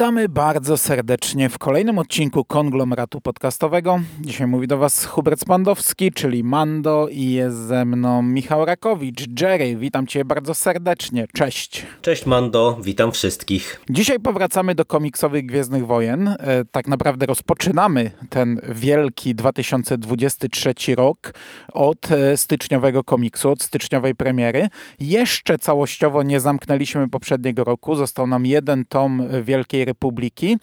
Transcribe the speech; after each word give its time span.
Witamy 0.00 0.28
bardzo 0.28 0.76
serdecznie 0.76 1.48
w 1.48 1.58
kolejnym 1.58 1.98
odcinku 1.98 2.44
konglomeratu 2.44 3.20
podcastowego. 3.20 4.00
Dzisiaj 4.20 4.46
mówi 4.46 4.66
do 4.66 4.78
Was 4.78 5.04
Hubert 5.04 5.40
Spandowski, 5.40 6.12
czyli 6.12 6.44
Mando 6.44 7.08
i 7.10 7.30
jest 7.30 7.56
ze 7.56 7.84
mną 7.84 8.22
Michał 8.22 8.64
Rakowicz. 8.64 9.40
Jerry, 9.40 9.76
witam 9.76 10.06
Cię 10.06 10.24
bardzo 10.24 10.54
serdecznie. 10.54 11.26
Cześć. 11.32 11.86
Cześć 12.02 12.26
Mando, 12.26 12.78
witam 12.82 13.12
wszystkich. 13.12 13.80
Dzisiaj 13.90 14.20
powracamy 14.20 14.74
do 14.74 14.84
komiksowych 14.84 15.46
Gwiezdnych 15.46 15.86
Wojen. 15.86 16.28
E, 16.28 16.36
tak 16.72 16.88
naprawdę 16.88 17.26
rozpoczynamy 17.26 18.10
ten 18.30 18.60
wielki 18.68 19.34
2023 19.34 20.74
rok 20.96 21.34
od 21.72 22.12
e, 22.12 22.36
styczniowego 22.36 23.04
komiksu, 23.04 23.50
od 23.50 23.62
styczniowej 23.62 24.14
premiery. 24.14 24.68
Jeszcze 25.00 25.58
całościowo 25.58 26.22
nie 26.22 26.40
zamknęliśmy 26.40 27.08
poprzedniego 27.08 27.64
roku. 27.64 27.94
Został 27.94 28.26
nam 28.26 28.46
jeden 28.46 28.84
tom 28.84 29.22
Wielkiej 29.42 29.89
Republiki, 29.90 30.58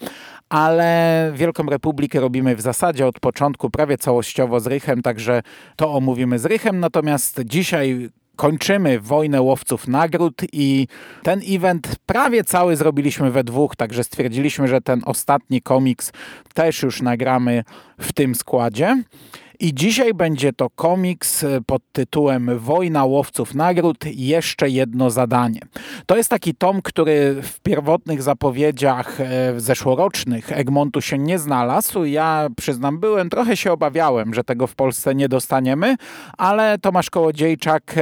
ale 0.48 1.32
Wielką 1.34 1.62
Republikę 1.66 2.20
robimy 2.20 2.56
w 2.56 2.60
zasadzie 2.60 3.06
od 3.06 3.20
początku 3.20 3.70
prawie 3.70 3.98
całościowo 3.98 4.60
z 4.60 4.66
Rychem, 4.66 5.02
także 5.02 5.42
to 5.76 5.92
omówimy 5.92 6.38
z 6.38 6.46
Rychem. 6.46 6.80
Natomiast 6.80 7.40
dzisiaj 7.44 8.10
kończymy 8.36 9.00
Wojnę 9.00 9.42
Łowców 9.42 9.88
Nagród 9.88 10.42
i 10.52 10.86
ten 11.22 11.40
event 11.48 11.96
prawie 12.06 12.44
cały 12.44 12.76
zrobiliśmy 12.76 13.30
we 13.30 13.44
dwóch, 13.44 13.76
także 13.76 14.04
stwierdziliśmy, 14.04 14.68
że 14.68 14.80
ten 14.80 15.02
ostatni 15.04 15.62
komiks 15.62 16.12
też 16.54 16.82
już 16.82 17.02
nagramy 17.02 17.64
w 18.00 18.12
tym 18.12 18.34
składzie. 18.34 19.02
I 19.60 19.74
dzisiaj 19.74 20.14
będzie 20.14 20.52
to 20.52 20.70
komiks 20.70 21.44
pod 21.66 21.82
tytułem 21.92 22.58
Wojna 22.58 23.04
Łowców 23.04 23.54
Nagród 23.54 24.04
jeszcze 24.04 24.68
jedno 24.68 25.10
zadanie. 25.10 25.60
To 26.06 26.16
jest 26.16 26.30
taki 26.30 26.54
tom, 26.54 26.82
który 26.82 27.42
w 27.42 27.60
pierwotnych 27.60 28.22
zapowiedziach 28.22 29.18
zeszłorocznych 29.56 30.52
Egmontu 30.52 31.00
się 31.00 31.18
nie 31.18 31.38
znalazł. 31.38 32.04
Ja 32.04 32.48
przyznam, 32.56 32.98
byłem, 32.98 33.30
trochę 33.30 33.56
się 33.56 33.72
obawiałem, 33.72 34.34
że 34.34 34.44
tego 34.44 34.66
w 34.66 34.74
Polsce 34.74 35.14
nie 35.14 35.28
dostaniemy, 35.28 35.96
ale 36.36 36.78
Tomasz 36.78 37.10
Kołodziejczak 37.10 37.94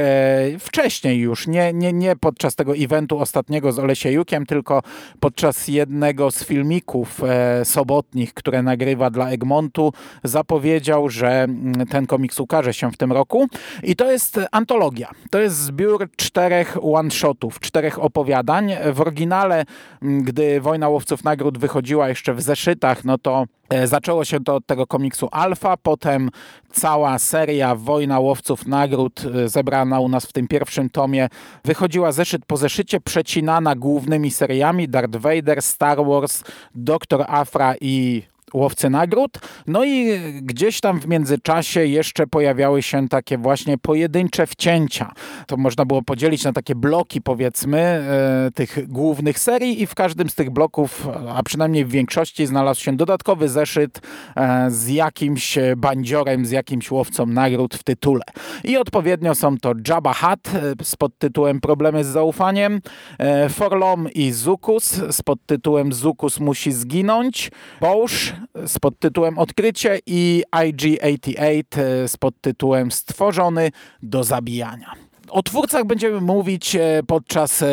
wcześniej 0.59 1.19
już, 1.19 1.47
nie, 1.47 1.73
nie, 1.73 1.93
nie 1.93 2.15
podczas 2.15 2.55
tego 2.55 2.75
eventu 2.75 3.19
ostatniego 3.19 3.71
z 3.71 3.79
Olesiejukiem, 3.79 4.45
tylko 4.45 4.81
podczas 5.19 5.67
jednego 5.67 6.31
z 6.31 6.43
filmików 6.43 7.21
sobotnich, 7.63 8.33
które 8.33 8.63
nagrywa 8.63 9.09
dla 9.09 9.29
Egmontu, 9.29 9.93
zapowiedział, 10.23 11.09
że 11.09 11.46
ten 11.89 12.07
komiks 12.07 12.39
ukaże 12.39 12.73
się 12.73 12.91
w 12.91 12.97
tym 12.97 13.11
roku. 13.11 13.47
I 13.83 13.95
to 13.95 14.11
jest 14.11 14.39
antologia. 14.51 15.11
To 15.31 15.39
jest 15.39 15.57
zbiór 15.57 16.09
czterech 16.15 16.77
one-shotów, 16.81 17.59
czterech 17.59 18.03
opowiadań. 18.03 18.71
W 18.93 19.01
oryginale, 19.01 19.65
gdy 20.01 20.61
Wojna 20.61 20.89
Łowców 20.89 21.23
Nagród 21.23 21.57
wychodziła 21.57 22.09
jeszcze 22.09 22.33
w 22.33 22.41
zeszytach, 22.41 23.05
no 23.05 23.17
to 23.17 23.45
Zaczęło 23.85 24.25
się 24.25 24.43
to 24.43 24.55
od 24.55 24.65
tego 24.65 24.87
komiksu 24.87 25.27
Alfa, 25.31 25.77
potem 25.77 26.29
cała 26.71 27.19
seria 27.19 27.75
Wojna 27.75 28.19
Łowców 28.19 28.67
Nagród 28.67 29.23
zebrana 29.45 29.99
u 29.99 30.09
nas 30.09 30.25
w 30.25 30.33
tym 30.33 30.47
pierwszym 30.47 30.89
tomie 30.89 31.27
wychodziła 31.65 32.11
zeszyt 32.11 32.45
po 32.45 32.57
zeszycie, 32.57 32.99
przecinana 32.99 33.75
głównymi 33.75 34.31
seriami 34.31 34.89
Darth 34.89 35.15
Vader, 35.15 35.61
Star 35.61 36.05
Wars, 36.05 36.43
Doktor 36.75 37.25
Afra 37.27 37.75
i 37.81 38.23
Łowcy 38.53 38.89
Nagród. 38.89 39.39
No 39.67 39.85
i 39.85 40.19
gdzieś 40.41 40.81
tam 40.81 40.99
w 40.99 41.07
międzyczasie 41.07 41.85
jeszcze 41.85 42.27
pojawiały 42.27 42.81
się 42.83 43.09
takie 43.09 43.37
właśnie 43.37 43.77
pojedyncze 43.77 44.47
wcięcia. 44.47 45.13
To 45.47 45.57
można 45.57 45.85
było 45.85 46.01
podzielić 46.01 46.43
na 46.43 46.53
takie 46.53 46.75
bloki 46.75 47.21
powiedzmy 47.21 47.79
e, 47.79 48.51
tych 48.55 48.87
głównych 48.87 49.39
serii 49.39 49.81
i 49.81 49.87
w 49.87 49.95
każdym 49.95 50.29
z 50.29 50.35
tych 50.35 50.49
bloków, 50.49 51.07
a 51.35 51.43
przynajmniej 51.43 51.85
w 51.85 51.89
większości 51.89 52.45
znalazł 52.45 52.81
się 52.81 52.97
dodatkowy 52.97 53.49
zeszyt 53.49 54.01
e, 54.35 54.71
z 54.71 54.89
jakimś 54.89 55.57
bandziorem, 55.77 56.45
z 56.45 56.51
jakimś 56.51 56.91
łowcą 56.91 57.25
nagród 57.25 57.75
w 57.75 57.83
tytule. 57.83 58.23
I 58.63 58.77
odpowiednio 58.77 59.35
są 59.35 59.57
to 59.57 59.73
Jabba 59.87 60.13
Hutt 60.13 60.51
z 60.83 60.95
podtytułem 60.95 61.61
Problemy 61.61 62.03
z 62.03 62.07
zaufaniem, 62.07 62.81
e, 63.19 63.49
Forlom 63.49 64.07
i 64.15 64.31
Zukus 64.31 64.83
z 65.11 65.21
podtytułem 65.21 65.93
Zukus 65.93 66.39
musi 66.39 66.71
zginąć, 66.71 67.51
Bosch 67.81 68.36
z 68.65 68.79
podtytułem 68.79 69.37
Odkrycie 69.39 69.99
i 70.05 70.43
IG-88 70.55 72.07
z 72.07 72.17
podtytułem 72.17 72.91
Stworzony 72.91 73.71
do 74.03 74.23
zabijania. 74.23 74.91
O 75.29 75.43
twórcach 75.43 75.85
będziemy 75.85 76.21
mówić 76.21 76.77
podczas, 77.07 77.63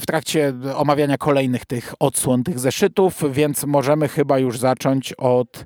w 0.00 0.06
trakcie 0.06 0.52
omawiania 0.74 1.18
kolejnych 1.18 1.64
tych 1.64 1.94
odsłon, 2.00 2.44
tych 2.44 2.58
zeszytów, 2.58 3.22
więc 3.32 3.64
możemy 3.64 4.08
chyba 4.08 4.38
już 4.38 4.58
zacząć 4.58 5.12
od 5.12 5.64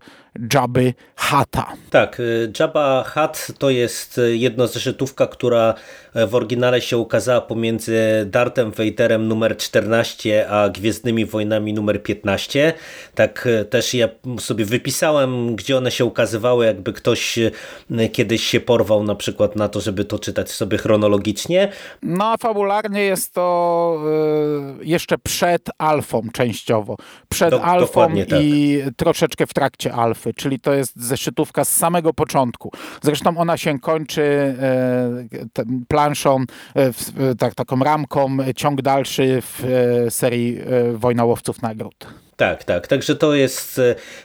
Jabby 0.55 0.95
Hata. 1.17 1.73
Tak, 1.91 2.23
Jabba 2.61 3.05
Hat 3.05 3.53
to 3.59 3.71
jest 3.71 4.21
jednozeszytówka, 4.33 5.27
która 5.27 5.75
w 6.15 6.35
oryginale 6.35 6.81
się 6.81 6.99
ukazała 6.99 7.41
pomiędzy 7.41 8.27
Dartem 8.27 8.71
Vaderem 8.71 9.29
numer 9.29 9.57
14 9.57 10.51
a 10.51 10.69
Gwiezdnymi 10.69 11.27
Wojnami 11.27 11.75
numer 11.75 12.03
15. 12.03 12.73
Tak 13.15 13.49
też 13.71 13.95
ja 13.95 14.09
sobie 14.41 14.65
wypisałem, 14.65 15.57
gdzie 15.57 15.77
one 15.77 15.91
się 15.91 16.05
ukazywały, 16.05 16.67
jakby 16.67 16.93
ktoś 16.93 17.39
kiedyś 18.13 18.45
się 18.45 18.61
porwał 18.61 19.05
na 19.05 19.15
przykład 19.15 19.57
na 19.57 19.69
to, 19.69 19.81
żeby 19.81 20.05
to 20.05 20.19
czytać 20.19 20.51
sobie 20.51 20.79
chronologicznie. 20.79 21.73
No 22.03 22.25
a 22.25 22.37
fabularnie 22.37 23.01
jest 23.01 23.35
to 23.35 24.03
jeszcze 24.81 25.19
przed 25.19 25.63
alfą 25.79 26.23
częściowo. 26.33 26.97
Przed 27.29 27.51
Do, 27.51 27.63
alfą 27.63 28.09
tak. 28.31 28.43
i 28.43 28.79
troszeczkę 28.97 29.47
w 29.47 29.55
trakcie 29.55 29.93
alfy 29.93 30.28
czyli 30.37 30.61
to 30.61 30.75
jest 30.75 30.97
zeszytówka 30.97 31.65
z 31.65 31.73
samego 31.77 32.15
początku. 32.15 32.71
Zresztą 33.03 33.39
ona 33.39 33.57
się 33.57 33.79
kończy 33.79 34.23
e, 34.23 35.65
planszą, 35.89 36.45
e, 36.75 37.35
tak, 37.35 37.55
taką 37.55 37.79
ramką, 37.79 38.37
ciąg 38.57 38.83
dalszy 38.83 39.43
w 39.43 39.65
e, 39.65 40.11
serii 40.11 40.59
Wojna 40.95 41.25
Łowców 41.25 41.63
Nagród. 41.63 42.28
Tak, 42.39 42.65
tak. 42.65 42.87
Także 42.87 43.17
to 43.17 43.35
jest 43.35 43.81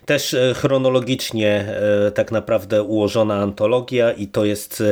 też 0.06 0.36
chronologicznie 0.54 1.76
tak 2.14 2.32
naprawdę 2.32 2.84
ułożona 2.84 3.36
antologia 3.36 4.12
i 4.12 4.28
to 4.28 4.46
jest 4.46 4.84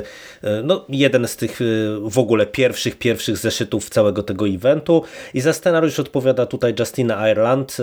no, 0.64 0.86
jeden 0.90 1.28
z 1.28 1.36
tych 1.36 1.60
w 2.02 2.20
ogóle 2.20 2.46
pierwszych, 2.46 2.98
pierwszych 2.98 3.38
zeszytów 3.38 3.90
całego 3.90 4.24
tego 4.24 4.48
eventu. 4.48 5.04
I 5.34 5.42
za 5.42 5.54
scenariusz 5.54 6.00
odpowiada 6.00 6.46
tutaj 6.46 6.74
Justina 6.80 7.30
Ireland, 7.32 7.78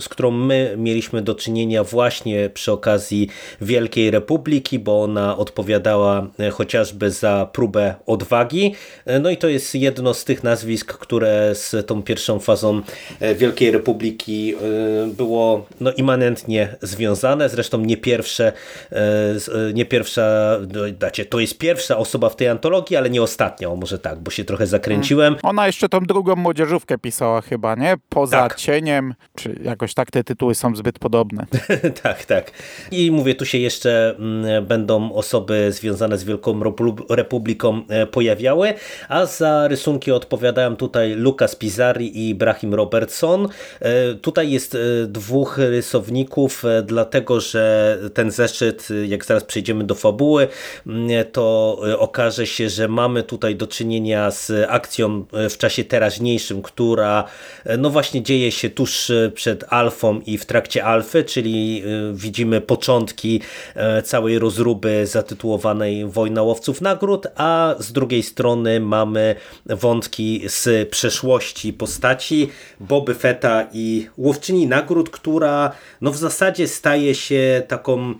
z 0.00 0.08
którą 0.08 0.30
my 0.30 0.74
mieliśmy 0.76 1.22
do 1.22 1.34
czynienia 1.34 1.84
właśnie 1.84 2.50
przy 2.54 2.72
okazji 2.72 3.28
Wielkiej 3.60 4.10
Republiki, 4.10 4.78
bo 4.78 5.02
ona 5.02 5.36
odpowiadała 5.38 6.26
chociażby 6.52 7.10
za 7.10 7.48
próbę 7.52 7.94
odwagi. 8.06 8.74
No 9.20 9.30
i 9.30 9.36
to 9.36 9.48
jest 9.48 9.74
jedno 9.74 10.14
z 10.14 10.24
tych 10.24 10.44
nazwisk, 10.44 10.92
które 10.92 11.54
z 11.54 11.86
tą 11.86 12.02
pierwszą 12.02 12.38
fazą 12.40 12.82
Wielkiej 13.34 13.70
Republiki 13.70 14.54
było 15.06 15.66
no, 15.80 15.92
immanentnie 15.92 16.76
związane, 16.82 17.48
zresztą 17.48 17.78
nie 17.78 17.96
pierwsze, 17.96 18.52
nie 19.74 19.86
pierwsza, 19.86 20.58
dacie, 20.98 21.24
to 21.24 21.40
jest 21.40 21.58
pierwsza 21.58 21.96
osoba 21.96 22.28
w 22.28 22.36
tej 22.36 22.48
antologii, 22.48 22.96
ale 22.96 23.10
nie 23.10 23.22
ostatnia, 23.22 23.68
o 23.68 23.76
może 23.76 23.98
tak, 23.98 24.18
bo 24.18 24.30
się 24.30 24.44
trochę 24.44 24.66
zakręciłem. 24.66 25.36
Ona 25.42 25.66
jeszcze 25.66 25.88
tą 25.88 26.00
drugą 26.00 26.36
młodzieżówkę 26.36 26.98
pisała 26.98 27.40
chyba, 27.40 27.74
nie? 27.74 27.94
Poza 28.08 28.36
tak. 28.36 28.54
cieniem, 28.54 29.14
czy 29.36 29.60
jakoś 29.62 29.94
tak 29.94 30.10
te 30.10 30.24
tytuły 30.24 30.54
są 30.54 30.76
zbyt 30.76 30.98
podobne. 30.98 31.46
tak, 32.02 32.24
tak. 32.24 32.50
I 32.90 33.10
mówię, 33.10 33.34
tu 33.34 33.44
się 33.44 33.58
jeszcze 33.58 34.16
będą 34.62 35.12
osoby 35.12 35.72
związane 35.72 36.18
z 36.18 36.24
Wielką 36.24 36.60
Republiką 37.10 37.82
pojawiały, 38.10 38.74
a 39.08 39.26
za 39.26 39.68
rysunki 39.68 40.12
odpowiadają 40.12 40.76
tutaj 40.76 41.10
Lucas 41.10 41.56
Pizzari 41.56 42.18
i 42.18 42.28
Ibrahim 42.28 42.74
Robertson. 42.74 43.48
Tutaj 44.22 44.50
jest 44.50 44.71
jest 44.74 45.12
dwóch 45.12 45.58
rysowników, 45.58 46.62
dlatego 46.84 47.40
że 47.40 47.98
ten 48.14 48.30
zeszyt, 48.30 48.88
jak 49.06 49.24
zaraz 49.24 49.44
przejdziemy 49.44 49.84
do 49.84 49.94
fabuły, 49.94 50.48
to 51.32 51.78
okaże 51.98 52.46
się, 52.46 52.68
że 52.68 52.88
mamy 52.88 53.22
tutaj 53.22 53.56
do 53.56 53.66
czynienia 53.66 54.30
z 54.30 54.52
akcją 54.68 55.24
w 55.50 55.56
czasie 55.58 55.84
teraźniejszym, 55.84 56.62
która 56.62 57.24
no 57.78 57.90
właśnie 57.90 58.22
dzieje 58.22 58.52
się 58.52 58.70
tuż 58.70 59.12
przed 59.34 59.64
alfą 59.68 60.20
i 60.26 60.38
w 60.38 60.46
trakcie 60.46 60.84
alfy, 60.84 61.24
czyli 61.24 61.84
widzimy 62.12 62.60
początki 62.60 63.40
całej 64.04 64.38
rozruby 64.38 65.06
zatytułowanej 65.06 66.06
Wojna 66.06 66.42
Łowców 66.42 66.80
Nagród, 66.80 67.26
a 67.36 67.74
z 67.78 67.92
drugiej 67.92 68.22
strony 68.22 68.80
mamy 68.80 69.34
wątki 69.66 70.42
z 70.46 70.88
przeszłości 70.88 71.72
postaci 71.72 72.48
Boby 72.80 73.14
Fetta 73.14 73.68
i 73.72 74.08
Łowczyni 74.16 74.61
Nagród, 74.66 75.10
która 75.10 75.72
no 76.00 76.10
w 76.10 76.16
zasadzie 76.16 76.68
staje 76.68 77.14
się 77.14 77.62
taką 77.68 78.14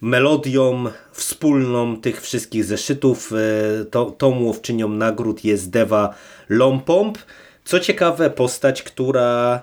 melodią 0.00 0.84
wspólną 1.12 1.96
tych 2.00 2.20
wszystkich 2.20 2.64
zeszytów. 2.64 3.32
E, 3.32 3.84
to, 3.84 4.04
tą 4.10 4.42
łowczynią 4.42 4.88
nagród 4.88 5.44
jest 5.44 5.70
Deva 5.70 6.14
Lompomp. 6.48 7.18
Co 7.64 7.80
ciekawe, 7.80 8.30
postać, 8.30 8.82
która 8.82 9.62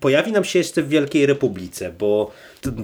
pojawi 0.00 0.32
nam 0.32 0.44
się 0.44 0.58
jeszcze 0.58 0.82
w 0.82 0.88
Wielkiej 0.88 1.26
Republice, 1.26 1.92
bo 1.98 2.30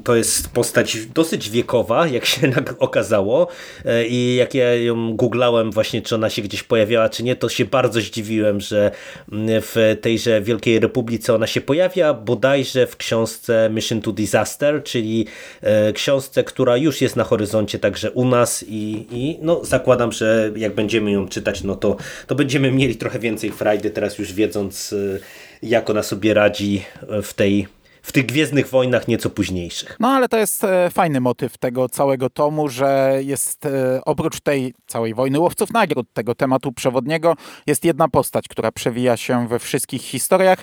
to 0.04 0.16
jest 0.16 0.48
postać 0.48 1.06
dosyć 1.06 1.50
wiekowa, 1.50 2.06
jak 2.06 2.24
się 2.24 2.52
okazało 2.78 3.48
e, 3.84 4.06
i 4.06 4.34
jak 4.34 4.54
ja 4.54 4.74
ją 4.74 5.16
googlałem 5.16 5.70
właśnie, 5.70 6.02
czy 6.02 6.14
ona 6.14 6.30
się 6.30 6.42
gdzieś 6.42 6.62
pojawiała, 6.62 7.08
czy 7.08 7.22
nie, 7.22 7.36
to 7.36 7.48
się 7.48 7.64
bardzo 7.64 8.00
zdziwiłem, 8.00 8.60
że 8.60 8.90
mm, 9.32 9.62
w 9.62 9.96
tejże 10.00 10.40
Wielkiej 10.40 10.80
Republice 10.80 11.34
ona 11.34 11.46
się 11.46 11.60
pojawia, 11.60 12.14
bodajże 12.14 12.86
w 12.86 12.96
książce 12.96 13.70
Mission 13.72 14.00
to 14.00 14.12
Disaster, 14.12 14.82
czyli 14.84 15.26
e, 15.60 15.92
książce, 15.92 16.44
która 16.44 16.76
już 16.76 17.00
jest 17.00 17.16
na 17.16 17.24
horyzoncie 17.24 17.78
także 17.78 18.10
u 18.10 18.24
nas 18.24 18.64
i, 18.68 19.06
i 19.10 19.38
no, 19.42 19.64
zakładam, 19.64 20.12
że 20.12 20.52
jak 20.56 20.74
będziemy 20.74 21.12
ją 21.12 21.28
czytać, 21.28 21.62
no 21.62 21.76
to, 21.76 21.96
to 22.26 22.34
będziemy 22.34 22.72
mieli 22.72 22.96
trochę 22.96 23.18
więcej 23.18 23.50
frajdy 23.50 23.90
teraz 23.90 24.18
już 24.18 24.32
wiedząc 24.32 24.92
e, 24.92 25.51
jak 25.62 25.90
ona 25.90 26.02
sobie 26.02 26.34
radzi 26.34 26.84
w 27.22 27.34
tej 27.34 27.68
w 28.02 28.12
tych 28.12 28.26
Gwiezdnych 28.26 28.68
Wojnach 28.68 29.08
nieco 29.08 29.30
późniejszych. 29.30 29.96
No 30.00 30.08
ale 30.08 30.28
to 30.28 30.36
jest 30.38 30.64
e, 30.64 30.90
fajny 30.90 31.20
motyw 31.20 31.58
tego 31.58 31.88
całego 31.88 32.30
tomu, 32.30 32.68
że 32.68 33.18
jest 33.20 33.66
e, 33.66 34.00
oprócz 34.04 34.40
tej 34.40 34.74
całej 34.86 35.14
wojny 35.14 35.38
łowców 35.40 35.70
nagród, 35.70 36.06
tego 36.12 36.34
tematu 36.34 36.72
przewodniego, 36.72 37.34
jest 37.66 37.84
jedna 37.84 38.08
postać, 38.08 38.48
która 38.48 38.72
przewija 38.72 39.16
się 39.16 39.48
we 39.48 39.58
wszystkich 39.58 40.02
historiach 40.02 40.58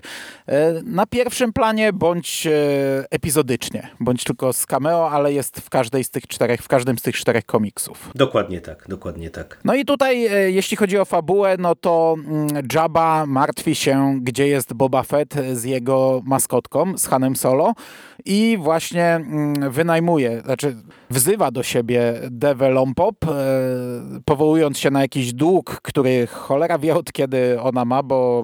e, 0.47 0.73
na 0.83 1.05
pierwszym 1.05 1.53
planie, 1.53 1.93
bądź 1.93 2.47
epizodycznie, 3.09 3.89
bądź 3.99 4.23
tylko 4.23 4.53
z 4.53 4.65
cameo, 4.65 5.11
ale 5.11 5.33
jest 5.33 5.59
w 5.59 5.69
każdej 5.69 6.03
z 6.03 6.09
tych 6.09 6.27
czterech, 6.27 6.61
w 6.61 6.67
każdym 6.67 6.97
z 6.97 7.01
tych 7.01 7.15
czterech 7.15 7.45
komiksów. 7.45 8.11
Dokładnie 8.15 8.61
tak, 8.61 8.85
dokładnie 8.89 9.29
tak. 9.29 9.59
No 9.63 9.75
i 9.75 9.85
tutaj, 9.85 10.29
jeśli 10.53 10.77
chodzi 10.77 10.97
o 10.97 11.05
fabułę, 11.05 11.55
no 11.59 11.75
to 11.75 12.15
mm, 12.17 12.47
Jabba 12.73 13.25
martwi 13.25 13.75
się, 13.75 14.19
gdzie 14.21 14.47
jest 14.47 14.73
Boba 14.73 15.03
Fett 15.03 15.35
z 15.53 15.63
jego 15.63 16.21
maskotką, 16.25 16.97
z 16.97 17.05
Hanem 17.05 17.28
Solo 17.35 17.73
i 18.25 18.57
właśnie 18.61 19.05
mm, 19.05 19.71
wynajmuje, 19.71 20.41
znaczy 20.41 20.75
wzywa 21.09 21.51
do 21.51 21.63
siebie 21.63 22.13
Develompop, 22.31 23.15
e, 23.25 23.29
powołując 24.25 24.77
się 24.77 24.91
na 24.91 25.01
jakiś 25.01 25.33
dług, 25.33 25.79
który 25.83 26.27
cholera 26.27 26.79
wie 26.79 26.95
od 26.95 27.11
kiedy 27.11 27.61
ona 27.61 27.85
ma, 27.85 28.03
bo 28.03 28.43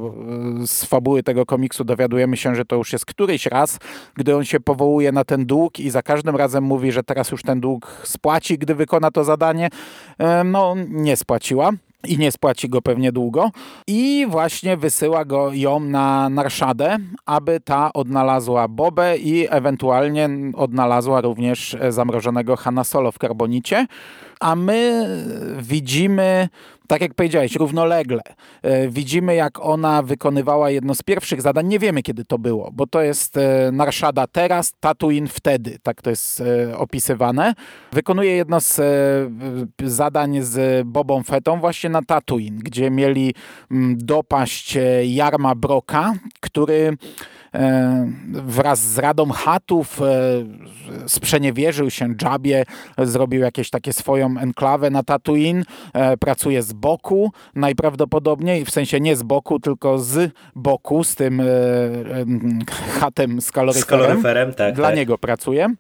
e, 0.64 0.68
z 0.68 0.86
fabuły 0.86 1.24
tego 1.24 1.46
komiksu 1.46 1.84
dowiadujemy 1.84 2.38
się, 2.38 2.56
że 2.56 2.66
to 2.66 2.76
już 2.76 2.94
jest 2.94 3.06
któryś 3.06 3.46
raz, 3.46 3.80
gdy 4.16 4.36
on 4.36 4.46
się 4.46 4.60
powołuje 4.60 5.12
na 5.12 5.24
ten 5.24 5.46
dług 5.46 5.80
i 5.80 5.90
za 5.90 6.02
każdym 6.02 6.36
razem 6.36 6.64
mówi, 6.64 6.92
że 6.92 7.04
teraz 7.04 7.32
już 7.32 7.44
ten 7.44 7.60
dług 7.60 8.02
spłaci, 8.04 8.58
gdy 8.58 8.76
wykona 8.76 9.12
to 9.12 9.24
zadanie. 9.24 9.70
E, 10.18 10.44
no, 10.44 10.76
nie 10.90 11.18
spłaciła 11.18 11.72
i 12.06 12.18
nie 12.18 12.32
spłaci 12.32 12.70
go 12.70 12.82
pewnie 12.82 13.12
długo. 13.12 13.52
I 13.88 14.26
właśnie 14.30 14.78
wysyła 14.78 15.26
go 15.26 15.54
ją 15.54 15.80
na 15.80 16.30
Narszadę, 16.30 16.98
aby 17.26 17.60
ta 17.60 17.94
odnalazła 17.94 18.68
Bobę 18.68 19.18
i 19.18 19.48
ewentualnie 19.50 20.30
odnalazła 20.54 21.22
również 21.22 21.78
zamrożonego 21.90 22.56
Hanna 22.56 22.84
Solo 22.84 23.12
w 23.12 23.20
karbonicie. 23.20 23.88
A 24.40 24.56
my 24.56 25.08
widzimy 25.60 26.50
tak 26.88 27.02
jak 27.02 27.14
powiedziałeś, 27.14 27.56
równolegle. 27.56 28.22
E, 28.62 28.90
widzimy, 28.90 29.36
jak 29.36 29.60
ona 29.66 30.02
wykonywała 30.02 30.70
jedno 30.70 30.96
z 30.96 31.04
pierwszych 31.04 31.42
zadań. 31.42 31.68
Nie 31.68 31.80
wiemy, 31.80 32.02
kiedy 32.02 32.26
to 32.26 32.40
było, 32.40 32.70
bo 32.74 32.88
to 32.88 33.02
jest 33.02 33.38
e, 33.38 33.72
Narszada 33.72 34.28
teraz, 34.28 34.74
Tatooine 34.80 35.28
wtedy. 35.28 35.78
Tak 35.84 36.02
to 36.02 36.10
jest 36.10 36.42
e, 36.42 36.78
opisywane. 36.78 37.54
Wykonuje 37.94 38.36
jedno 38.36 38.60
z 38.62 38.82
zadań 39.84 40.42
z 40.42 40.88
Bobą 40.88 41.24
Fetą 41.24 41.60
właśnie 41.60 41.90
na 41.90 42.02
Tatooine, 42.02 42.58
gdzie 42.58 42.92
mieli 42.92 43.36
mm, 43.72 43.98
dopaść 43.98 44.78
Jarma 45.04 45.56
Broka, 45.56 46.14
który 46.40 46.98
wraz 48.32 48.80
z 48.80 48.98
Radą 48.98 49.30
Hatów 49.30 50.00
sprzeniewierzył 51.08 51.90
się 51.90 52.16
Jabie, 52.22 52.66
zrobił 52.98 53.42
jakieś 53.42 53.70
takie 53.70 53.94
swoją 53.94 54.38
enklawę 54.38 54.90
na 54.90 55.04
Tatooine, 55.04 55.64
e, 55.94 56.18
pracuje 56.18 56.64
z 56.64 56.74
boku 56.76 57.32
najprawdopodobniej, 57.56 58.66
w 58.66 58.72
sensie 58.72 59.00
nie 59.00 59.16
z 59.16 59.24
boku, 59.24 59.60
tylko 59.60 60.00
z 60.00 60.32
boku, 60.56 61.04
z 61.04 61.16
tym 61.16 61.42
hatem 63.00 63.42
z 63.42 63.52
kaloryferem. 63.52 63.84
Z 63.84 63.86
kaloryferem 63.86 64.54
tak, 64.54 64.76
Dla 64.76 64.88
tak. 64.88 64.96
niego 64.96 65.18
pracuje. 65.18 65.76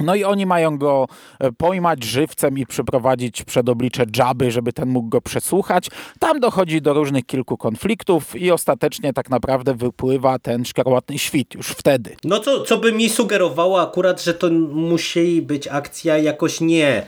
No 0.00 0.14
i 0.14 0.24
oni 0.24 0.46
mają 0.46 0.78
go 0.78 1.06
e, 1.40 1.52
pojmać 1.52 2.04
żywcem 2.04 2.58
i 2.58 2.66
przyprowadzić 2.66 3.42
przed 3.42 3.68
oblicze 3.68 4.06
Dżaby, 4.06 4.50
żeby 4.50 4.72
ten 4.72 4.88
mógł 4.88 5.08
go 5.08 5.20
przesłuchać. 5.20 5.88
Tam 6.18 6.40
dochodzi 6.40 6.82
do 6.82 6.94
różnych 6.94 7.26
kilku 7.26 7.56
konfliktów 7.56 8.36
i 8.36 8.50
ostatecznie 8.50 9.12
tak 9.12 9.30
naprawdę 9.30 9.74
wypływa 9.74 10.38
ten 10.38 10.64
szkarłatny 10.64 11.18
świt 11.18 11.54
już 11.54 11.66
wtedy. 11.66 12.16
No 12.24 12.40
co, 12.40 12.64
co 12.64 12.78
by 12.78 12.92
mi 12.92 13.08
sugerowało 13.08 13.82
akurat, 13.82 14.22
że 14.22 14.34
to 14.34 14.50
musi 14.70 15.42
być 15.42 15.68
akcja 15.68 16.18
jakoś 16.18 16.60
nie 16.60 16.88
e, 16.88 17.02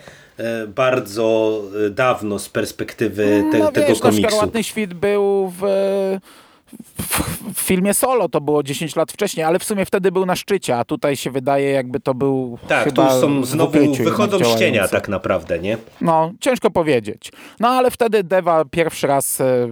bardzo 0.68 1.60
e, 1.86 1.90
dawno 1.90 2.38
z 2.38 2.48
perspektywy 2.48 3.44
te, 3.52 3.58
no, 3.58 3.72
tego 3.72 3.88
wiesz, 3.88 4.00
komiksu. 4.00 4.22
No, 4.22 4.28
szkarłatny 4.28 4.64
świt 4.64 4.94
był 4.94 5.52
w 5.60 5.62
w 7.54 7.60
filmie 7.60 7.94
Solo 7.94 8.28
to 8.28 8.40
było 8.40 8.62
10 8.62 8.96
lat 8.96 9.12
wcześniej, 9.12 9.44
ale 9.44 9.58
w 9.58 9.64
sumie 9.64 9.86
wtedy 9.86 10.12
był 10.12 10.26
na 10.26 10.36
szczycie, 10.36 10.76
a 10.76 10.84
tutaj 10.84 11.16
się 11.16 11.30
wydaje 11.30 11.70
jakby 11.70 12.00
to 12.00 12.14
był 12.14 12.58
Tak, 12.68 12.84
chyba 12.84 13.14
tu 13.14 13.20
są 13.20 13.44
znowu 13.44 13.94
wychodzą 13.94 14.38
z 14.38 14.58
cienia 14.58 14.88
tak 14.88 15.08
naprawdę, 15.08 15.58
nie? 15.58 15.78
No, 16.00 16.32
ciężko 16.40 16.70
powiedzieć. 16.70 17.32
No 17.60 17.68
ale 17.68 17.90
wtedy 17.90 18.24
Deva 18.24 18.64
pierwszy 18.64 19.06
raz, 19.06 19.40
e, 19.40 19.68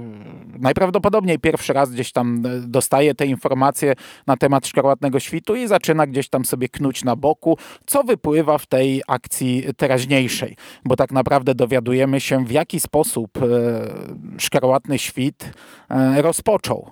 najprawdopodobniej 0.58 1.38
pierwszy 1.38 1.72
raz 1.72 1.90
gdzieś 1.90 2.12
tam 2.12 2.43
e, 2.46 2.60
dostaje 2.60 3.14
te 3.14 3.26
informacje 3.26 3.94
na 4.26 4.37
temat 4.37 4.66
Szkarłatnego 4.66 5.20
Świtu 5.20 5.56
i 5.56 5.66
zaczyna 5.66 6.06
gdzieś 6.06 6.28
tam 6.28 6.44
sobie 6.44 6.69
knuć 6.69 7.04
na 7.04 7.16
boku, 7.16 7.58
co 7.87 8.02
wypływa 8.02 8.58
w 8.58 8.66
tej 8.66 9.02
akcji 9.08 9.64
teraźniejszej, 9.76 10.56
bo 10.84 10.96
tak 10.96 11.12
naprawdę 11.12 11.54
dowiadujemy 11.54 12.20
się 12.20 12.44
w 12.44 12.50
jaki 12.50 12.81
sposób 12.81 13.31
e, 13.37 13.40
Szkarłatny 14.38 14.99
Świt 14.99 15.50
rozpoczął 16.16 16.91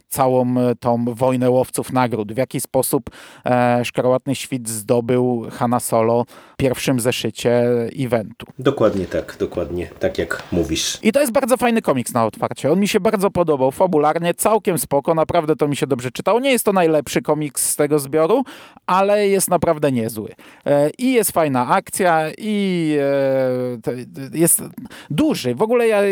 całą 0.11 0.57
e, 0.57 0.75
tą 0.75 1.05
wojnę 1.05 1.49
łowców 1.49 1.93
nagród. 1.93 2.33
W 2.33 2.37
jaki 2.37 2.61
sposób 2.61 3.09
e, 3.45 3.85
Szkarłatny 3.85 4.35
Świt 4.35 4.69
zdobył 4.69 5.47
Hanna 5.51 5.79
Solo 5.79 6.25
w 6.53 6.55
pierwszym 6.57 6.99
zeszycie 6.99 7.63
eventu. 7.99 8.45
Dokładnie 8.59 9.05
tak, 9.05 9.35
dokładnie 9.39 9.87
tak 9.99 10.17
jak 10.17 10.43
mówisz. 10.51 10.99
I 11.03 11.11
to 11.11 11.19
jest 11.19 11.31
bardzo 11.31 11.57
fajny 11.57 11.81
komiks 11.81 12.13
na 12.13 12.25
otwarcie. 12.25 12.71
On 12.71 12.79
mi 12.79 12.87
się 12.87 12.99
bardzo 12.99 13.31
podobał, 13.31 13.71
fabularnie, 13.71 14.33
całkiem 14.33 14.79
spoko, 14.79 15.15
naprawdę 15.15 15.55
to 15.55 15.67
mi 15.67 15.75
się 15.75 15.87
dobrze 15.87 16.11
czytało. 16.11 16.39
Nie 16.39 16.51
jest 16.51 16.65
to 16.65 16.73
najlepszy 16.73 17.21
komiks 17.21 17.69
z 17.69 17.75
tego 17.75 17.99
zbioru, 17.99 18.43
ale 18.85 19.27
jest 19.27 19.49
naprawdę 19.49 19.91
niezły. 19.91 20.29
E, 20.65 20.89
I 20.97 21.13
jest 21.13 21.31
fajna 21.31 21.67
akcja 21.67 22.31
i 22.37 22.95
e, 22.99 24.37
jest 24.37 24.63
duży. 25.09 25.55
W 25.55 25.61
ogóle 25.61 25.87
ja 25.87 26.01
e, 26.01 26.07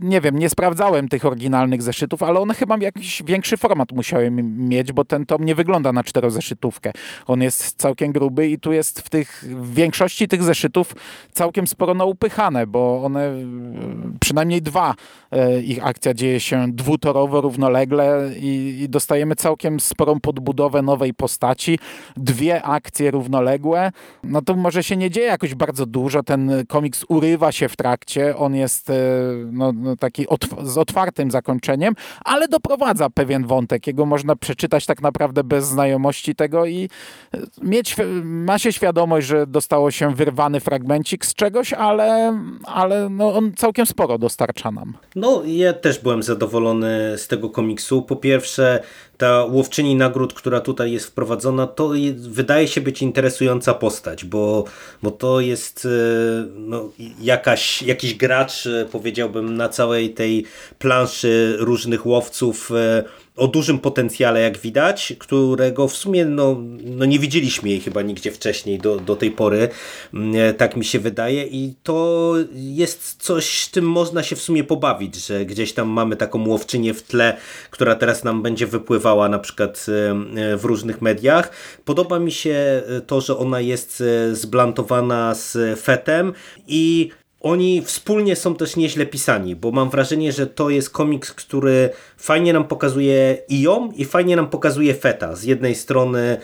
nie 0.00 0.20
wiem, 0.20 0.38
nie 0.38 0.48
sprawdzałem 0.48 1.08
tych 1.08 1.24
oryginalnych 1.24 1.82
zeszytów, 1.82 2.22
ale 2.22 2.40
one 2.40 2.54
chyba 2.54 2.76
jakiś 2.80 3.11
większy 3.26 3.56
format 3.56 3.92
musiałem 3.92 4.66
mieć, 4.68 4.92
bo 4.92 5.04
ten 5.04 5.26
tom 5.26 5.44
nie 5.44 5.54
wygląda 5.54 5.92
na 5.92 6.04
czterozeszytówkę. 6.04 6.92
On 7.26 7.42
jest 7.42 7.76
całkiem 7.76 8.12
gruby 8.12 8.48
i 8.48 8.58
tu 8.58 8.72
jest 8.72 9.00
w 9.00 9.10
tych 9.10 9.44
w 9.48 9.74
większości 9.74 10.28
tych 10.28 10.42
zeszytów 10.42 10.94
całkiem 11.32 11.66
sporo 11.66 11.94
naupychane, 11.94 12.66
bo 12.66 13.02
one 13.04 13.32
przynajmniej 14.20 14.62
dwa 14.62 14.94
e, 15.30 15.60
ich 15.60 15.86
akcja 15.86 16.14
dzieje 16.14 16.40
się 16.40 16.72
dwutorowo, 16.72 17.40
równolegle 17.40 18.30
i, 18.36 18.78
i 18.82 18.88
dostajemy 18.88 19.36
całkiem 19.36 19.80
sporą 19.80 20.20
podbudowę 20.20 20.82
nowej 20.82 21.14
postaci. 21.14 21.78
Dwie 22.16 22.62
akcje 22.62 23.10
równoległe. 23.10 23.92
No 24.24 24.42
to 24.42 24.56
może 24.56 24.82
się 24.82 24.96
nie 24.96 25.10
dzieje 25.10 25.26
jakoś 25.26 25.54
bardzo 25.54 25.86
dużo. 25.86 26.22
Ten 26.22 26.50
komiks 26.68 27.04
urywa 27.08 27.52
się 27.52 27.68
w 27.68 27.76
trakcie. 27.76 28.36
On 28.36 28.54
jest 28.54 28.90
e, 28.90 28.94
no, 29.52 29.72
no 29.72 29.96
taki 29.96 30.28
otw 30.28 30.48
z 30.62 30.78
otwartym 30.78 31.30
zakończeniem, 31.30 31.94
ale 32.24 32.48
doprowadza 32.48 33.01
pewien 33.10 33.46
wątek. 33.46 33.86
Jego 33.86 34.06
można 34.06 34.36
przeczytać 34.36 34.86
tak 34.86 35.02
naprawdę 35.02 35.44
bez 35.44 35.66
znajomości 35.66 36.34
tego 36.34 36.66
i 36.66 36.88
mieć, 37.62 37.96
ma 38.22 38.58
się 38.58 38.72
świadomość, 38.72 39.26
że 39.26 39.46
dostało 39.46 39.90
się 39.90 40.14
wyrwany 40.14 40.60
fragmencik 40.60 41.26
z 41.26 41.34
czegoś, 41.34 41.72
ale, 41.72 42.38
ale 42.64 43.08
no 43.10 43.34
on 43.34 43.52
całkiem 43.56 43.86
sporo 43.86 44.18
dostarcza 44.18 44.70
nam. 44.70 44.96
No, 45.16 45.42
ja 45.46 45.72
też 45.72 45.98
byłem 45.98 46.22
zadowolony 46.22 47.14
z 47.16 47.28
tego 47.28 47.50
komiksu. 47.50 48.02
Po 48.02 48.16
pierwsze, 48.16 48.82
ta 49.22 49.44
łowczyni 49.44 49.96
nagród, 49.96 50.34
która 50.34 50.60
tutaj 50.60 50.92
jest 50.92 51.06
wprowadzona, 51.06 51.66
to 51.66 51.90
wydaje 52.16 52.68
się 52.68 52.80
być 52.80 53.02
interesująca 53.02 53.74
postać, 53.74 54.24
bo, 54.24 54.64
bo 55.02 55.10
to 55.10 55.40
jest 55.40 55.86
e, 55.86 55.88
no, 56.54 56.88
jakaś, 57.20 57.82
jakiś 57.82 58.14
gracz, 58.14 58.66
e, 58.66 58.86
powiedziałbym, 58.92 59.56
na 59.56 59.68
całej 59.68 60.14
tej 60.14 60.44
planszy 60.78 61.56
różnych 61.58 62.06
łowców 62.06 62.70
e, 62.70 63.04
o 63.36 63.48
dużym 63.48 63.78
potencjale, 63.78 64.40
jak 64.40 64.58
widać, 64.58 65.12
którego 65.18 65.88
w 65.88 65.96
sumie 65.96 66.24
no, 66.24 66.56
no 66.84 67.04
nie 67.04 67.18
widzieliśmy 67.18 67.68
jej 67.68 67.80
chyba 67.80 68.02
nigdzie 68.02 68.30
wcześniej 68.30 68.78
do, 68.78 68.96
do 68.96 69.16
tej 69.16 69.30
pory, 69.30 69.68
mm, 70.14 70.54
tak 70.54 70.76
mi 70.76 70.84
się 70.84 70.98
wydaje 70.98 71.46
i 71.46 71.74
to 71.82 72.34
jest 72.54 73.22
coś, 73.22 73.62
z 73.62 73.70
czym 73.70 73.84
można 73.84 74.22
się 74.22 74.36
w 74.36 74.42
sumie 74.42 74.64
pobawić, 74.64 75.26
że 75.26 75.46
gdzieś 75.46 75.72
tam 75.72 75.88
mamy 75.88 76.16
taką 76.16 76.48
łowczynię 76.48 76.94
w 76.94 77.02
tle, 77.02 77.36
która 77.70 77.94
teraz 77.94 78.24
nam 78.24 78.42
będzie 78.42 78.66
wypływała 78.66 79.28
na 79.28 79.38
przykład 79.38 79.86
w 80.56 80.64
różnych 80.64 81.02
mediach. 81.02 81.50
Podoba 81.84 82.18
mi 82.18 82.32
się 82.32 82.82
to, 83.06 83.20
że 83.20 83.36
ona 83.36 83.60
jest 83.60 84.00
e, 84.00 84.34
zblantowana 84.34 85.34
z 85.34 85.80
fetem 85.80 86.32
i 86.66 87.10
oni 87.42 87.82
wspólnie 87.82 88.36
są 88.36 88.54
też 88.54 88.76
nieźle 88.76 89.06
pisani, 89.06 89.56
bo 89.56 89.70
mam 89.70 89.90
wrażenie, 89.90 90.32
że 90.32 90.46
to 90.46 90.70
jest 90.70 90.90
komiks, 90.90 91.32
który 91.32 91.90
fajnie 92.16 92.52
nam 92.52 92.64
pokazuje 92.64 93.38
i 93.48 93.60
ją, 93.60 93.92
i 93.92 94.04
fajnie 94.04 94.36
nam 94.36 94.50
pokazuje 94.50 94.94
Feta. 94.94 95.36
Z 95.36 95.44
jednej 95.44 95.74
strony 95.74 96.38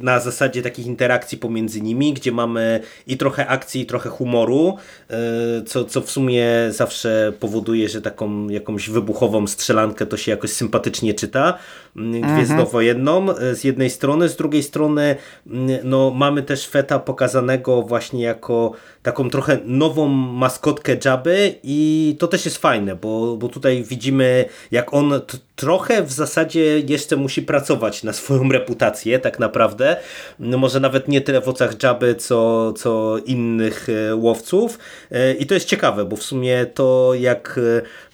na 0.00 0.20
zasadzie 0.20 0.62
takich 0.62 0.86
interakcji 0.86 1.38
pomiędzy 1.38 1.80
nimi, 1.80 2.12
gdzie 2.12 2.32
mamy 2.32 2.80
i 3.06 3.16
trochę 3.16 3.46
akcji, 3.46 3.80
i 3.80 3.86
trochę 3.86 4.10
humoru, 4.10 4.76
e, 5.10 5.16
co, 5.62 5.84
co 5.84 6.00
w 6.00 6.10
sumie 6.10 6.46
zawsze 6.70 7.32
powoduje, 7.40 7.88
że 7.88 8.02
taką 8.02 8.48
jakąś 8.48 8.90
wybuchową 8.90 9.46
strzelankę 9.46 10.06
to 10.06 10.16
się 10.16 10.30
jakoś 10.30 10.50
sympatycznie 10.50 11.14
czyta. 11.14 11.58
Mm, 11.96 12.14
mhm. 12.14 12.34
Gwiezdnowojenną 12.34 13.30
e, 13.30 13.54
z 13.54 13.64
jednej 13.64 13.90
strony, 13.90 14.28
z 14.28 14.36
drugiej 14.36 14.62
strony 14.62 15.16
mm, 15.46 15.78
no, 15.84 16.10
mamy 16.10 16.42
też 16.42 16.68
Feta 16.68 16.98
pokazanego 16.98 17.82
właśnie 17.82 18.22
jako 18.22 18.72
taką 19.02 19.30
trochę 19.30 19.58
nową 19.64 20.08
maskotkę 20.08 20.96
Jabby 21.04 21.54
i 21.62 22.16
to 22.18 22.28
też 22.28 22.44
jest 22.44 22.58
fajne, 22.58 22.96
bo, 22.96 23.36
bo 23.36 23.48
tutaj 23.48 23.82
widzimy 23.82 24.44
jak 24.70 24.94
on 24.94 25.12
trochę 25.58 26.02
w 26.02 26.12
zasadzie 26.12 26.80
jeszcze 26.80 27.16
musi 27.16 27.42
pracować 27.42 28.02
na 28.02 28.12
swoją 28.12 28.48
reputację 28.58 29.18
tak 29.18 29.38
naprawdę. 29.38 29.96
No 30.38 30.58
może 30.58 30.80
nawet 30.80 31.08
nie 31.08 31.20
tyle 31.20 31.40
w 31.40 31.48
oczach 31.48 31.82
Jabby, 31.82 32.14
co, 32.14 32.72
co 32.72 33.18
innych 33.26 33.88
e, 33.88 34.14
łowców. 34.14 34.78
E, 35.10 35.34
I 35.34 35.46
to 35.46 35.54
jest 35.54 35.66
ciekawe, 35.66 36.04
bo 36.04 36.16
w 36.16 36.22
sumie 36.22 36.66
to 36.66 37.12
jak 37.14 37.60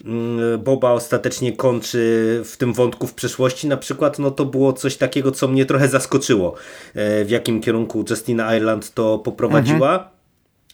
e, 0.05 0.59
Boba 0.59 0.93
ostatecznie 0.93 1.53
kończy 1.53 2.43
w 2.45 2.57
tym 2.57 2.73
wątku 2.73 3.07
w 3.07 3.15
przeszłości 3.15 3.67
na 3.67 3.77
przykład, 3.77 4.19
no 4.19 4.31
to 4.31 4.45
było 4.45 4.73
coś 4.73 4.97
takiego, 4.97 5.31
co 5.31 5.49
mnie 5.49 5.67
trochę 5.67 5.89
zaskoczyło, 5.89 6.55
w 6.95 7.27
jakim 7.29 7.61
kierunku 7.61 8.05
Justina 8.11 8.57
Ireland 8.57 8.95
to 8.95 9.19
poprowadziła. 9.19 9.95
Mhm. 9.95 10.14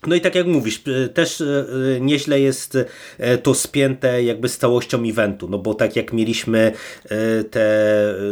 No 0.06 0.14
i 0.14 0.20
tak 0.20 0.34
jak 0.34 0.46
mówisz, 0.46 0.82
e, 1.04 1.08
też 1.08 1.40
e, 1.40 1.64
e, 1.96 2.00
nieźle 2.00 2.40
jest 2.40 2.78
to 3.42 3.54
spięte 3.54 4.22
jakby 4.22 4.48
z 4.48 4.58
całością 4.58 5.02
eventu, 5.04 5.48
no 5.48 5.58
bo 5.58 5.74
tak 5.74 5.96
jak 5.96 6.12
mieliśmy 6.12 6.72
te 7.50 7.60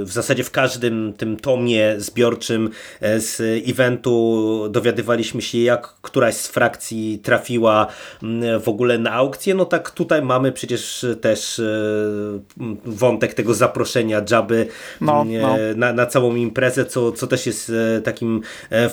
w 0.03 0.09
zasadzie 0.09 0.45
w 0.45 0.51
każdym 0.51 1.13
tym 1.13 1.37
tomie 1.37 1.95
zbiorczym 1.99 2.71
z 3.01 3.41
eventu 3.69 4.69
dowiadywaliśmy 4.71 5.43
się 5.43 5.59
jak 5.59 5.95
któraś 6.03 6.35
z 6.35 6.47
frakcji 6.47 7.21
trafiła 7.23 7.87
w 8.61 8.69
ogóle 8.69 8.99
na 8.99 9.13
aukcję, 9.13 9.55
no 9.55 9.65
tak 9.65 9.91
tutaj 9.91 10.23
mamy 10.23 10.53
przecież 10.53 11.07
też 11.21 11.61
wątek 12.85 13.35
tego 13.35 13.55
zaproszenia 13.55 14.23
Jabby 14.31 14.67
no, 15.01 15.25
no. 15.41 15.57
Na, 15.77 15.93
na 15.93 16.07
całą 16.07 16.35
imprezę, 16.35 16.85
co, 16.85 17.13
co 17.13 17.27
też 17.27 17.47
jest 17.47 17.73
takim 18.05 18.41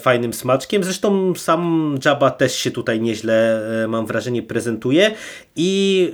fajnym 0.02 0.34
smaczkiem. 0.34 0.84
Zresztą 0.84 1.36
sam 1.36 1.96
Jabba 2.06 2.32
też 2.32 2.65
się 2.66 2.72
tutaj 2.72 3.02
nieźle, 3.02 3.62
e, 3.84 3.88
mam 3.88 4.06
wrażenie, 4.06 4.44
prezentuje. 4.44 5.12
I 5.56 6.12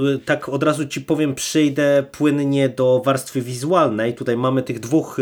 yy, 0.00 0.20
tak 0.24 0.48
od 0.48 0.62
razu 0.62 0.86
Ci 0.86 1.00
powiem, 1.00 1.34
przyjdę 1.34 2.04
płynnie 2.12 2.68
do 2.68 3.02
warstwy 3.04 3.42
wizualnej. 3.42 4.14
Tutaj 4.14 4.36
mamy 4.36 4.62
tych 4.62 4.80
dwóch 4.80 5.16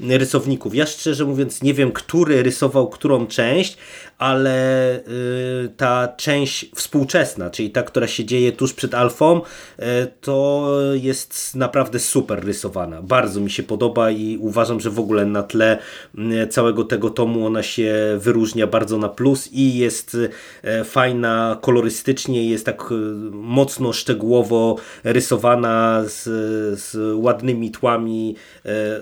rysowników. 0.00 0.74
Ja 0.74 0.86
szczerze 0.86 1.24
mówiąc 1.24 1.62
nie 1.62 1.74
wiem, 1.74 1.92
który 1.92 2.42
rysował 2.42 2.88
którą 2.88 3.26
część, 3.26 3.76
ale 4.20 4.96
y, 4.96 5.68
ta 5.76 6.08
część 6.16 6.70
współczesna, 6.74 7.50
czyli 7.50 7.70
ta, 7.70 7.82
która 7.82 8.06
się 8.06 8.24
dzieje 8.24 8.52
tuż 8.52 8.72
przed 8.72 8.94
alfą, 8.94 9.40
y, 9.40 9.82
to 10.20 10.68
jest 10.94 11.54
naprawdę 11.54 11.98
super 11.98 12.44
rysowana. 12.44 13.02
Bardzo 13.02 13.40
mi 13.40 13.50
się 13.50 13.62
podoba 13.62 14.10
i 14.10 14.38
uważam, 14.40 14.80
że 14.80 14.90
w 14.90 14.98
ogóle 14.98 15.26
na 15.26 15.42
tle 15.42 15.78
y, 16.42 16.46
całego 16.48 16.84
tego 16.84 17.10
tomu 17.10 17.46
ona 17.46 17.62
się 17.62 17.94
wyróżnia 18.18 18.66
bardzo 18.66 18.98
na 18.98 19.08
plus 19.08 19.48
i 19.52 19.78
jest 19.78 20.16
fajna 20.84 21.58
kolorystycznie, 21.60 22.48
jest 22.48 22.66
tak 22.66 22.84
mocno 23.30 23.92
szczegółowo 23.92 24.76
rysowana 25.04 26.02
z, 26.06 26.22
z 26.80 26.96
ładnymi 27.14 27.70
tłami. 27.70 28.36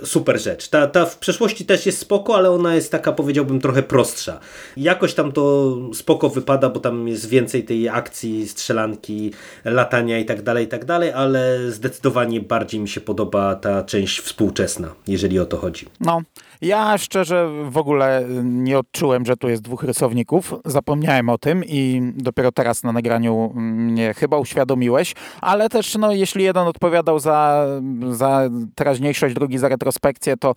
Super 0.04 0.40
rzecz. 0.40 0.68
Ta, 0.68 0.86
ta 0.86 1.06
w 1.06 1.18
przeszłości 1.18 1.64
też 1.66 1.86
jest 1.86 1.98
spoko, 1.98 2.36
ale 2.36 2.50
ona 2.50 2.74
jest 2.74 2.92
taka 2.92 3.12
powiedziałbym 3.12 3.60
trochę 3.60 3.82
prostsza. 3.82 4.40
Jakoś 4.76 5.07
jakoś 5.08 5.16
tam 5.16 5.32
to 5.32 5.76
spoko 5.94 6.28
wypada, 6.28 6.68
bo 6.68 6.80
tam 6.80 7.08
jest 7.08 7.28
więcej 7.28 7.64
tej 7.64 7.88
akcji, 7.88 8.48
strzelanki, 8.48 9.32
latania 9.64 10.18
i 10.18 10.24
tak 10.24 10.42
dalej, 10.42 10.64
i 10.64 10.68
tak 10.68 10.84
dalej, 10.84 11.12
ale 11.12 11.70
zdecydowanie 11.70 12.40
bardziej 12.40 12.80
mi 12.80 12.88
się 12.88 13.00
podoba 13.00 13.54
ta 13.54 13.82
część 13.82 14.20
współczesna, 14.20 14.88
jeżeli 15.06 15.38
o 15.38 15.46
to 15.46 15.56
chodzi. 15.56 15.86
No, 16.00 16.20
ja 16.60 16.98
szczerze 16.98 17.48
w 17.64 17.76
ogóle 17.76 18.24
nie 18.44 18.78
odczułem, 18.78 19.26
że 19.26 19.36
tu 19.36 19.48
jest 19.48 19.62
dwóch 19.62 19.82
rysowników. 19.82 20.54
Zapomniałem 20.64 21.28
o 21.28 21.38
tym 21.38 21.64
i 21.64 22.12
dopiero 22.16 22.52
teraz 22.52 22.82
na 22.82 22.92
nagraniu 22.92 23.52
mnie 23.54 24.14
chyba 24.14 24.38
uświadomiłeś, 24.38 25.14
ale 25.40 25.68
też 25.68 25.94
no, 25.98 26.12
jeśli 26.12 26.44
jeden 26.44 26.66
odpowiadał 26.66 27.18
za, 27.18 27.66
za 28.10 28.42
teraźniejszość, 28.74 29.34
drugi 29.34 29.58
za 29.58 29.68
retrospekcję, 29.68 30.36
to, 30.36 30.54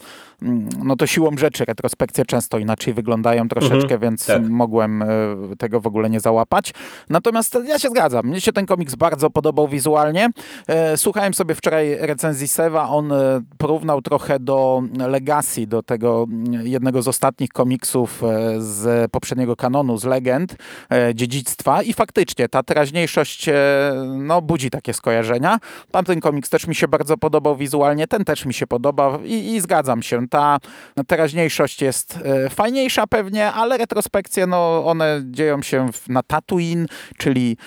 no, 0.83 0.95
to 0.95 1.07
siłą 1.07 1.37
rzeczy 1.37 1.65
retrospekcje 1.65 2.25
często 2.25 2.57
inaczej 2.57 2.93
wyglądają 2.93 3.47
troszeczkę, 3.47 3.93
mhm, 3.93 4.01
więc 4.01 4.25
tak. 4.25 4.49
mogłem 4.49 5.01
e, 5.01 5.07
tego 5.59 5.79
w 5.79 5.87
ogóle 5.87 6.09
nie 6.09 6.19
załapać. 6.19 6.73
Natomiast 7.09 7.57
ja 7.67 7.79
się 7.79 7.89
zgadzam. 7.89 8.25
Mnie 8.25 8.41
się 8.41 8.53
ten 8.53 8.65
komiks 8.65 8.95
bardzo 8.95 9.29
podobał 9.29 9.67
wizualnie. 9.67 10.29
E, 10.67 10.97
słuchałem 10.97 11.33
sobie 11.33 11.55
wczoraj 11.55 11.97
recenzji 11.99 12.47
Sewa. 12.47 12.89
On 12.89 13.13
porównał 13.57 14.01
trochę 14.01 14.39
do 14.39 14.83
Legacy, 15.07 15.67
do 15.67 15.83
tego 15.91 16.25
jednego 16.63 17.01
z 17.01 17.07
ostatnich 17.07 17.49
komiksów 17.49 18.23
e, 18.23 18.61
z 18.61 19.11
poprzedniego 19.11 19.55
kanonu, 19.55 19.97
z 19.97 20.03
legend, 20.03 20.55
e, 20.91 21.15
dziedzictwa 21.15 21.83
i 21.83 21.93
faktycznie 21.93 22.49
ta 22.49 22.63
teraźniejszość 22.63 23.49
e, 23.49 23.53
no, 24.17 24.41
budzi 24.41 24.69
takie 24.69 24.93
skojarzenia. 24.93 25.57
Tamten 25.91 26.19
komiks 26.19 26.49
też 26.49 26.67
mi 26.67 26.75
się 26.75 26.87
bardzo 26.87 27.17
podobał 27.17 27.55
wizualnie, 27.55 28.07
ten 28.07 28.25
też 28.25 28.45
mi 28.45 28.53
się 28.53 28.67
podoba 28.67 29.19
i, 29.23 29.53
i 29.53 29.61
zgadzam 29.61 30.03
się. 30.03 30.27
Ta 30.27 30.57
teraźniejszość 31.07 31.81
jest 31.81 32.19
fajniejsza 32.49 33.07
pewnie, 33.07 33.51
ale 33.51 33.77
retrospekcje, 33.77 34.47
no, 34.47 34.85
one 34.85 35.21
dzieją 35.25 35.61
się 35.61 35.89
na 36.07 36.23
Tatooine, 36.23 36.85
czyli 37.17 37.57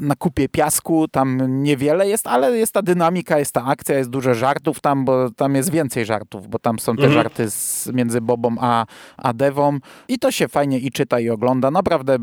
na 0.00 0.14
kupie 0.14 0.48
piasku, 0.48 1.08
tam 1.08 1.62
niewiele 1.62 2.08
jest, 2.08 2.26
ale 2.26 2.56
jest 2.56 2.72
ta 2.72 2.82
dynamika, 2.82 3.38
jest 3.38 3.52
ta 3.52 3.64
akcja, 3.64 3.98
jest 3.98 4.10
dużo 4.10 4.34
żartów 4.34 4.80
tam, 4.80 5.04
bo 5.04 5.30
tam 5.30 5.54
jest 5.54 5.70
więcej 5.70 6.04
żartów, 6.04 6.48
bo 6.48 6.58
tam 6.58 6.78
są 6.78 6.96
te 6.96 7.06
mhm. 7.06 7.12
żarty 7.12 7.50
z 7.50 7.55
z, 7.56 7.86
między 7.86 8.20
Bobą 8.20 8.56
a, 8.60 8.86
a 9.16 9.32
Devą 9.32 9.78
i 10.08 10.18
to 10.18 10.30
się 10.30 10.48
fajnie 10.48 10.78
i 10.78 10.90
czyta 10.90 11.20
i 11.20 11.30
ogląda. 11.30 11.70
Naprawdę 11.70 12.16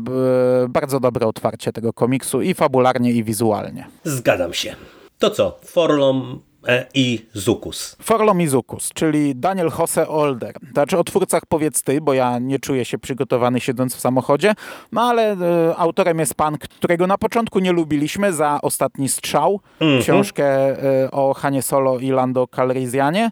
bardzo 0.68 1.00
dobre 1.00 1.26
otwarcie 1.26 1.72
tego 1.72 1.92
komiksu 1.92 2.42
i 2.42 2.54
fabularnie 2.54 3.12
i 3.12 3.24
wizualnie. 3.24 3.86
Zgadzam 4.04 4.52
się. 4.52 4.76
To 5.18 5.30
co? 5.30 5.58
Forlom 5.64 6.40
e, 6.68 6.86
i 6.94 7.26
Zukus. 7.32 7.96
Forlom 8.02 8.40
i 8.40 8.46
Zukus, 8.46 8.90
czyli 8.94 9.36
Daniel 9.36 9.70
Jose 9.78 10.08
Older. 10.08 10.54
Znaczy 10.72 10.98
o 10.98 11.04
twórcach 11.04 11.42
powiedz 11.48 11.82
ty, 11.82 12.00
bo 12.00 12.14
ja 12.14 12.38
nie 12.38 12.58
czuję 12.58 12.84
się 12.84 12.98
przygotowany 12.98 13.60
siedząc 13.60 13.96
w 13.96 14.00
samochodzie, 14.00 14.54
no 14.92 15.02
ale 15.02 15.32
e, 15.32 15.76
autorem 15.76 16.18
jest 16.18 16.34
pan, 16.34 16.58
którego 16.58 17.06
na 17.06 17.18
początku 17.18 17.58
nie 17.58 17.72
lubiliśmy 17.72 18.32
za 18.32 18.58
Ostatni 18.62 19.08
Strzał, 19.08 19.60
mm 19.80 19.98
-hmm. 19.98 20.02
książkę 20.02 20.46
e, 21.04 21.10
o 21.10 21.34
Hanie 21.34 21.62
Solo 21.62 21.98
i 21.98 22.10
Lando 22.10 22.46
Calrissianie. 22.56 23.30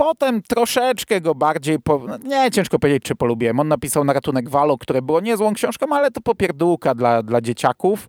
Potem 0.00 0.42
troszeczkę 0.42 1.20
go 1.20 1.34
bardziej, 1.34 1.78
po, 1.78 2.06
nie 2.24 2.50
ciężko 2.50 2.78
powiedzieć, 2.78 3.02
czy 3.02 3.14
polubiłem. 3.14 3.60
On 3.60 3.68
napisał 3.68 4.04
na 4.04 4.12
ratunek 4.12 4.48
Walo, 4.48 4.78
które 4.78 5.02
było 5.02 5.20
niezłą 5.20 5.54
książką, 5.54 5.86
ale 5.90 6.10
to 6.10 6.20
popierdółka 6.20 6.94
dla, 6.94 7.22
dla 7.22 7.40
dzieciaków. 7.40 8.08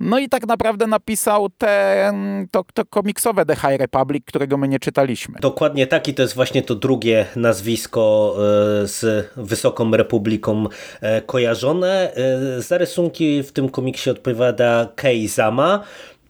No 0.00 0.18
i 0.18 0.28
tak 0.28 0.46
naprawdę 0.46 0.86
napisał 0.86 1.48
te, 1.58 2.12
to, 2.50 2.64
to 2.74 2.84
komiksowe 2.84 3.46
The 3.46 3.56
High 3.56 3.78
Republic, 3.78 4.24
którego 4.26 4.56
my 4.56 4.68
nie 4.68 4.78
czytaliśmy. 4.78 5.34
Dokładnie 5.40 5.86
tak 5.86 6.08
i 6.08 6.14
to 6.14 6.22
jest 6.22 6.34
właśnie 6.34 6.62
to 6.62 6.74
drugie 6.74 7.26
nazwisko 7.36 8.34
e, 8.36 8.40
z 8.86 9.28
Wysoką 9.36 9.90
Republiką 9.90 10.66
e, 11.00 11.22
kojarzone. 11.22 12.14
E, 12.14 12.62
za 12.62 12.78
rysunki 12.78 13.42
w 13.42 13.52
tym 13.52 13.68
komiksie 13.68 14.10
odpowiada 14.10 14.88
Kei 14.96 15.28
Zama. 15.28 15.84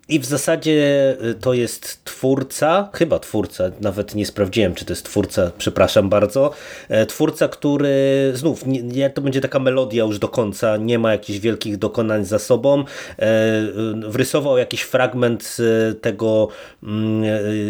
I 0.08 0.18
w 0.18 0.24
zasadzie 0.24 1.16
y, 1.24 1.34
to 1.34 1.54
jest 1.54 2.04
twórca, 2.04 2.88
chyba 2.92 3.18
twórca, 3.18 3.64
nawet 3.80 4.14
nie 4.14 4.26
sprawdziłem, 4.26 4.74
czy 4.74 4.84
to 4.84 4.92
jest 4.92 5.04
twórca, 5.04 5.50
przepraszam 5.58 6.08
bardzo. 6.08 6.50
E, 6.88 7.06
twórca, 7.06 7.48
który 7.48 8.32
znów, 8.34 8.66
nie, 8.66 9.10
to 9.10 9.22
będzie 9.22 9.40
taka 9.40 9.58
melodia 9.58 10.04
już 10.04 10.18
do 10.18 10.28
końca, 10.28 10.76
nie 10.76 10.98
ma 10.98 11.12
jakichś 11.12 11.38
wielkich 11.38 11.76
dokonań 11.76 12.24
za 12.24 12.38
sobą. 12.38 12.84
E, 13.18 13.62
y, 14.06 14.10
wrysował 14.10 14.58
jakiś 14.58 14.80
fragment 14.82 15.56
tego 16.00 16.48
mm, 16.82 17.24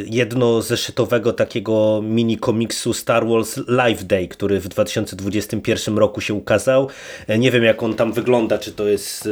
jednozeszytowego 0.06 1.32
takiego 1.32 2.00
mini 2.04 2.38
komiksu 2.38 2.92
Star 2.92 3.26
Wars 3.26 3.60
Live 3.68 4.04
Day, 4.04 4.28
który 4.28 4.60
w 4.60 4.68
2021 4.68 5.98
roku 5.98 6.20
się 6.20 6.34
ukazał. 6.34 6.88
E, 7.26 7.38
nie 7.38 7.50
wiem, 7.50 7.64
jak 7.64 7.82
on 7.82 7.94
tam 7.94 8.12
wygląda, 8.12 8.58
czy 8.58 8.72
to 8.72 8.88
jest 8.88 9.28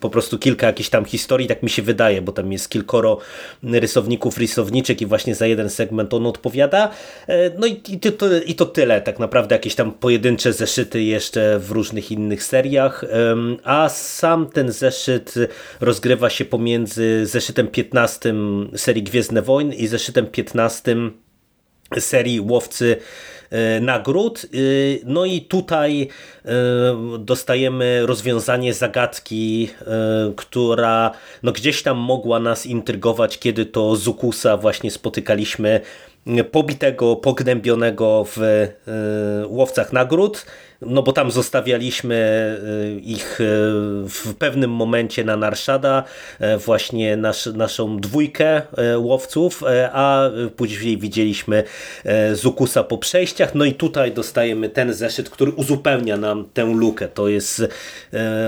po 0.00 0.10
prostu 0.10 0.38
kilka 0.38 0.66
jakichś 0.66 0.88
tam 0.88 1.04
historii, 1.04 1.48
tak 1.48 1.62
mi 1.62 1.70
się 1.70 1.82
wydaje, 1.82 2.22
bo 2.22 2.32
tam 2.42 2.52
jest 2.52 2.68
kilkoro 2.68 3.18
rysowników, 3.62 4.38
rysowniczek 4.38 5.02
i 5.02 5.06
właśnie 5.06 5.34
za 5.34 5.46
jeden 5.46 5.70
segment 5.70 6.14
on 6.14 6.26
odpowiada. 6.26 6.90
E, 7.26 7.50
no 7.58 7.66
i, 7.66 7.82
i, 7.88 8.00
to, 8.00 8.26
i 8.46 8.54
to 8.54 8.66
tyle, 8.66 9.00
tak 9.00 9.18
naprawdę 9.18 9.54
jakieś 9.54 9.74
tam 9.74 9.92
pojedyncze 9.92 10.52
zeszyty 10.52 11.02
jeszcze 11.02 11.58
w 11.58 11.70
różnych 11.70 12.10
innych 12.10 12.42
seriach, 12.42 13.04
a 13.64 13.88
sam 13.88 14.46
ten 14.46 14.72
zeszyt 14.72 15.34
rozgrywa 15.80 16.30
się 16.30 16.44
pomiędzy 16.44 17.26
zeszytem 17.26 17.68
15 17.68 18.34
serii 18.76 19.02
Gwiezdne 19.02 19.42
Wojny 19.42 19.74
i 19.74 19.86
zeszytem 19.86 20.26
15 20.26 20.96
serii 21.98 22.40
Łowcy 22.40 22.96
nagród. 23.80 24.44
E, 24.44 24.48
no 25.04 25.24
i 25.24 25.40
tutaj 25.40 26.08
e, 26.44 26.48
dostajemy 27.18 28.06
rozwiązanie 28.06 28.74
zagadki, 28.74 29.70
która 30.36 31.10
no 31.42 31.52
gdzieś 31.52 31.82
tam 31.82 31.96
mogła 31.96 32.40
nas 32.40 32.66
intrygować, 32.66 33.38
kiedy 33.38 33.66
to 33.66 33.96
Zukusa 33.96 34.56
właśnie 34.56 34.90
spotykaliśmy 34.90 35.80
pobitego, 36.50 37.16
pognębionego 37.16 38.26
w 38.36 38.66
łowcach 39.46 39.92
nagród 39.92 40.46
no 40.80 41.02
bo 41.02 41.12
tam 41.12 41.30
zostawialiśmy 41.30 42.16
y, 42.96 43.00
ich 43.00 43.40
y, 43.40 43.44
w 44.08 44.34
pewnym 44.38 44.70
momencie 44.70 45.24
na 45.24 45.36
Narszada, 45.36 46.04
y, 46.40 46.58
właśnie 46.58 47.16
nasz, 47.16 47.46
naszą 47.46 48.00
dwójkę 48.00 48.62
łowców, 48.96 49.62
a 49.92 50.30
później 50.56 50.98
widzieliśmy 50.98 51.64
Zukusa 52.32 52.84
po 52.84 52.98
przejściach, 52.98 53.54
no 53.54 53.64
i 53.64 53.74
tutaj 53.74 54.12
dostajemy 54.12 54.68
ten 54.68 54.94
zeszyt, 54.94 55.30
który 55.30 55.52
uzupełnia 55.52 56.16
nam 56.16 56.48
tę 56.54 56.64
lukę. 56.64 57.08
To 57.08 57.28
jest, 57.28 57.62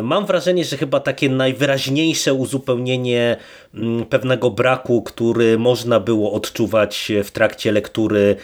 mam 0.02 0.26
wrażenie, 0.26 0.64
że 0.64 0.76
chyba 0.76 1.00
takie 1.00 1.28
najwyraźniejsze 1.28 2.34
uzupełnienie 2.34 3.36
mm, 3.74 4.06
pewnego 4.06 4.50
braku, 4.50 5.02
który 5.02 5.58
można 5.58 6.00
było 6.00 6.32
odczuwać 6.32 7.12
w 7.24 7.30
trakcie 7.30 7.72
lektury 7.72 8.36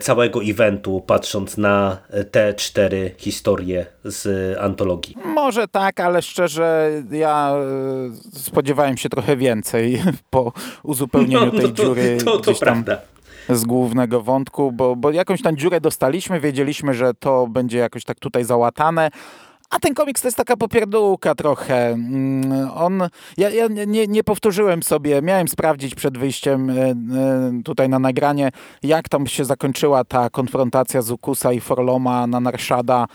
całego 0.00 0.40
eventu, 0.42 1.02
patrząc 1.06 1.56
na 1.56 1.98
te 2.30 2.54
cztery 2.54 3.14
historie 3.18 3.33
historię 3.34 3.86
z 4.04 4.58
antologii. 4.58 5.16
Może 5.24 5.68
tak, 5.68 6.00
ale 6.00 6.22
szczerze 6.22 6.90
ja 7.10 7.54
e, 8.34 8.38
spodziewałem 8.38 8.96
się 8.96 9.08
trochę 9.08 9.36
więcej 9.36 10.02
po 10.30 10.52
uzupełnieniu 10.82 11.46
no, 11.46 11.60
tej 11.60 11.72
to, 11.72 11.84
dziury. 11.84 12.18
To, 12.24 12.38
to, 12.38 12.52
to 12.52 12.60
prawda 12.60 12.98
z 13.48 13.64
głównego 13.64 14.20
wątku, 14.20 14.72
bo, 14.72 14.96
bo 14.96 15.10
jakąś 15.10 15.42
tam 15.42 15.56
dziurę 15.56 15.80
dostaliśmy, 15.80 16.40
wiedzieliśmy, 16.40 16.94
że 16.94 17.14
to 17.14 17.46
będzie 17.46 17.78
jakoś 17.78 18.04
tak 18.04 18.18
tutaj 18.18 18.44
załatane, 18.44 19.10
a 19.70 19.78
ten 19.78 19.94
komiks 19.94 20.22
to 20.22 20.28
jest 20.28 20.36
taka 20.36 20.56
popierdółka 20.56 21.34
trochę. 21.34 21.88
Mm, 21.88 22.70
on, 22.74 23.02
ja, 23.36 23.50
ja 23.50 23.66
nie, 23.86 24.06
nie, 24.06 24.24
powtórzyłem 24.24 24.82
sobie, 24.82 25.22
miałem 25.22 25.48
sprawdzić 25.48 25.94
przed 25.94 26.18
wyjściem 26.18 26.70
e, 26.70 26.74
e, 26.74 26.94
tutaj 27.64 27.88
na 27.88 27.98
nagranie, 27.98 28.50
jak 28.82 29.08
tam 29.08 29.26
się 29.26 29.44
zakończyła 29.44 30.04
ta 30.04 30.30
konfrontacja 30.30 31.02
Zukusa 31.02 31.52
i 31.52 31.60
Forloma 31.60 32.26
na 32.26 32.40
Narszada 32.40 33.06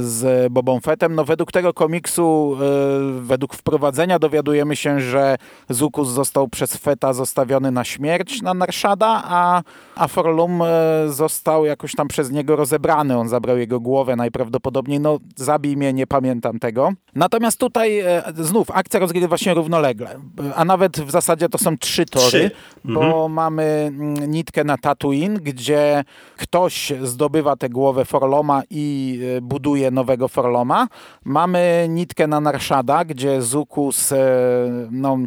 z 0.00 0.52
Bobą 0.52 0.80
Fettem. 0.80 1.14
No 1.14 1.24
według 1.24 1.52
tego 1.52 1.74
komiksu, 1.74 2.56
e, 2.56 3.20
według 3.20 3.54
wprowadzenia 3.54 4.18
dowiadujemy 4.18 4.76
się, 4.76 5.00
że 5.00 5.36
Zukus 5.68 6.08
został 6.08 6.48
przez 6.48 6.76
Feta 6.76 7.12
zostawiony 7.12 7.70
na 7.70 7.84
śmierć 7.84 8.42
na 8.42 8.54
Narszada, 8.54 9.22
a, 9.24 9.62
a 9.96 10.08
Forlum 10.08 10.62
e, 10.62 10.66
został 11.08 11.64
jakoś 11.64 11.94
tam 11.94 12.08
przez 12.08 12.30
niego 12.30 12.56
rozebrany. 12.56 13.18
On 13.18 13.28
zabrał 13.28 13.58
jego 13.58 13.80
głowę 13.80 14.16
najprawdopodobniej. 14.16 15.00
No 15.00 15.18
zabij 15.36 15.76
mnie, 15.76 15.92
nie 15.92 16.06
pamiętam 16.06 16.58
tego. 16.58 16.92
Natomiast 17.14 17.58
tutaj 17.58 17.98
e, 17.98 18.22
znów 18.34 18.70
akcja 18.70 19.00
rozgrywa 19.00 19.38
się 19.38 19.54
równolegle, 19.54 20.20
a 20.56 20.64
nawet 20.64 21.00
w 21.00 21.10
zasadzie 21.10 21.48
to 21.48 21.58
są 21.58 21.78
trzy 21.78 22.06
tory, 22.06 22.26
trzy. 22.26 22.50
bo 22.84 23.04
mhm. 23.04 23.32
mamy 23.32 23.62
mm, 23.62 24.30
nitkę 24.30 24.64
na 24.64 24.78
Tatooine, 24.78 25.34
gdzie 25.34 26.04
ktoś 26.36 26.92
zdobywa 27.02 27.56
tę 27.56 27.68
głowę 27.68 28.04
Forloma 28.04 28.62
i 28.70 29.20
buduje 29.42 29.69
buduje 29.70 29.90
nowego 29.90 30.28
Forloma. 30.28 30.88
Mamy 31.24 31.86
nitkę 31.88 32.26
na 32.26 32.40
Narszada, 32.40 33.04
gdzie 33.04 33.42
Zukus 33.42 34.12
e, 34.12 34.18
no, 34.90 35.18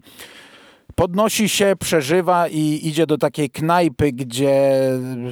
podnosi 0.95 1.49
się, 1.49 1.75
przeżywa 1.79 2.47
i 2.47 2.79
idzie 2.83 3.05
do 3.05 3.17
takiej 3.17 3.49
knajpy, 3.49 4.11
gdzie 4.11 4.81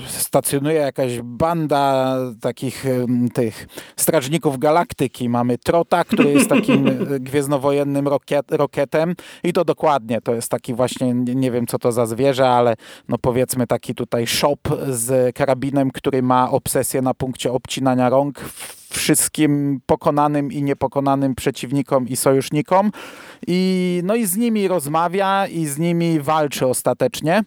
stacjonuje 0.08 0.76
jakaś 0.76 1.22
banda 1.22 2.16
takich 2.42 2.86
tych 3.34 3.68
strażników 3.96 4.58
galaktyki. 4.58 5.30
Mamy 5.30 5.58
Trota, 5.58 6.04
który 6.04 6.32
jest 6.32 6.50
takim 6.50 6.86
gwiezdnowojennym 7.30 8.08
rokiet, 8.08 8.52
rokietem 8.52 9.16
i 9.44 9.54
to 9.54 9.66
dokładnie, 9.66 10.22
to 10.22 10.34
jest 10.34 10.50
taki 10.50 10.74
właśnie, 10.74 11.14
nie 11.14 11.52
wiem 11.52 11.68
co 11.68 11.80
to 11.80 11.92
za 11.92 12.06
zwierzę, 12.06 12.50
ale 12.50 12.76
no 13.10 13.18
powiedzmy 13.18 13.68
taki 13.68 13.96
tutaj 13.96 14.28
shop 14.28 14.58
z 14.90 15.36
karabinem, 15.36 15.92
który 15.92 16.22
ma 16.22 16.52
obsesję 16.52 17.02
na 17.02 17.14
punkcie 17.14 17.52
obcinania 17.52 18.10
rąk 18.10 18.40
wszystkim 18.92 19.82
pokonanym 19.86 20.52
i 20.52 20.64
niepokonanym 20.64 21.36
przeciwnikom 21.36 22.08
i 22.08 22.16
sojusznikom 22.16 22.92
i, 23.48 24.02
no 24.04 24.16
i 24.16 24.26
z 24.26 24.38
nimi 24.38 24.68
rozmawia 24.68 25.48
i 25.48 25.66
z 25.66 25.78
nimi 25.78 26.20
walczy 26.20 26.68
ostatecznie 26.68 27.44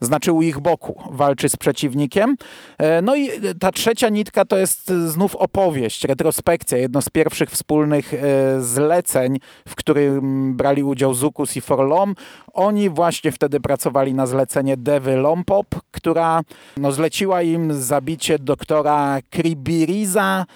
znaczy 0.00 0.32
u 0.32 0.42
ich 0.42 0.60
boku, 0.60 1.02
walczy 1.10 1.48
z 1.48 1.56
przeciwnikiem. 1.56 2.36
E, 2.78 3.02
no 3.02 3.16
i 3.16 3.30
ta 3.60 3.72
trzecia 3.72 4.08
nitka 4.08 4.44
to 4.44 4.56
jest 4.56 4.88
znów 4.88 5.36
opowieść, 5.36 6.04
retrospekcja, 6.04 6.78
jedno 6.78 7.02
z 7.02 7.08
pierwszych 7.08 7.50
wspólnych 7.50 8.14
e, 8.14 8.18
zleceń, 8.60 9.38
w 9.68 9.74
którym 9.74 10.54
brali 10.56 10.82
udział 10.82 11.14
Zukus 11.14 11.56
i 11.56 11.60
Forlom. 11.60 12.14
Oni 12.52 12.90
właśnie 12.90 13.32
wtedy 13.32 13.60
pracowali 13.60 14.14
na 14.14 14.26
zlecenie 14.26 14.76
Devy 14.76 15.16
Lompop, 15.16 15.66
która 15.90 16.40
no, 16.76 16.92
zleciła 16.92 17.42
im 17.42 17.74
zabicie 17.74 18.38
doktora 18.38 19.18
Kribiriza 19.30 20.46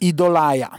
Idolaja. 0.00 0.70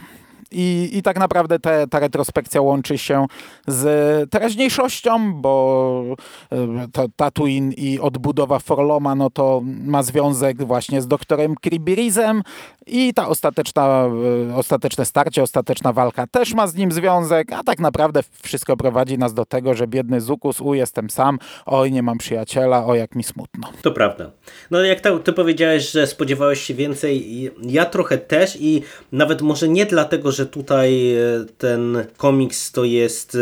I, 0.52 0.90
I 0.92 1.02
tak 1.02 1.18
naprawdę 1.18 1.58
te, 1.58 1.86
ta 1.86 1.98
retrospekcja 1.98 2.60
łączy 2.60 2.98
się 2.98 3.26
z 3.66 4.30
teraźniejszością, 4.30 5.34
bo 5.34 6.04
e, 6.52 6.88
to 6.92 7.06
Tatooine 7.16 7.72
i 7.72 8.00
odbudowa 8.00 8.58
Forloma 8.58 9.14
no 9.14 9.30
to 9.30 9.62
ma 9.64 10.02
związek 10.02 10.64
właśnie 10.64 11.02
z 11.02 11.06
doktorem 11.06 11.54
Kribirizem 11.54 12.42
i 12.86 13.14
ta 13.14 13.28
ostateczna, 13.28 14.08
e, 14.50 14.54
ostateczne 14.54 15.04
starcie, 15.04 15.42
ostateczna 15.42 15.92
walka 15.92 16.26
też 16.26 16.54
ma 16.54 16.66
z 16.66 16.74
nim 16.74 16.92
związek, 16.92 17.52
a 17.52 17.62
tak 17.62 17.78
naprawdę 17.78 18.20
wszystko 18.42 18.76
prowadzi 18.76 19.18
nas 19.18 19.34
do 19.34 19.44
tego, 19.44 19.74
że 19.74 19.86
biedny 19.86 20.20
Zukus, 20.20 20.60
u 20.60 20.74
jestem 20.74 21.10
sam, 21.10 21.38
oj 21.66 21.92
nie 21.92 22.02
mam 22.02 22.18
przyjaciela, 22.18 22.86
o 22.86 22.94
jak 22.94 23.14
mi 23.14 23.24
smutno. 23.24 23.68
To 23.82 23.92
prawda. 23.92 24.30
No 24.70 24.84
jak 24.84 25.00
ty 25.24 25.32
powiedziałeś, 25.32 25.90
że 25.90 26.06
spodziewałeś 26.06 26.60
się 26.60 26.74
więcej, 26.74 27.50
ja 27.62 27.84
trochę 27.84 28.18
też 28.18 28.56
i 28.60 28.82
nawet 29.12 29.42
może 29.42 29.68
nie 29.68 29.86
dlatego, 29.86 30.32
że 30.32 30.39
że 30.40 30.46
tutaj 30.46 31.14
ten 31.58 32.04
komiks 32.16 32.72
to 32.72 32.84
jest 32.84 33.36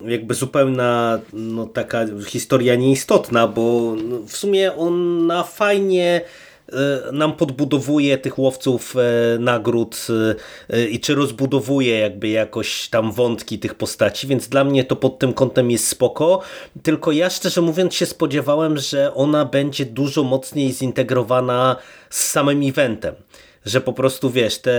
jakby 0.00 0.34
zupełna 0.34 1.18
no, 1.32 1.66
taka 1.66 2.06
historia 2.26 2.74
nieistotna, 2.76 3.46
bo 3.48 3.96
no, 4.04 4.18
w 4.26 4.36
sumie 4.36 4.74
ona 4.74 5.42
fajnie 5.42 6.20
E, 6.72 7.12
nam 7.12 7.32
podbudowuje 7.32 8.18
tych 8.18 8.38
łowców 8.38 8.96
e, 8.96 9.38
nagród 9.38 10.06
e, 10.70 10.86
i 10.86 11.00
czy 11.00 11.14
rozbudowuje 11.14 11.98
jakby 11.98 12.28
jakoś 12.28 12.88
tam 12.88 13.12
wątki 13.12 13.58
tych 13.58 13.74
postaci, 13.74 14.26
więc 14.26 14.48
dla 14.48 14.64
mnie 14.64 14.84
to 14.84 14.96
pod 14.96 15.18
tym 15.18 15.32
kątem 15.32 15.70
jest 15.70 15.88
spoko, 15.88 16.40
tylko 16.82 17.12
ja 17.12 17.30
szczerze 17.30 17.60
mówiąc 17.60 17.94
się 17.94 18.06
spodziewałem, 18.06 18.78
że 18.78 19.14
ona 19.14 19.44
będzie 19.44 19.86
dużo 19.86 20.22
mocniej 20.22 20.72
zintegrowana 20.72 21.76
z 22.10 22.24
samym 22.24 22.68
eventem 22.68 23.14
że 23.66 23.80
po 23.80 23.92
prostu 23.92 24.30
wiesz, 24.30 24.58
te, 24.58 24.72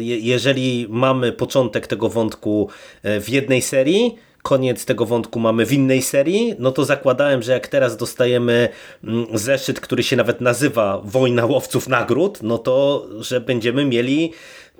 jeżeli 0.00 0.86
mamy 0.88 1.32
początek 1.32 1.86
tego 1.86 2.08
wątku 2.08 2.68
w 3.04 3.28
jednej 3.28 3.62
serii, 3.62 4.18
koniec 4.42 4.84
tego 4.84 5.06
wątku 5.06 5.40
mamy 5.40 5.66
w 5.66 5.72
innej 5.72 6.02
serii, 6.02 6.54
no 6.58 6.72
to 6.72 6.84
zakładałem, 6.84 7.42
że 7.42 7.52
jak 7.52 7.68
teraz 7.68 7.96
dostajemy 7.96 8.68
mm, 9.04 9.26
zeszyt, 9.34 9.80
który 9.80 10.02
się 10.02 10.16
nawet 10.16 10.40
nazywa 10.40 11.00
Wojna 11.04 11.46
Łowców 11.46 11.88
Nagród, 11.88 12.38
no 12.42 12.58
to, 12.58 13.06
że 13.18 13.40
będziemy 13.40 13.84
mieli 13.84 14.32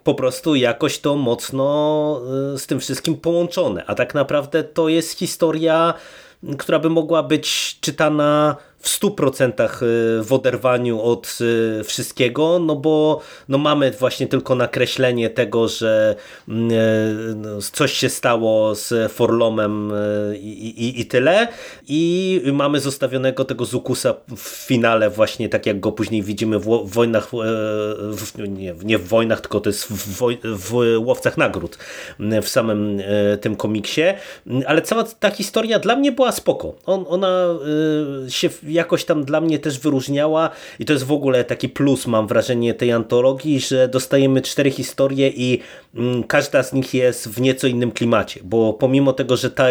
po 0.04 0.14
prostu 0.14 0.54
jakoś 0.54 0.98
to 0.98 1.16
mocno 1.16 2.20
y, 2.54 2.58
z 2.58 2.66
tym 2.66 2.80
wszystkim 2.80 3.16
połączone. 3.16 3.84
A 3.86 3.94
tak 3.94 4.14
naprawdę 4.14 4.64
to 4.64 4.88
jest 4.88 5.18
historia, 5.18 5.94
która 6.58 6.78
by 6.78 6.90
mogła 6.90 7.22
być 7.22 7.78
czytana 7.80 8.56
w 8.80 9.00
100% 9.00 9.82
y, 9.82 10.24
w 10.24 10.32
oderwaniu 10.32 11.02
od 11.02 11.38
y, 11.80 11.84
wszystkiego, 11.84 12.58
no 12.58 12.76
bo 12.76 13.20
no 13.48 13.58
mamy 13.58 13.90
właśnie 13.90 14.26
tylko 14.26 14.54
nakreślenie 14.54 15.30
tego, 15.30 15.68
że 15.68 16.16
mm, 16.48 16.70
y, 16.70 17.34
no, 17.36 17.62
coś 17.72 17.92
się 17.92 18.08
stało 18.08 18.74
z 18.74 19.12
Forlomem 19.12 19.92
i, 20.40 20.68
i, 20.86 21.00
i 21.00 21.06
tyle 21.06 21.48
i 21.88 22.42
mamy 22.52 22.80
zostawionego 22.80 23.44
tego 23.44 23.64
Zukusa 23.64 24.14
w 24.36 24.40
finale 24.40 25.10
właśnie 25.10 25.48
tak 25.48 25.66
jak 25.66 25.80
go 25.80 25.92
później 25.92 26.22
widzimy 26.22 26.58
w 26.58 26.80
wojnach 26.84 27.28
w, 28.12 28.38
nie, 28.38 28.74
nie 28.84 28.98
w 28.98 29.08
wojnach, 29.08 29.40
tylko 29.40 29.60
to 29.60 29.70
jest 29.70 29.84
w, 29.84 30.22
w 30.42 30.74
Łowcach 30.98 31.36
Nagród 31.36 31.78
w 32.42 32.48
samym 32.48 33.02
tym 33.40 33.56
komiksie, 33.56 34.02
ale 34.66 34.82
cała 34.82 35.04
ta 35.04 35.30
historia 35.30 35.78
dla 35.78 35.96
mnie 35.96 36.12
była 36.12 36.32
spoko. 36.32 36.74
On, 36.86 37.04
ona 37.08 37.46
się 38.28 38.48
jakoś 38.68 39.04
tam 39.04 39.24
dla 39.24 39.40
mnie 39.40 39.58
też 39.58 39.78
wyróżniała 39.78 40.50
i 40.78 40.84
to 40.84 40.92
jest 40.92 41.04
w 41.04 41.12
ogóle 41.12 41.44
taki 41.44 41.68
plus, 41.68 42.06
mam 42.06 42.26
wrażenie, 42.26 42.74
tej 42.74 42.92
antologii, 42.92 43.60
że 43.60 43.88
dostajemy 43.88 44.42
cztery 44.42 44.70
historie 44.70 45.28
i 45.28 45.60
mm, 45.94 46.24
każda 46.24 46.62
z 46.62 46.72
nich 46.72 46.94
jest 46.94 47.28
w 47.28 47.40
nieco 47.40 47.66
innym 47.66 47.92
klimacie, 47.92 48.40
bo 48.44 48.72
pomimo 48.72 49.12
tego, 49.12 49.36
że 49.36 49.50
ta 49.50 49.64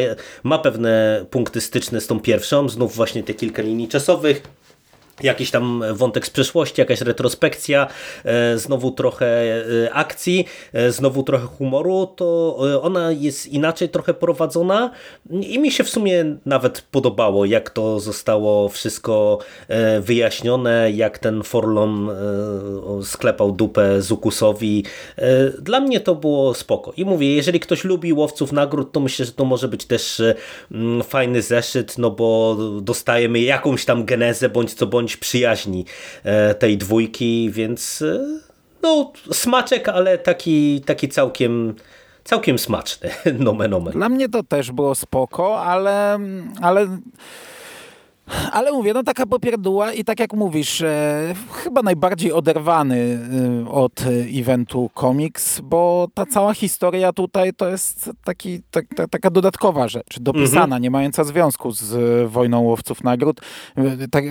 ma 0.44 0.60
pewne 0.60 1.26
punkty 1.32 1.62
styczne 1.62 2.02
z 2.02 2.08
tą 2.08 2.20
pierwszą, 2.20 2.70
znów 2.70 2.96
właśnie 2.96 3.24
te 3.24 3.34
kilka 3.34 3.62
linii 3.62 3.88
czasowych, 3.88 4.57
jakiś 5.24 5.52
tam 5.52 5.84
wątek 5.94 6.26
z 6.26 6.30
przeszłości, 6.30 6.82
jakaś 6.82 7.02
retrospekcja, 7.02 7.88
e, 8.26 8.58
znowu 8.58 8.92
trochę 8.92 9.26
e, 9.26 9.94
akcji, 9.94 10.46
e, 10.74 10.92
znowu 10.92 11.24
trochę 11.24 11.46
humoru, 11.46 12.08
to 12.16 12.58
ona 12.82 13.12
jest 13.12 13.48
inaczej 13.48 13.90
trochę 13.90 14.14
prowadzona 14.14 14.92
i 15.30 15.60
mi 15.60 15.72
się 15.72 15.84
w 15.84 15.90
sumie 15.90 16.38
nawet 16.46 16.82
podobało, 16.92 17.46
jak 17.46 17.70
to 17.70 18.00
zostało 18.00 18.70
wszystko 18.70 19.40
wyjaśnione, 20.02 20.92
jak 20.92 21.20
ten 21.20 21.44
Forlom 21.44 22.12
sklepał 23.04 23.52
dupę 23.52 24.02
Zukusowi. 24.02 24.86
Dla 25.62 25.80
mnie 25.80 26.00
to 26.00 26.16
było 26.16 26.54
spoko. 26.54 26.94
I 26.98 27.06
mówię, 27.06 27.36
jeżeli 27.36 27.60
ktoś 27.60 27.84
lubi 27.84 28.14
łowców 28.14 28.52
nagród, 28.52 28.92
to 28.92 29.00
myślę, 29.00 29.26
że 29.26 29.32
to 29.32 29.46
może 29.46 29.68
być 29.68 29.86
też 29.86 30.22
fajny 31.04 31.42
zeszyt, 31.42 31.98
no 31.98 32.12
bo 32.12 32.58
dostajemy 32.82 33.40
jakąś 33.40 33.86
tam 33.86 34.06
genezę, 34.06 34.50
bądź 34.50 34.74
co 34.74 34.88
bądź 34.88 35.07
bądź 35.08 35.18
przyjaźni 35.18 35.86
e, 36.24 36.56
tej 36.56 36.78
dwójki, 36.78 37.50
więc 37.52 38.02
e, 38.02 38.40
no 38.84 39.14
smaczek, 39.32 39.90
ale 39.90 40.18
taki, 40.18 40.82
taki 40.86 41.10
całkiem 41.10 41.76
całkiem 42.24 42.60
smaczny, 42.60 43.10
nomen 43.40 43.74
omen. 43.74 43.94
Dla 43.94 44.10
mnie 44.10 44.30
to 44.30 44.44
też 44.44 44.72
było 44.72 44.96
spoko, 44.96 45.62
ale, 45.62 46.20
ale 46.62 46.88
ale 48.52 48.72
mówię, 48.72 48.94
no 48.94 49.04
taka 49.04 49.26
popierdła 49.26 49.94
i 49.94 50.04
tak 50.04 50.20
jak 50.20 50.34
mówisz, 50.34 50.82
e, 50.82 51.36
chyba 51.52 51.82
najbardziej 51.82 52.32
oderwany 52.32 53.20
e, 53.66 53.70
od 53.70 54.02
eventu 54.40 54.90
komiks, 54.94 55.62
bo 55.62 56.08
ta 56.14 56.26
cała 56.26 56.54
historia 56.54 57.14
tutaj 57.14 57.54
to 57.54 57.68
jest 57.68 58.12
taki, 58.24 58.62
tak, 58.72 58.86
ta, 58.96 59.08
taka 59.08 59.30
dodatkowa 59.30 59.88
rzecz, 59.88 60.20
dopisana, 60.20 60.64
mhm. 60.64 60.82
nie 60.82 60.92
mająca 60.92 61.24
związku 61.24 61.72
z 61.72 62.32
Wojną 62.32 62.62
Łowców 62.62 63.04
Nagród, 63.04 63.42
e, 63.76 64.08
tak, 64.08 64.26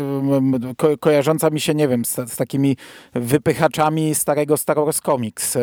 ko 0.77 0.99
kojarząca 1.01 1.51
mi 1.51 1.61
się, 1.61 1.75
nie 1.75 1.89
wiem, 1.89 2.05
z, 2.05 2.15
z, 2.15 2.37
takimi 2.37 2.77
wypychaczami 3.15 4.15
starego 4.15 4.57
Star 4.57 4.77
Wars 4.77 5.01
Comics, 5.01 5.57
e, 5.57 5.61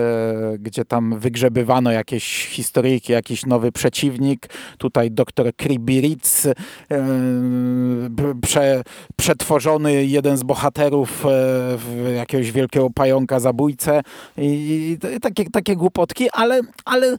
gdzie 0.60 0.86
tam 0.86 1.20
wygrzebywano 1.20 1.92
jakieś 1.92 2.48
historyjki, 2.48 3.12
jakiś 3.12 3.46
nowy 3.46 3.72
przeciwnik, 3.72 4.48
tutaj 4.78 5.12
doktor 5.12 5.56
Kribiritz, 5.56 6.46
e, 6.46 6.54
prze, 8.42 8.84
przetworzony 9.16 10.06
jeden 10.06 10.38
z 10.38 10.44
bohaterów 10.44 11.26
e, 11.26 11.30
w 11.78 12.14
jakiegoś 12.16 12.52
wielkiego 12.52 12.90
pająka 12.90 13.40
zabójcę 13.40 14.02
i, 14.38 14.98
i 15.04 15.20
takie, 15.20 15.50
takie 15.50 15.76
głupotki, 15.76 16.30
ale, 16.34 16.62
ale 16.86 17.18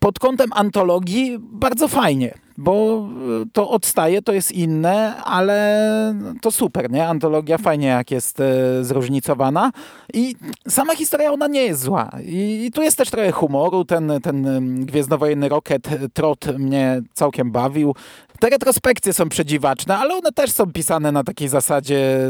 pod 0.00 0.18
kątem 0.18 0.50
antologii 0.52 1.38
bardzo 1.40 1.88
fajnie 1.88 2.34
bo 2.56 3.08
to 3.52 3.70
odstaje, 3.70 4.22
to 4.22 4.32
jest 4.32 4.52
inne, 4.52 5.16
ale 5.16 6.14
to 6.42 6.50
super, 6.50 6.90
nie? 6.90 7.08
Antologia 7.08 7.58
fajnie 7.58 7.86
jak 7.86 8.10
jest 8.10 8.40
e, 8.40 8.84
zróżnicowana 8.84 9.72
i 10.14 10.34
sama 10.68 10.96
historia 10.96 11.32
ona 11.32 11.46
nie 11.46 11.62
jest 11.62 11.80
zła. 11.80 12.10
I, 12.24 12.70
tu 12.74 12.82
jest 12.82 12.98
też 12.98 13.10
trochę 13.10 13.32
humoru, 13.32 13.84
ten, 13.84 14.12
ten 14.22 14.44
Gwiezdnowojenny 14.86 15.48
Rocket 15.48 15.88
Trot 16.14 16.46
mnie 16.58 17.02
całkiem 17.12 17.50
bawił. 17.50 17.94
Te 18.42 18.50
retrospekcje 18.50 19.12
są 19.12 19.28
przedziwaczne, 19.28 19.98
ale 19.98 20.14
one 20.14 20.32
też 20.32 20.50
są 20.50 20.72
pisane 20.72 21.12
na 21.12 21.24
takiej 21.24 21.48
zasadzie 21.48 21.96
e, 21.96 22.28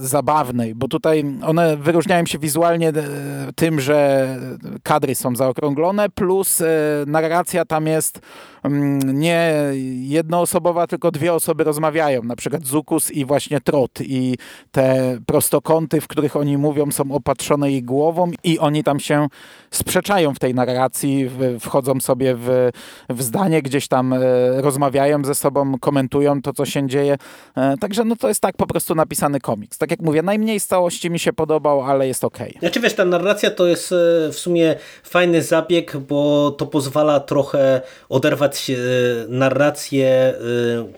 zabawnej, 0.00 0.74
bo 0.74 0.88
tutaj 0.88 1.24
one 1.42 1.76
wyróżniają 1.76 2.26
się 2.26 2.38
wizualnie 2.38 2.88
e, 2.88 2.92
tym, 3.56 3.80
że 3.80 4.28
kadry 4.82 5.14
są 5.14 5.36
zaokrąglone, 5.36 6.08
plus 6.08 6.60
e, 6.60 6.66
narracja 7.06 7.64
tam 7.64 7.86
jest 7.86 8.20
mm, 8.64 9.20
nie 9.20 9.52
jednoosobowa, 10.00 10.86
tylko 10.86 11.10
dwie 11.10 11.34
osoby 11.34 11.64
rozmawiają, 11.64 12.22
na 12.22 12.36
przykład 12.36 12.66
Zukus 12.66 13.10
i 13.10 13.24
właśnie 13.24 13.60
Trot. 13.60 14.00
I 14.00 14.36
te 14.70 15.18
prostokąty, 15.26 16.00
w 16.00 16.08
których 16.08 16.36
oni 16.36 16.58
mówią 16.58 16.90
są 16.90 17.12
opatrzone 17.12 17.72
ich 17.72 17.84
głową 17.84 18.30
i 18.44 18.58
oni 18.58 18.84
tam 18.84 19.00
się 19.00 19.26
sprzeczają 19.70 20.34
w 20.34 20.38
tej 20.38 20.54
narracji, 20.54 21.30
wchodzą 21.60 22.00
sobie 22.00 22.34
w, 22.34 22.70
w 23.08 23.22
zdanie, 23.22 23.62
gdzieś 23.62 23.88
tam 23.88 24.14
rozmawiają 24.56 25.15
ze 25.24 25.34
sobą, 25.34 25.78
komentują 25.78 26.42
to, 26.42 26.52
co 26.52 26.66
się 26.66 26.88
dzieje. 26.88 27.16
E, 27.56 27.76
także 27.76 28.04
no 28.04 28.16
to 28.16 28.28
jest 28.28 28.40
tak 28.40 28.56
po 28.56 28.66
prostu 28.66 28.94
napisany 28.94 29.40
komiks. 29.40 29.78
Tak 29.78 29.90
jak 29.90 30.00
mówię, 30.00 30.22
najmniej 30.22 30.60
z 30.60 30.66
całości 30.66 31.10
mi 31.10 31.18
się 31.18 31.32
podobał, 31.32 31.82
ale 31.82 32.08
jest 32.08 32.24
ok. 32.24 32.38
Znaczy 32.58 32.80
wiesz, 32.80 32.94
ta 32.94 33.04
narracja 33.04 33.50
to 33.50 33.66
jest 33.66 33.92
e, 33.92 33.96
w 34.32 34.38
sumie 34.38 34.76
fajny 35.02 35.42
zabieg, 35.42 35.96
bo 35.96 36.50
to 36.50 36.66
pozwala 36.66 37.20
trochę 37.20 37.80
oderwać 38.08 38.70
e, 38.70 38.76
narrację 39.28 40.34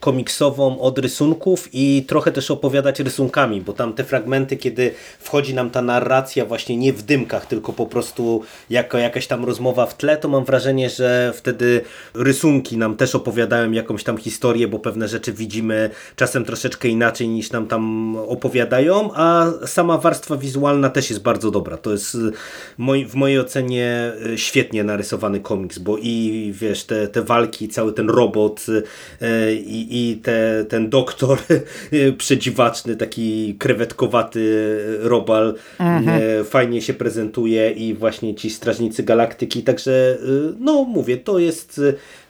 komiksową 0.00 0.80
od 0.80 0.98
rysunków 0.98 1.68
i 1.72 2.04
trochę 2.08 2.32
też 2.32 2.50
opowiadać 2.50 3.00
rysunkami, 3.00 3.60
bo 3.60 3.72
tam 3.72 3.92
te 3.92 4.04
fragmenty, 4.04 4.56
kiedy 4.56 4.94
wchodzi 5.18 5.54
nam 5.54 5.70
ta 5.70 5.82
narracja 5.82 6.44
właśnie 6.46 6.76
nie 6.76 6.92
w 6.92 7.02
dymkach, 7.02 7.46
tylko 7.46 7.72
po 7.72 7.86
prostu 7.86 8.42
jako 8.70 8.98
jakaś 8.98 9.26
tam 9.26 9.44
rozmowa 9.44 9.86
w 9.86 9.96
tle, 9.96 10.16
to 10.16 10.28
mam 10.28 10.44
wrażenie, 10.44 10.90
że 10.90 11.32
wtedy 11.36 11.80
rysunki 12.14 12.76
nam 12.76 12.96
też 12.96 13.14
opowiadają 13.14 13.72
jakąś 13.72 14.04
tam 14.08 14.18
historię, 14.18 14.68
bo 14.68 14.78
pewne 14.78 15.08
rzeczy 15.08 15.32
widzimy 15.32 15.90
czasem 16.16 16.44
troszeczkę 16.44 16.88
inaczej 16.88 17.28
niż 17.28 17.50
nam 17.50 17.66
tam 17.66 18.16
opowiadają, 18.16 19.10
a 19.14 19.46
sama 19.66 19.98
warstwa 19.98 20.36
wizualna 20.36 20.90
też 20.90 21.10
jest 21.10 21.22
bardzo 21.22 21.50
dobra. 21.50 21.76
To 21.76 21.92
jest 21.92 22.16
w 23.08 23.14
mojej 23.14 23.38
ocenie 23.38 24.12
e, 24.32 24.38
świetnie 24.38 24.84
narysowany 24.84 25.40
komiks, 25.40 25.78
bo 25.78 25.98
i 25.98 26.52
wiesz, 26.56 26.84
te, 26.84 27.08
te 27.08 27.22
walki, 27.22 27.68
cały 27.68 27.92
ten 27.92 28.10
robot 28.10 28.66
e, 29.20 29.54
i, 29.54 30.10
i 30.10 30.16
te, 30.16 30.64
ten 30.68 30.90
doktor 30.90 31.38
przedziwaczny, 32.18 32.96
taki 32.96 33.56
krewetkowaty 33.58 34.78
robal 35.00 35.54
mhm. 35.78 36.44
fajnie 36.44 36.82
się 36.82 36.94
prezentuje 36.94 37.70
i 37.70 37.94
właśnie 37.94 38.34
ci 38.34 38.50
strażnicy 38.50 39.02
galaktyki, 39.02 39.62
także 39.62 40.18
no 40.60 40.84
mówię, 40.84 41.16
to 41.16 41.38
jest 41.38 41.80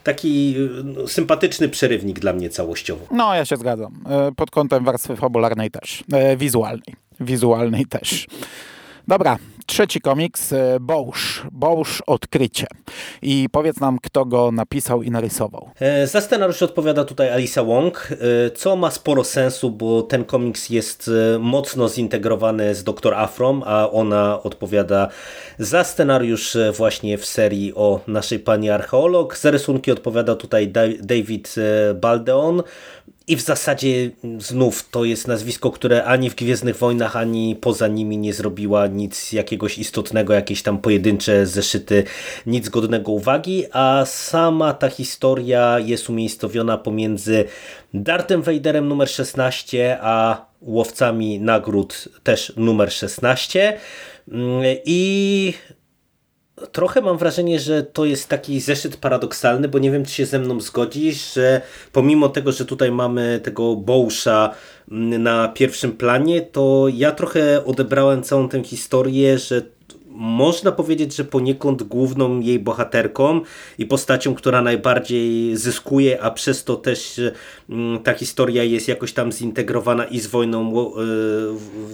taki 0.04 0.56
no, 0.84 1.08
sympatyczny 1.08 1.68
przerywnik 1.68 2.20
dla 2.20 2.32
mnie 2.32 2.50
całościowo. 2.50 3.06
No, 3.11 3.34
ja 3.34 3.44
się 3.44 3.56
zgadzam. 3.56 4.04
E, 4.11 4.32
pod 4.32 4.50
kątem 4.50 4.84
warstwy 4.84 5.16
fabularnej 5.16 5.70
też. 5.70 6.04
E, 6.12 6.37
wizualnej. 6.37 6.94
Wizualnej 7.20 7.87
też. 7.87 8.26
Dobra, 9.08 9.38
Trzeci 9.68 10.00
komiks, 10.00 10.52
e, 10.52 10.81
Bołż. 10.81 11.42
Bołż 11.52 12.02
Odkrycie. 12.07 12.66
I 13.22 13.48
powiedz 13.52 13.81
nam, 13.81 13.98
kto 14.02 14.24
go 14.24 14.52
napisał 14.52 15.02
i 15.02 15.11
narysował. 15.11 15.70
E, 15.81 16.07
za 16.07 16.20
scenariusz 16.20 16.62
odpowiada 16.62 17.04
tutaj 17.04 17.31
Alisa 17.31 17.64
Wong, 17.64 18.09
e, 18.11 18.50
co 18.50 18.76
ma 18.76 18.90
sporo 18.90 19.24
sensu, 19.24 19.70
bo 19.70 20.02
ten 20.02 20.24
komiks 20.24 20.70
jest 20.70 21.11
mocno 21.40 21.88
zintegrowany 21.88 22.74
z 22.74 22.85
Dr. 22.85 23.14
Afrom, 23.14 23.62
a 23.66 23.90
ona 23.90 24.42
odpowiada 24.42 25.09
za 25.59 25.85
scenariusz 25.85 26.57
właśnie 26.76 27.18
w 27.18 27.26
serii 27.26 27.74
o 27.74 28.00
naszej 28.07 28.38
pani 28.38 28.70
archeolog. 28.70 29.37
Za 29.37 29.50
rysunki 29.50 29.92
odpowiada 29.92 30.35
tutaj 30.35 30.72
David 31.00 31.54
Baldeon, 31.94 32.62
i 33.29 33.37
w 33.37 33.41
zasadzie 33.41 34.11
znów 34.38 34.88
to 34.91 35.05
jest 35.05 35.29
nazwisko, 35.29 35.71
które 35.71 36.05
ani 36.05 36.31
w 36.31 36.35
Gwiezdnych 36.35 36.77
Wojnach, 36.77 37.17
ani 37.17 37.57
poza 37.57 37.88
nimi 37.88 38.19
nie 38.19 38.33
zrobiła 38.33 38.87
nic 38.87 39.33
jakiegoś 39.33 39.79
istotnego, 39.79 40.33
jakieś 40.33 40.62
tam 40.62 40.79
pojedyncze 40.79 41.47
zeszyty, 41.47 42.05
nic 42.47 42.69
godnego 42.69 43.12
uwagi, 43.12 43.64
a 43.73 44.05
sama 44.07 44.75
ta 44.75 44.88
historia 44.88 45.79
jest 45.79 46.11
umiejscowiona 46.11 46.79
pomiędzy 46.79 47.45
Dartem 47.95 48.43
Vaderem 48.43 48.88
numer 48.88 49.09
16, 49.09 49.99
a 50.01 50.47
Łowcami 50.61 51.41
Nagród 51.41 52.09
też 52.23 52.53
numer 52.57 52.93
16 52.93 53.79
mm, 54.29 54.77
i 54.85 55.53
trochę 56.73 57.01
mam 57.01 57.18
wrażenie, 57.18 57.61
że 57.61 57.83
to 57.83 58.05
jest 58.05 58.29
taki 58.29 58.61
zeszyt 58.61 58.97
paradoksalny, 58.97 59.68
bo 59.68 59.79
nie 59.79 59.90
wiem, 59.90 60.05
czy 60.05 60.12
się 60.12 60.27
ze 60.27 60.38
mną 60.38 60.61
zgodzisz, 60.61 61.35
że 61.35 61.61
pomimo 61.92 62.29
tego, 62.29 62.53
że 62.53 62.64
tutaj 62.64 62.90
mamy 62.90 63.40
tego 63.44 63.77
Bołsza 63.77 64.55
mm, 64.90 65.23
na 65.23 65.49
pierwszym 65.49 65.92
planie, 65.92 66.40
to 66.40 66.87
ja 66.94 67.12
trochę 67.12 67.64
odebrałem 67.64 68.23
całą 68.23 68.49
tę 68.49 68.64
historię, 68.64 69.38
że 69.38 69.62
można 70.18 70.72
powiedzieć, 70.72 71.16
że 71.16 71.24
poniekąd 71.24 71.83
główną 71.83 72.40
jej 72.40 72.59
bohaterką 72.59 73.40
i 73.78 73.87
postacią, 73.87 74.35
która 74.35 74.62
najbardziej 74.62 75.57
zyskuje, 75.57 76.22
a 76.22 76.31
przez 76.31 76.64
to 76.64 76.76
też 76.76 77.20
mm, 77.70 78.02
ta 78.02 78.14
historia 78.14 78.64
jest 78.64 78.88
jakoś 78.88 79.12
tam 79.12 79.33
zintegrowana 79.33 80.04
i 80.04 80.20
z 80.20 80.26
wojną 80.26 80.72
e, 80.72 80.85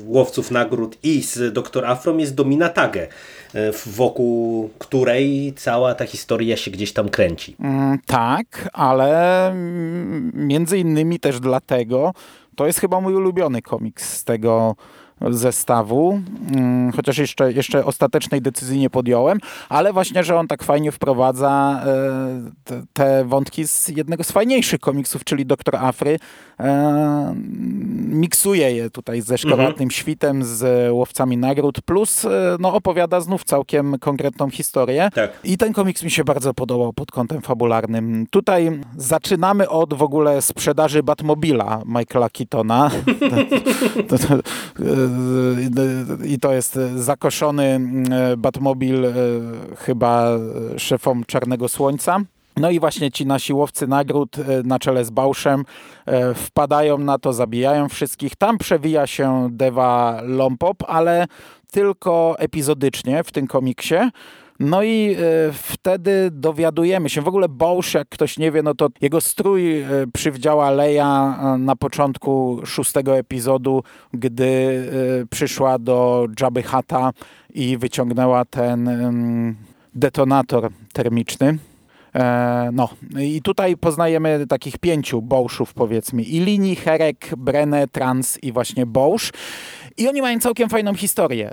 łowców 0.07 0.51
nagród 0.51 0.99
i 1.03 1.23
z 1.23 1.55
Dr. 1.55 1.85
Afrom 1.85 2.21
jest 2.21 2.35
Domina 2.35 2.69
Tage, 2.69 3.09
e, 3.55 3.73
wokół 3.87 4.71
której 4.79 5.53
cała 5.57 5.95
ta 5.95 6.07
historia 6.07 6.57
się 6.57 6.71
gdzieś 6.71 6.93
tam 6.93 7.09
kręci. 7.09 7.57
Mm, 7.61 7.99
tak, 8.07 8.69
ale 8.73 9.47
mm, 9.47 10.33
między 10.35 10.79
innymi 10.79 11.21
też 11.21 11.41
dlatego 11.41 12.13
to 12.57 12.67
jest 12.67 12.81
chyba 12.81 13.01
mój 13.01 13.15
ulubiony 13.15 13.63
komiks 13.63 14.17
z 14.17 14.25
tego 14.25 14.77
zestawu, 15.21 16.21
mm, 16.51 16.93
chociaż 16.93 17.19
jeszcze, 17.19 17.53
jeszcze 17.53 17.85
ostatecznej 17.85 18.43
decyzji 18.43 18.81
nie 18.81 18.91
podjąłem, 18.91 19.39
ale 19.69 19.93
właśnie, 19.93 20.25
że 20.25 20.37
on 20.37 20.49
tak 20.49 20.63
fajnie 20.63 20.93
wprowadza 20.93 21.83
e, 21.87 22.81
te, 22.93 23.25
wątki 23.25 23.67
z 23.67 23.89
jednego 23.89 24.25
z 24.25 24.33
fajniejszych 24.33 24.81
komiksów, 24.81 25.25
czyli 25.25 25.47
Doktor 25.47 25.77
Afry. 25.77 26.19
E, 28.15 28.19
miksuje 28.19 28.73
je 28.73 28.91
tutaj 28.91 29.21
ze 29.21 29.39
Szkołatnym 29.39 29.71
mhm. 29.71 29.91
Świtem, 29.91 30.45
z 30.45 30.93
Łowcami 30.93 31.37
Nagród, 31.37 31.81
plus 31.81 32.25
e, 32.25 32.57
no, 32.61 32.75
opowiada 32.75 33.21
znów 33.21 33.45
całkiem 33.45 33.99
konkretną 33.99 34.51
historię. 34.51 35.11
Tak. 35.15 35.31
I 35.45 35.59
ten 35.59 35.73
komiks 35.73 36.03
mi 36.03 36.11
się 36.11 36.25
bardzo 36.25 36.55
podobał 36.55 36.93
pod 36.93 37.11
kątem 37.11 37.43
fabularnym. 37.43 38.27
Tutaj 38.31 38.81
zaczynamy 38.97 39.69
od 39.69 39.95
w 39.95 40.03
ogóle 40.03 40.43
sprzedaży 40.43 41.03
Batmobila 41.03 41.83
Michaela 41.87 42.31
Keatona. 42.31 42.91
to, 44.09 44.19
to, 44.19 44.27
to, 44.29 44.35
i 46.25 46.39
to 46.39 46.53
jest 46.53 46.79
zakoszony 46.97 47.65
mm, 47.65 48.05
Batmobil 48.37 49.05
e, 49.05 49.13
chyba 49.77 50.29
szefom 50.77 51.25
Czarnego 51.27 51.69
Słońca. 51.69 52.21
No 52.57 52.71
i 52.71 52.81
właśnie 52.81 53.11
ci 53.11 53.27
nasi 53.27 53.53
łowcy 53.53 53.87
nagród 53.87 54.39
e, 54.39 54.43
na 54.65 54.79
czele 54.79 55.05
z 55.05 55.11
Bauszem 55.11 55.65
e, 56.07 56.35
wpadają 56.35 56.99
na 56.99 57.19
to, 57.19 57.33
zabijają 57.33 57.89
wszystkich. 57.89 58.37
Tam 58.37 58.59
przewija 58.59 59.07
się 59.07 59.49
Deva 59.51 60.21
Lompop, 60.23 60.77
ale 60.87 61.27
tylko 61.71 62.35
epizodycznie 62.39 63.25
w 63.25 63.33
tym 63.33 63.47
komiksie. 63.47 63.95
No 64.61 64.83
i 64.83 65.17
e, 65.19 65.53
wtedy 65.53 66.29
dowiadujemy 66.33 67.09
się, 67.09 67.23
w 67.23 67.29
ogóle 67.29 67.49
Bausch, 67.49 67.95
jak 67.95 68.09
ktoś 68.09 68.39
nie 68.39 68.53
wie, 68.53 68.63
no 68.63 68.75
to 68.75 68.89
jego 69.01 69.21
strój 69.21 69.85
przywdziała 70.13 70.71
Leia 70.71 71.37
na 71.59 71.77
początku 71.77 72.61
szóstego 72.65 73.17
epizodu, 73.17 73.83
gdy 74.13 74.89
przyszła 75.31 75.79
do 75.79 76.27
Jabby 76.41 76.63
Hata 76.63 77.11
i 77.55 77.79
wyciągnęła 77.79 78.45
ten 78.45 78.91
detonator 79.95 80.71
termiczny. 80.93 81.59
No 82.73 82.89
i 83.21 83.43
tutaj 83.43 83.77
poznajemy 83.77 84.47
takich 84.47 84.79
pięciu 84.79 85.23
Bauschów 85.23 85.75
powiedzmy. 85.75 86.23
I 86.23 86.41
Lini, 86.41 86.77
Herek, 86.77 87.31
Brenne, 87.37 87.89
Trans 87.89 88.39
i 88.43 88.53
właśnie 88.53 88.87
Bausch. 88.87 89.33
I 89.97 90.09
oni 90.09 90.23
mają 90.23 90.41
całkiem 90.41 90.69
fajną 90.69 90.95
historię. 90.95 91.51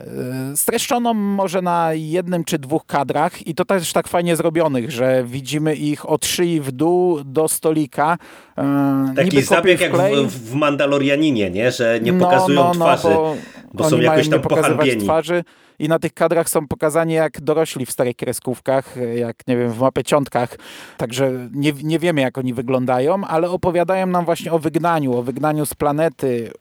E, 0.52 0.58
streszczoną 0.58 1.13
może 1.13 1.62
na 1.62 1.93
jednym 1.93 2.43
czy 2.43 2.60
dwóch 2.60 2.86
kadrach 2.86 3.47
i 3.47 3.56
to 3.56 3.65
też 3.65 3.93
tak 3.93 4.08
fajnie 4.08 4.36
zrobionych, 4.36 4.91
że 4.91 5.24
widzimy 5.28 5.76
ich 5.76 6.10
od 6.10 6.26
szyi 6.26 6.62
w 6.62 6.71
dół 6.71 7.24
do 7.24 7.47
stolika. 7.47 8.17
E, 8.58 9.13
Taki 9.15 9.41
zabieg 9.41 9.82
jak 9.82 9.91
w, 9.97 10.50
w 10.50 10.54
Mandalorianinie, 10.54 11.50
nie? 11.50 11.71
że 11.71 12.00
nie 12.02 12.12
no, 12.13 12.26
pokazują 12.26 12.60
no, 12.60 12.74
no, 12.74 12.74
twarzy, 12.74 13.08
bo, 13.08 13.36
bo 13.74 13.89
są 13.89 14.00
jakoś 14.00 14.30
tam 14.30 14.41
pohańbieni. 14.41 15.04
twarzy 15.04 15.43
i 15.82 15.88
na 15.88 16.00
tych 16.00 16.13
kadrach 16.13 16.50
są 16.50 16.67
pokazani 16.67 17.13
jak 17.13 17.41
dorośli 17.41 17.86
w 17.86 17.91
starych 17.91 18.15
kreskówkach, 18.15 18.96
jak 19.15 19.48
nie 19.48 19.58
wiem, 19.58 19.72
w 19.72 19.80
mapeciątkach. 19.80 20.58
Także 20.98 21.50
nie, 21.54 21.74
nie 21.84 22.00
wiemy 22.00 22.22
jak 22.22 22.38
oni 22.38 22.54
wyglądają, 22.54 23.26
ale 23.26 23.50
opowiadają 23.50 24.08
nam 24.08 24.26
właśnie 24.26 24.52
o 24.52 24.60
wygnaniu, 24.60 25.17
o 25.17 25.24
wygnaniu 25.24 25.65
z 25.65 25.74
planety 25.74 26.52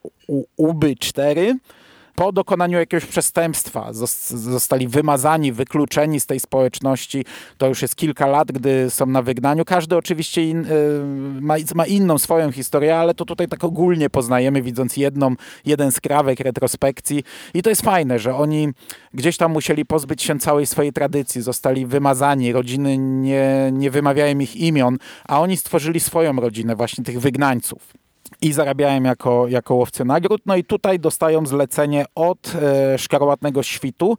UB4 0.58 1.54
po 2.20 2.32
dokonaniu 2.32 2.78
jakiegoś 2.78 3.06
przestępstwa 3.06 3.92
zostali 3.92 4.88
wymazani, 4.88 5.52
wykluczeni 5.52 6.20
z 6.20 6.26
tej 6.26 6.40
społeczności. 6.40 7.24
To 7.58 7.66
już 7.68 7.82
jest 7.82 7.96
kilka 7.96 8.26
lat, 8.26 8.52
gdy 8.52 8.90
są 8.90 9.06
na 9.06 9.22
wygnaniu. 9.22 9.64
Każdy 9.64 9.96
oczywiście 9.96 10.48
in, 10.48 10.66
y, 10.66 10.70
ma, 11.40 11.54
ma, 11.74 11.86
inną 11.86 12.18
swoją 12.18 12.52
historię, 12.52 12.96
ale 12.96 13.14
to 13.14 13.24
tutaj 13.24 13.48
tak 13.48 13.64
ogólnie 13.64 14.10
poznajemy, 14.10 14.62
widząc 14.62 14.96
jedną, 14.96 15.34
jeden 15.66 15.92
skrawek 15.92 16.40
retrospekcji. 16.40 17.24
I 17.54 17.62
to 17.62 17.70
jest 17.70 17.82
fajne, 17.82 18.18
że 18.18 18.34
oni 18.34 18.68
gdzieś 19.14 19.36
tam 19.36 19.52
musieli 19.52 19.86
pozbyć 19.86 20.22
się 20.22 20.38
całej 20.38 20.66
swojej 20.66 20.92
tradycji, 20.92 21.42
zostali 21.42 21.86
wymazani, 21.86 22.52
rodziny 22.52 22.98
nie, 22.98 23.70
nie 23.72 23.90
wymawiają 23.90 24.38
ich 24.38 24.56
imion, 24.56 24.98
a 25.28 25.40
oni 25.40 25.56
stworzyli 25.56 26.00
swoją 26.00 26.36
rodzinę, 26.36 26.76
właśnie 26.76 27.04
tych 27.04 27.20
wygnańców 27.20 27.99
i 28.42 28.52
zarabiałem 28.52 29.04
jako, 29.04 29.48
jako 29.48 29.74
łowcy 29.74 30.04
nagród. 30.04 30.42
No 30.46 30.56
i 30.56 30.64
tutaj 30.64 30.98
dostają 30.98 31.46
zlecenie 31.46 32.04
od 32.14 32.52
e, 32.54 32.98
Szkarłatnego 32.98 33.62
Świtu, 33.62 34.18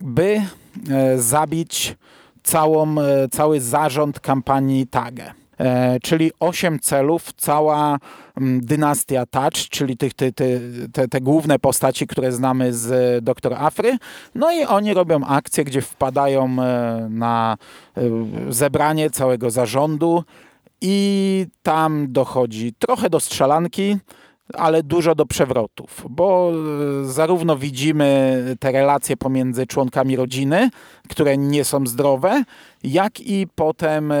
by 0.00 0.42
e, 0.90 1.18
zabić 1.18 1.96
całą, 2.42 3.00
e, 3.00 3.28
cały 3.28 3.60
zarząd 3.60 4.20
kampanii 4.20 4.86
TAGE. 4.86 5.34
E, 5.62 6.00
czyli 6.00 6.30
osiem 6.40 6.80
celów, 6.80 7.32
cała 7.36 7.98
dynastia 8.40 9.26
Touch, 9.26 9.68
czyli 9.70 9.96
tych, 9.96 10.14
te, 10.14 10.32
te, 10.32 10.44
te, 10.92 11.08
te 11.08 11.20
główne 11.20 11.58
postaci, 11.58 12.06
które 12.06 12.32
znamy 12.32 12.72
z 12.74 13.24
Doktor 13.24 13.54
Afry. 13.54 13.98
No 14.34 14.52
i 14.52 14.64
oni 14.64 14.94
robią 14.94 15.24
akcję, 15.24 15.64
gdzie 15.64 15.82
wpadają 15.82 16.44
e, 16.44 17.06
na 17.10 17.56
e, 17.96 18.00
zebranie 18.48 19.10
całego 19.10 19.50
zarządu 19.50 20.24
i 20.82 21.46
tam 21.62 22.06
dochodzi 22.12 22.74
trochę 22.78 23.10
do 23.10 23.20
strzelanki, 23.20 23.96
ale 24.54 24.82
dużo 24.82 25.14
do 25.14 25.26
przewrotów, 25.26 26.06
bo 26.10 26.52
e, 27.02 27.04
zarówno 27.04 27.56
widzimy 27.56 28.56
te 28.60 28.72
relacje 28.72 29.16
pomiędzy 29.16 29.66
członkami 29.66 30.16
rodziny, 30.16 30.70
które 31.08 31.36
nie 31.38 31.64
są 31.64 31.86
zdrowe, 31.86 32.44
jak 32.84 33.20
i 33.20 33.46
potem 33.54 34.12
e, 34.12 34.16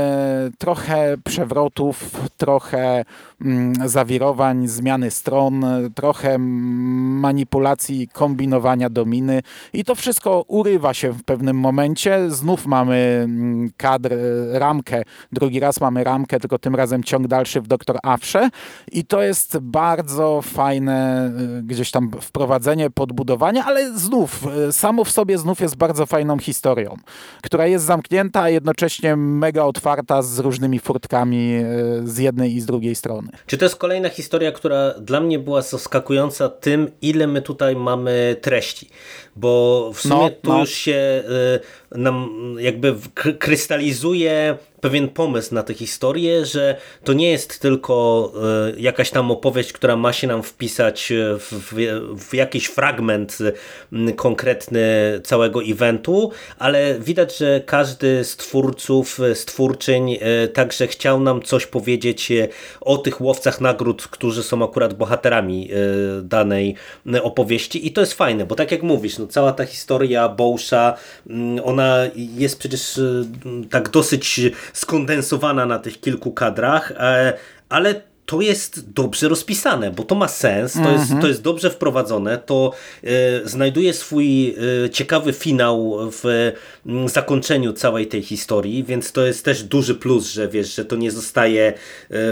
trochę 0.58 1.16
przewrotów, 1.24 2.10
trochę 2.36 3.04
mm, 3.40 3.88
zawirowań, 3.88 4.68
zmiany 4.68 5.10
stron, 5.10 5.64
trochę 5.94 6.38
manipulacji, 6.38 8.08
kombinowania 8.08 8.90
dominy. 8.90 9.42
I 9.72 9.84
to 9.84 9.94
wszystko 9.94 10.44
urywa 10.48 10.94
się 10.94 11.12
w 11.12 11.24
pewnym 11.24 11.56
momencie. 11.56 12.30
Znów 12.30 12.66
mamy 12.66 13.20
mm, 13.24 13.70
kadr, 13.76 14.12
e, 14.12 14.58
ramkę, 14.58 15.02
drugi 15.32 15.60
raz 15.60 15.80
mamy 15.80 16.04
ramkę, 16.04 16.40
tylko 16.40 16.58
tym 16.58 16.74
razem 16.74 17.04
ciąg 17.04 17.26
dalszy 17.26 17.60
w 17.60 17.66
Doktor 17.66 17.98
Afrze 18.02 18.48
i 18.92 19.04
to 19.04 19.22
jest 19.22 19.58
bardzo 19.58 20.42
fajne 20.42 21.26
e, 21.58 21.62
gdzieś 21.62 21.90
tam 21.90 22.10
wprowadzenie, 22.20 22.90
podbudowanie, 22.90 23.64
ale 23.64 23.98
znów, 23.98 24.46
samo 24.72 25.04
w 25.04 25.10
sobie 25.10 25.38
znów 25.38 25.60
jest 25.60 25.76
bardzo 25.76 26.06
fajną 26.06 26.38
historią, 26.38 26.96
która 27.42 27.66
jest 27.66 27.84
zamknięta 27.84 28.51
jednocześnie 28.52 29.16
mega 29.16 29.64
otwarta 29.64 30.22
z 30.22 30.38
różnymi 30.38 30.78
furtkami 30.78 31.54
e, 31.54 31.64
z 32.04 32.18
jednej 32.18 32.54
i 32.54 32.60
z 32.60 32.66
drugiej 32.66 32.94
strony. 32.94 33.28
Czy 33.46 33.58
to 33.58 33.64
jest 33.64 33.76
kolejna 33.76 34.08
historia, 34.08 34.52
która 34.52 34.94
dla 35.00 35.20
mnie 35.20 35.38
była 35.38 35.62
zaskakująca 35.62 36.48
tym, 36.48 36.90
ile 37.02 37.26
my 37.26 37.42
tutaj 37.42 37.76
mamy 37.76 38.36
treści? 38.40 38.88
Bo 39.36 39.90
w 39.94 40.00
sumie 40.00 40.14
no, 40.14 40.30
tu 40.30 40.50
no. 40.50 40.60
już 40.60 40.70
się 40.70 41.22
y, 41.94 41.98
nam 41.98 42.28
jakby 42.58 42.94
krystalizuje 43.38 44.58
pewien 44.82 45.08
pomysł 45.08 45.54
na 45.54 45.62
tę 45.62 45.74
historię, 45.74 46.46
że 46.46 46.76
to 47.04 47.12
nie 47.12 47.30
jest 47.30 47.60
tylko 47.60 48.32
e, 48.76 48.80
jakaś 48.80 49.10
tam 49.10 49.30
opowieść, 49.30 49.72
która 49.72 49.96
ma 49.96 50.12
się 50.12 50.26
nam 50.26 50.42
wpisać 50.42 51.12
w, 51.38 51.74
w, 52.30 52.34
jakiś 52.34 52.66
fragment 52.66 53.38
konkretny 54.16 54.82
całego 55.24 55.62
eventu, 55.62 56.30
ale 56.58 57.00
widać, 57.00 57.38
że 57.38 57.60
każdy 57.66 58.24
z 58.24 58.36
twórców, 58.36 59.18
stwórczyń 59.34 60.18
e, 60.20 60.48
także 60.48 60.86
chciał 60.86 61.20
nam 61.20 61.42
coś 61.42 61.66
powiedzieć 61.66 62.32
e, 62.32 62.48
o 62.80 62.98
tych 62.98 63.20
łowcach 63.20 63.60
nagród, 63.60 64.02
którzy 64.02 64.42
są 64.42 64.64
akurat 64.64 64.94
bohaterami 64.94 65.68
danej 66.22 66.74
opowieści. 67.22 67.86
I 67.86 67.92
to 67.92 68.00
jest 68.00 68.14
fajne, 68.14 68.46
bo 68.46 68.54
tak 68.54 68.72
jak 68.72 68.82
mówisz, 68.82 69.18
no 69.18 69.26
cała 69.26 69.52
ta 69.52 69.64
historia 69.64 70.28
Bowsha, 70.28 70.96
ona 71.64 71.98
jest 72.14 72.58
przecież 72.58 73.00
tak 73.70 73.88
dosyć 73.88 74.40
skondensowana 74.72 75.66
na 75.66 75.78
tych 75.78 76.00
kilku 76.00 76.32
kadrach, 76.32 76.92
e, 76.96 77.32
ale 77.68 78.12
to 78.26 78.40
jest 78.40 78.92
dobrze 78.92 79.28
rozpisane, 79.28 79.90
bo 79.90 80.02
to 80.02 80.14
ma 80.14 80.28
sens, 80.28 80.72
to, 80.72 80.90
jest, 80.92 81.12
to 81.20 81.28
jest 81.28 81.42
dobrze 81.42 81.70
wprowadzone, 81.70 82.38
to 82.38 82.72
e, 83.04 83.08
znajduje 83.48 83.94
swój 83.94 84.54
e, 84.84 84.90
ciekawy 84.90 85.32
finał 85.32 85.98
w 86.10 86.52
zakończeniu 87.06 87.72
całej 87.72 88.06
tej 88.06 88.22
historii, 88.22 88.84
więc 88.84 89.12
to 89.12 89.26
jest 89.26 89.44
też 89.44 89.62
duży 89.62 89.94
plus, 89.94 90.32
że 90.32 90.48
wiesz, 90.48 90.74
że 90.74 90.84
to 90.84 90.96
nie 90.96 91.10
zostaje 91.10 91.72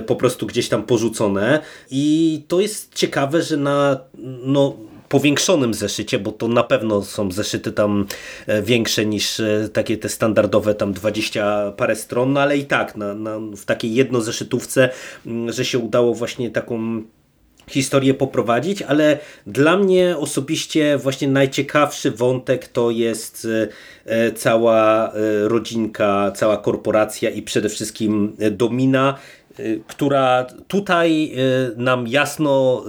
po 0.06 0.16
prostu 0.16 0.46
gdzieś 0.46 0.68
tam 0.68 0.82
porzucone. 0.82 1.60
I 1.90 2.42
to 2.48 2.60
jest 2.60 2.94
ciekawe, 2.94 3.42
że 3.42 3.56
na 3.56 4.00
no, 4.42 4.76
powiększonym 5.10 5.74
zeszycie, 5.74 6.18
bo 6.18 6.32
to 6.32 6.48
na 6.48 6.62
pewno 6.62 7.02
są 7.02 7.32
zeszyty 7.32 7.72
tam 7.72 8.06
e, 8.46 8.62
większe 8.62 9.06
niż 9.06 9.40
e, 9.40 9.68
takie 9.72 9.96
te 9.96 10.08
standardowe 10.08 10.74
tam 10.74 10.92
20 10.92 11.72
parę 11.76 11.96
stron, 11.96 12.32
no 12.32 12.40
ale 12.40 12.56
i 12.56 12.64
tak 12.64 12.96
na, 12.96 13.14
na, 13.14 13.38
w 13.56 13.64
takiej 13.64 13.94
jednozeszytówce, 13.94 14.90
mm, 15.26 15.52
że 15.52 15.64
się 15.64 15.78
udało 15.78 16.14
właśnie 16.14 16.50
taką 16.50 17.02
historię 17.68 18.14
poprowadzić, 18.14 18.82
ale 18.82 19.18
dla 19.46 19.76
mnie 19.76 20.16
osobiście 20.18 20.98
właśnie 20.98 21.28
najciekawszy 21.28 22.10
wątek 22.10 22.68
to 22.68 22.90
jest 22.90 23.46
e, 24.06 24.32
cała 24.32 25.12
rodzinka, 25.42 26.32
cała 26.36 26.56
korporacja 26.56 27.30
i 27.30 27.42
przede 27.42 27.68
wszystkim 27.68 28.36
Domina, 28.50 29.18
która 29.86 30.46
tutaj 30.68 31.32
y, 31.72 31.76
nam 31.76 32.08
jasno 32.08 32.84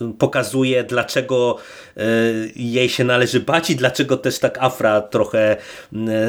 y, 0.00 0.14
pokazuje, 0.18 0.84
dlaczego 0.84 1.56
jej 2.56 2.88
się 2.88 3.04
należy 3.04 3.40
bać 3.40 3.70
i 3.70 3.76
dlaczego 3.76 4.16
też 4.16 4.38
tak 4.38 4.58
Afra 4.60 5.00
trochę 5.00 5.56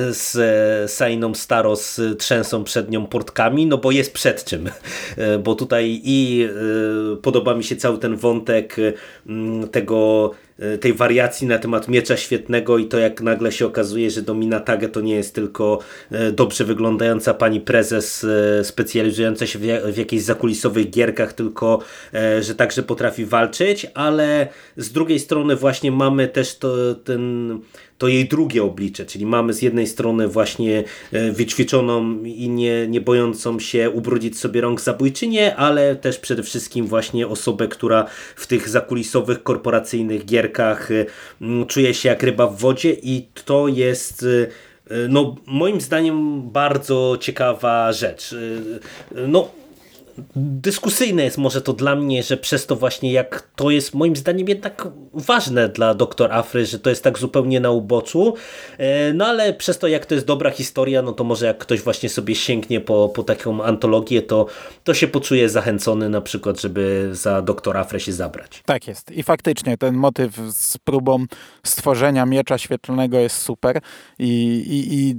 z 0.10 0.92
Sainą 0.92 1.36
Staros 1.36 2.02
trzęsą 2.18 2.64
przed 2.64 2.92
nią 2.92 3.06
portkami, 3.06 3.66
no 3.66 3.78
bo 3.78 3.92
jest 3.92 4.14
przed 4.14 4.44
czym. 4.44 4.70
Bo 5.44 5.56
tutaj 5.56 6.02
i 6.04 6.50
podoba 7.22 7.54
mi 7.54 7.64
się 7.64 7.76
cały 7.76 7.98
ten 7.98 8.16
wątek 8.16 8.76
tego 9.72 10.32
tej 10.82 10.94
wariacji 10.94 11.48
na 11.48 11.58
temat 11.58 11.88
miecza 11.88 12.18
świetnego 12.18 12.78
i 12.78 12.86
to 12.86 12.98
jak 12.98 13.22
nagle 13.22 13.52
się 13.52 13.66
okazuje, 13.66 14.12
że 14.12 14.22
Domina 14.22 14.60
Tage 14.60 14.90
to 14.90 15.02
nie 15.02 15.16
jest 15.16 15.36
tylko 15.36 15.80
e, 16.12 16.32
dobrze 16.32 16.66
wyglądająca 16.66 17.34
pani 17.34 17.62
prezes 17.62 18.24
e, 18.24 18.64
specjalizująca 18.64 19.48
się 19.48 19.60
w 19.92 19.98
jakichś 19.98 20.24
zakulisowych 20.24 20.90
gierkach, 20.90 21.34
tylko 21.34 21.80
że 22.42 22.56
także 22.56 22.84
potrafi 22.84 23.26
walczyć, 23.26 23.88
ale 23.94 24.48
z 24.78 24.92
drugiej 24.92 25.20
strony 25.20 25.56
właśnie 25.56 25.92
mamy 25.92 26.28
też 26.28 26.58
to, 26.58 26.96
ten 26.96 27.60
to 28.00 28.08
jej 28.08 28.28
drugie 28.28 28.64
oblicze, 28.64 29.06
czyli 29.06 29.26
mamy 29.26 29.54
z 29.54 29.62
jednej 29.62 29.88
strony 29.88 30.28
właśnie 30.28 30.84
e, 31.12 31.32
wyćwiczoną 31.32 32.24
i 32.24 32.50
nie, 32.50 32.88
nie 32.88 33.02
bojącą 33.02 33.60
się 33.60 33.90
ubrudzić 33.90 34.40
sobie 34.40 34.62
rąk 34.62 34.82
zabójczynię, 34.82 35.56
ale 35.56 35.96
też 35.96 36.20
przede 36.20 36.44
wszystkim 36.44 36.88
właśnie 36.88 37.28
osobę, 37.28 37.68
która 37.68 38.06
w 38.36 38.48
tych 38.48 38.70
zakulisowych, 38.70 39.44
korporacyjnych 39.44 40.26
gierkach 40.26 40.90
e, 40.92 41.06
czuje 41.68 41.94
się 41.94 42.10
jak 42.10 42.24
ryba 42.24 42.48
w 42.48 42.58
wodzie 42.58 42.94
i 43.04 43.28
to 43.46 43.68
jest 43.68 44.26
e, 44.92 44.98
no, 45.10 45.36
moim 45.46 45.82
zdaniem 45.82 46.42
bardzo 46.52 47.18
ciekawa 47.22 47.94
rzecz. 47.94 48.36
No, 49.28 49.52
dyskusyjne 50.36 51.24
jest 51.24 51.38
może 51.38 51.62
to 51.62 51.74
dla 51.74 51.96
mnie, 51.96 52.24
że 52.24 52.38
przez 52.38 52.66
to 52.66 52.76
właśnie 52.76 53.12
jak 53.12 53.50
to 53.56 53.70
jest 53.70 53.94
moim 53.94 54.16
zdaniem 54.16 54.48
jednak 54.48 54.88
ważne 55.14 55.70
dla 55.70 55.94
doktor 55.94 56.34
Afry, 56.34 56.66
że 56.66 56.80
to 56.80 56.90
jest 56.90 57.04
tak 57.04 57.20
zupełnie 57.20 57.60
na 57.60 57.72
uboczu, 57.72 58.34
e, 58.78 59.14
no 59.14 59.26
ale 59.26 59.54
przez 59.54 59.78
to 59.78 59.88
jak 59.88 60.06
to 60.06 60.16
jest 60.16 60.26
dobra 60.26 60.52
historia, 60.52 61.02
no 61.02 61.14
to 61.14 61.24
może 61.24 61.46
jak 61.46 61.58
ktoś 61.58 61.82
właśnie 61.82 62.10
sobie 62.10 62.36
sięgnie 62.36 62.82
po, 62.82 63.10
po 63.10 63.24
taką 63.24 63.64
antologię, 63.64 64.22
to, 64.22 64.46
to 64.84 64.94
się 64.94 65.08
poczuje 65.08 65.50
zachęcony 65.50 66.10
na 66.10 66.22
przykład, 66.22 66.62
żeby 66.62 67.10
za 67.12 67.42
doktor 67.42 67.78
Afrę 67.78 68.00
się 68.00 68.14
zabrać. 68.14 68.62
Tak 68.66 68.88
jest. 68.88 69.12
I 69.12 69.24
faktycznie 69.24 69.78
ten 69.78 69.96
motyw 69.96 70.36
z 70.52 70.78
próbą 70.78 71.26
stworzenia 71.64 72.26
miecza 72.26 72.58
świetlnego 72.58 73.20
jest 73.20 73.38
super. 73.38 73.82
I, 74.20 74.30
i, 74.68 74.94
i, 74.96 75.16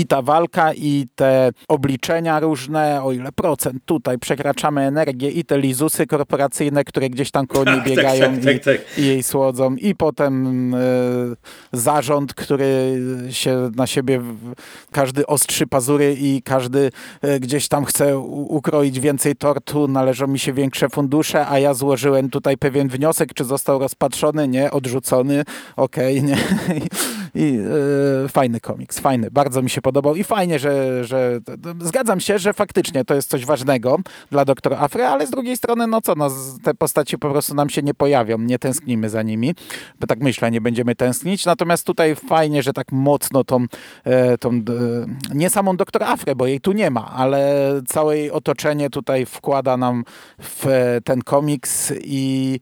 i 0.00 0.06
ta 0.06 0.22
walka 0.22 0.74
i 0.74 1.06
te 1.14 1.50
obliczenia 1.68 2.40
różne, 2.40 3.02
o 3.02 3.12
ile 3.12 3.32
procent 3.32 3.84
tutaj 3.84 4.18
przekraczamy 4.28 4.80
energię 4.80 5.30
i 5.30 5.44
te 5.44 5.58
lizusy 5.58 6.06
korporacyjne, 6.06 6.84
które 6.84 7.10
gdzieś 7.10 7.30
tam 7.30 7.46
koło 7.46 7.64
niej 7.64 7.74
tak, 7.78 7.84
biegają 7.84 8.34
tak, 8.34 8.44
tak, 8.44 8.56
i, 8.56 8.60
tak, 8.60 8.98
i, 8.98 9.06
jej 9.06 9.22
słodzą. 9.22 9.74
I 9.74 9.94
potem 9.94 10.74
e, 10.74 10.78
zarząd, 11.72 12.34
który 12.34 13.00
się 13.30 13.70
na 13.76 13.86
siebie 13.86 14.22
każdy 14.92 15.26
ostrzy 15.26 15.66
pazury 15.66 16.16
i 16.20 16.42
każdy 16.42 16.90
e, 17.22 17.40
gdzieś 17.40 17.68
tam 17.68 17.84
chce 17.84 18.18
ukroić 18.18 19.00
więcej 19.00 19.36
tortu, 19.36 19.88
należą 19.88 20.26
mi 20.26 20.38
się 20.38 20.52
większe 20.52 20.88
fundusze, 20.88 21.46
a 21.46 21.58
ja 21.58 21.74
złożyłem 21.74 22.30
tutaj 22.30 22.56
pewien 22.56 22.88
wniosek, 22.88 23.34
czy 23.34 23.44
został 23.44 23.78
rozpatrzony, 23.78 24.48
nie, 24.48 24.70
odrzucony, 24.70 25.44
okej, 25.76 26.18
okay, 26.18 26.28
nie. 26.28 26.36
I 27.38 27.58
e, 28.24 28.28
fajny 28.28 28.60
komiks, 28.60 28.98
fajny, 28.98 29.30
bardzo 29.30 29.62
mi 29.62 29.70
się 29.70 29.82
podobał 29.82 30.16
i 30.16 30.24
fajnie, 30.24 30.58
że, 30.58 31.04
że 31.04 31.40
zgadzam 31.80 32.20
się, 32.20 32.38
że 32.38 32.52
faktycznie 32.52 33.04
to 33.04 33.14
jest 33.14 33.30
coś 33.30 33.46
ważnego 33.46 33.98
dla 34.30 34.44
doktora 34.44 34.78
Afry, 34.78 35.04
ale 35.04 35.26
z 35.26 35.30
drugiej 35.30 35.56
strony, 35.56 35.86
no 35.86 36.00
co, 36.00 36.14
no, 36.14 36.30
te 36.62 36.74
postaci 36.74 37.18
po 37.18 37.30
prostu 37.30 37.54
nam 37.54 37.70
się 37.70 37.82
nie 37.82 37.94
pojawią, 37.94 38.38
nie 38.38 38.58
tęsknimy 38.58 39.10
za 39.10 39.22
nimi, 39.22 39.54
bo 40.00 40.06
tak 40.06 40.20
myślę, 40.20 40.50
nie 40.50 40.60
będziemy 40.60 40.94
tęsknić, 40.94 41.46
natomiast 41.46 41.86
tutaj 41.86 42.14
fajnie, 42.14 42.62
że 42.62 42.72
tak 42.72 42.92
mocno 42.92 43.44
tą, 43.44 43.66
e, 44.04 44.38
tą 44.38 44.50
e, 44.50 44.62
nie 45.34 45.50
samą 45.50 45.76
doktor 45.76 46.02
Afrę, 46.02 46.34
bo 46.34 46.46
jej 46.46 46.60
tu 46.60 46.72
nie 46.72 46.90
ma, 46.90 47.12
ale 47.12 47.70
całe 47.86 48.18
jej 48.18 48.30
otoczenie 48.30 48.90
tutaj 48.90 49.26
wkłada 49.26 49.76
nam 49.76 50.04
w 50.38 50.66
ten 51.04 51.22
komiks 51.22 51.92
i 52.00 52.60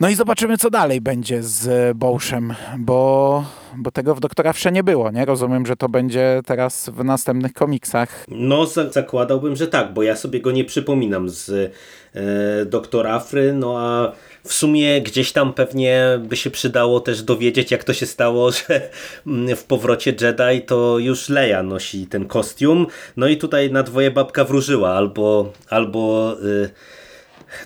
no 0.00 0.08
i 0.08 0.14
zobaczymy, 0.14 0.58
co 0.58 0.70
dalej 0.70 1.00
będzie 1.00 1.42
z 1.42 1.96
Bowszem, 1.96 2.54
bo, 2.78 3.44
bo 3.76 3.90
tego 3.90 4.14
w 4.14 4.20
Doktora 4.20 4.52
Wsze 4.52 4.72
nie 4.72 4.84
było, 4.84 5.10
nie? 5.10 5.24
Rozumiem, 5.24 5.66
że 5.66 5.76
to 5.76 5.88
będzie 5.88 6.40
teraz 6.46 6.90
w 6.94 7.04
następnych 7.04 7.52
komiksach. 7.52 8.24
No, 8.28 8.66
zakładałbym, 8.90 9.56
że 9.56 9.66
tak, 9.66 9.94
bo 9.94 10.02
ja 10.02 10.16
sobie 10.16 10.40
go 10.40 10.50
nie 10.50 10.64
przypominam 10.64 11.28
z 11.28 11.72
e, 12.14 12.66
Doktora 12.66 13.14
Afry, 13.14 13.52
no 13.52 13.78
a 13.78 14.12
w 14.44 14.52
sumie 14.52 15.02
gdzieś 15.02 15.32
tam 15.32 15.52
pewnie 15.52 16.20
by 16.28 16.36
się 16.36 16.50
przydało 16.50 17.00
też 17.00 17.22
dowiedzieć, 17.22 17.70
jak 17.70 17.84
to 17.84 17.92
się 17.92 18.06
stało, 18.06 18.50
że 18.58 18.90
mm, 19.26 19.56
w 19.56 19.64
powrocie 19.64 20.14
Jedi 20.20 20.62
to 20.66 20.98
już 20.98 21.28
Leia 21.28 21.62
nosi 21.62 22.06
ten 22.06 22.26
kostium, 22.26 22.86
no 23.16 23.28
i 23.28 23.36
tutaj 23.36 23.72
na 23.72 23.82
dwoje 23.82 24.10
babka 24.10 24.44
wróżyła, 24.44 24.90
albo, 24.90 25.52
albo 25.68 26.32
y, 26.42 26.70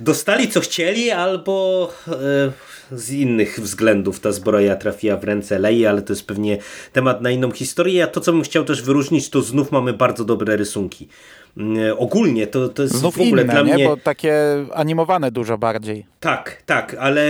dostali 0.01 0.49
co 0.49 0.61
chcieli, 0.61 1.11
albo 1.11 1.88
e, 2.09 2.53
z 2.92 3.11
innych 3.11 3.61
względów 3.61 4.21
ta 4.21 4.33
zbroja 4.33 4.77
trafiła 4.77 5.16
w 5.16 5.25
ręce 5.25 5.59
Lei, 5.59 5.87
ale 5.87 6.03
to 6.03 6.12
jest 6.12 6.27
pewnie 6.27 6.59
temat 6.92 7.23
na 7.23 7.31
inną 7.31 7.51
historię. 7.51 8.05
A 8.05 8.07
to, 8.07 8.21
co 8.21 8.33
bym 8.33 8.42
chciał 8.42 8.64
też 8.64 8.83
wyróżnić, 8.83 9.31
to 9.31 9.42
znów 9.42 9.73
mamy 9.73 9.92
bardzo 9.92 10.25
dobre 10.25 10.57
rysunki. 10.57 11.09
Mm, 11.57 11.97
ogólnie 11.99 12.47
to, 12.47 12.69
to 12.69 12.83
jest 12.83 12.95
Znów 12.95 13.17
w 13.17 13.21
ogóle 13.21 13.43
inne, 13.43 13.53
dla 13.53 13.62
nie? 13.62 13.75
mnie... 13.75 13.88
Bo 13.88 13.97
takie 13.97 14.35
animowane 14.75 15.31
dużo 15.31 15.59
bardziej. 15.59 16.07
Tak, 16.21 16.62
tak, 16.67 16.97
ale 17.01 17.25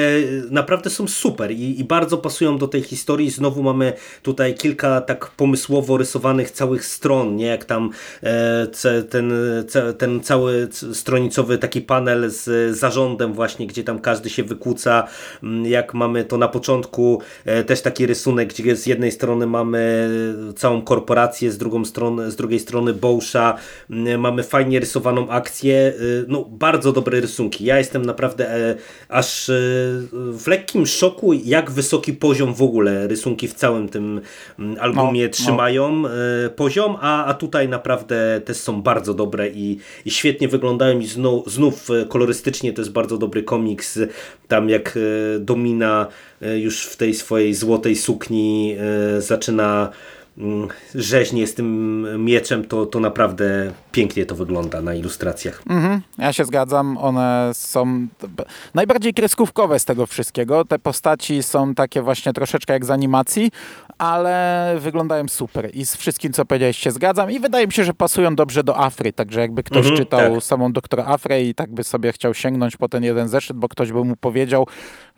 naprawdę 0.50 0.90
są 0.90 1.08
super 1.08 1.50
i, 1.50 1.80
i, 1.80 1.84
bardzo 1.84 2.18
pasują 2.18 2.58
do 2.58 2.68
tej 2.68 2.82
historii. 2.82 3.30
Znowu 3.30 3.62
mamy 3.62 3.92
tutaj 4.22 4.54
kilka 4.54 5.00
tak 5.00 5.30
pomysłowo 5.30 5.96
rysowanych 5.96 6.50
całych 6.50 6.84
stron, 6.84 7.36
nie? 7.36 7.46
Jak 7.46 7.64
tam 7.64 7.90
e, 8.22 8.66
ten, 9.10 9.32
ten 9.98 10.20
cały 10.20 10.68
stronicowy 10.92 11.58
taki 11.58 11.80
panel 11.80 12.30
z 12.30 12.76
zarządem 12.76 13.32
właśnie, 13.32 13.66
gdzie 13.66 13.84
tam 13.84 13.98
każdy 13.98 14.30
się 14.30 14.44
wykłóca. 14.44 15.08
Mm, 15.42 15.66
jak 15.66 15.94
mamy 15.94 16.24
to 16.24 16.38
na 16.38 16.48
początku 16.48 17.22
e, 17.44 17.64
też 17.64 17.82
taki 17.82 18.06
rysunek, 18.06 18.48
gdzie 18.48 18.76
z 18.76 18.86
jednej 18.86 19.12
strony 19.12 19.46
mamy 19.46 20.10
całą 20.56 20.82
korporację, 20.82 21.52
z, 21.52 21.58
drugą 21.58 21.84
stron, 21.84 22.30
z 22.30 22.36
drugiej 22.36 22.60
strony 22.60 22.92
Bowsha. 22.92 23.56
Mm, 23.90 24.11
mamy 24.18 24.42
fajnie 24.42 24.80
rysowaną 24.80 25.28
akcję. 25.28 25.76
E, 25.76 25.92
no, 26.28 26.44
bardzo 26.44 26.92
dobre 26.92 27.20
rysunki. 27.20 27.64
Ja 27.64 27.78
jestem 27.78 28.04
naprawdę 28.04 28.50
e, 28.50 28.76
aż 29.08 29.48
e, 29.48 29.52
w 30.12 30.46
lekkim 30.46 30.86
szoku, 30.86 31.32
jak 31.32 31.70
wysoki 31.70 32.12
poziom 32.12 32.54
w 32.54 32.62
ogóle 32.62 33.08
rysunki 33.08 33.48
w 33.48 33.54
całym 33.54 33.88
tym 33.88 34.20
mm, 34.58 34.76
albumie 34.80 35.22
no, 35.22 35.28
no. 35.28 35.32
trzymają 35.32 35.96
no. 35.96 36.08
poziom, 36.56 36.96
a, 37.00 37.24
a 37.24 37.34
tutaj 37.34 37.68
naprawdę 37.68 38.40
też 38.44 38.56
są 38.56 38.82
bardzo 38.82 39.14
dobre 39.14 39.48
i, 39.48 39.78
i 40.04 40.10
świetnie 40.10 40.48
wyglądają 40.48 40.98
i 40.98 41.06
znów, 41.06 41.52
znów 41.52 41.88
kolorystycznie 42.08 42.72
to 42.72 42.80
jest 42.80 42.92
bardzo 42.92 43.18
dobry 43.18 43.42
komiks. 43.42 43.98
Tam 44.48 44.68
jak 44.68 44.98
Domina 45.40 46.06
już 46.56 46.86
w 46.86 46.96
tej 46.96 47.14
swojej 47.14 47.54
złotej 47.54 47.96
sukni 47.96 48.76
zaczyna 49.18 49.90
rzeźnie 50.94 51.46
z 51.46 51.54
tym 51.54 52.06
mieczem, 52.24 52.64
to, 52.64 52.86
to 52.86 53.00
naprawdę 53.00 53.72
pięknie 53.92 54.26
to 54.26 54.34
wygląda 54.34 54.80
na 54.82 54.94
ilustracjach. 54.94 55.62
Mhm, 55.70 56.00
ja 56.18 56.32
się 56.32 56.44
zgadzam, 56.44 56.98
one 56.98 57.50
są 57.54 58.06
najbardziej 58.74 59.14
kreskówkowe 59.14 59.78
z 59.78 59.84
tego 59.84 60.06
wszystkiego. 60.06 60.64
Te 60.64 60.78
postaci 60.78 61.42
są 61.42 61.74
takie 61.74 62.02
właśnie 62.02 62.32
troszeczkę 62.32 62.72
jak 62.72 62.84
z 62.84 62.90
animacji, 62.90 63.50
ale 64.02 64.74
wyglądają 64.78 65.28
super 65.28 65.70
i 65.74 65.86
z 65.86 65.96
wszystkim 65.96 66.32
co 66.32 66.44
powiedziałeś 66.44 66.78
się 66.78 66.90
zgadzam 66.90 67.30
i 67.30 67.40
wydaje 67.40 67.66
mi 67.66 67.72
się, 67.72 67.84
że 67.84 67.94
pasują 67.94 68.34
dobrze 68.34 68.64
do 68.64 68.78
Afry, 68.78 69.12
także 69.12 69.40
jakby 69.40 69.62
ktoś 69.62 69.78
mhm, 69.78 69.96
czytał 69.96 70.34
tak. 70.34 70.44
samą 70.44 70.72
doktora 70.72 71.04
Afrę 71.04 71.42
i 71.42 71.54
tak 71.54 71.74
by 71.74 71.84
sobie 71.84 72.12
chciał 72.12 72.34
sięgnąć 72.34 72.76
po 72.76 72.88
ten 72.88 73.04
jeden 73.04 73.28
zeszyt, 73.28 73.56
bo 73.56 73.68
ktoś 73.68 73.92
by 73.92 74.04
mu 74.04 74.16
powiedział, 74.16 74.66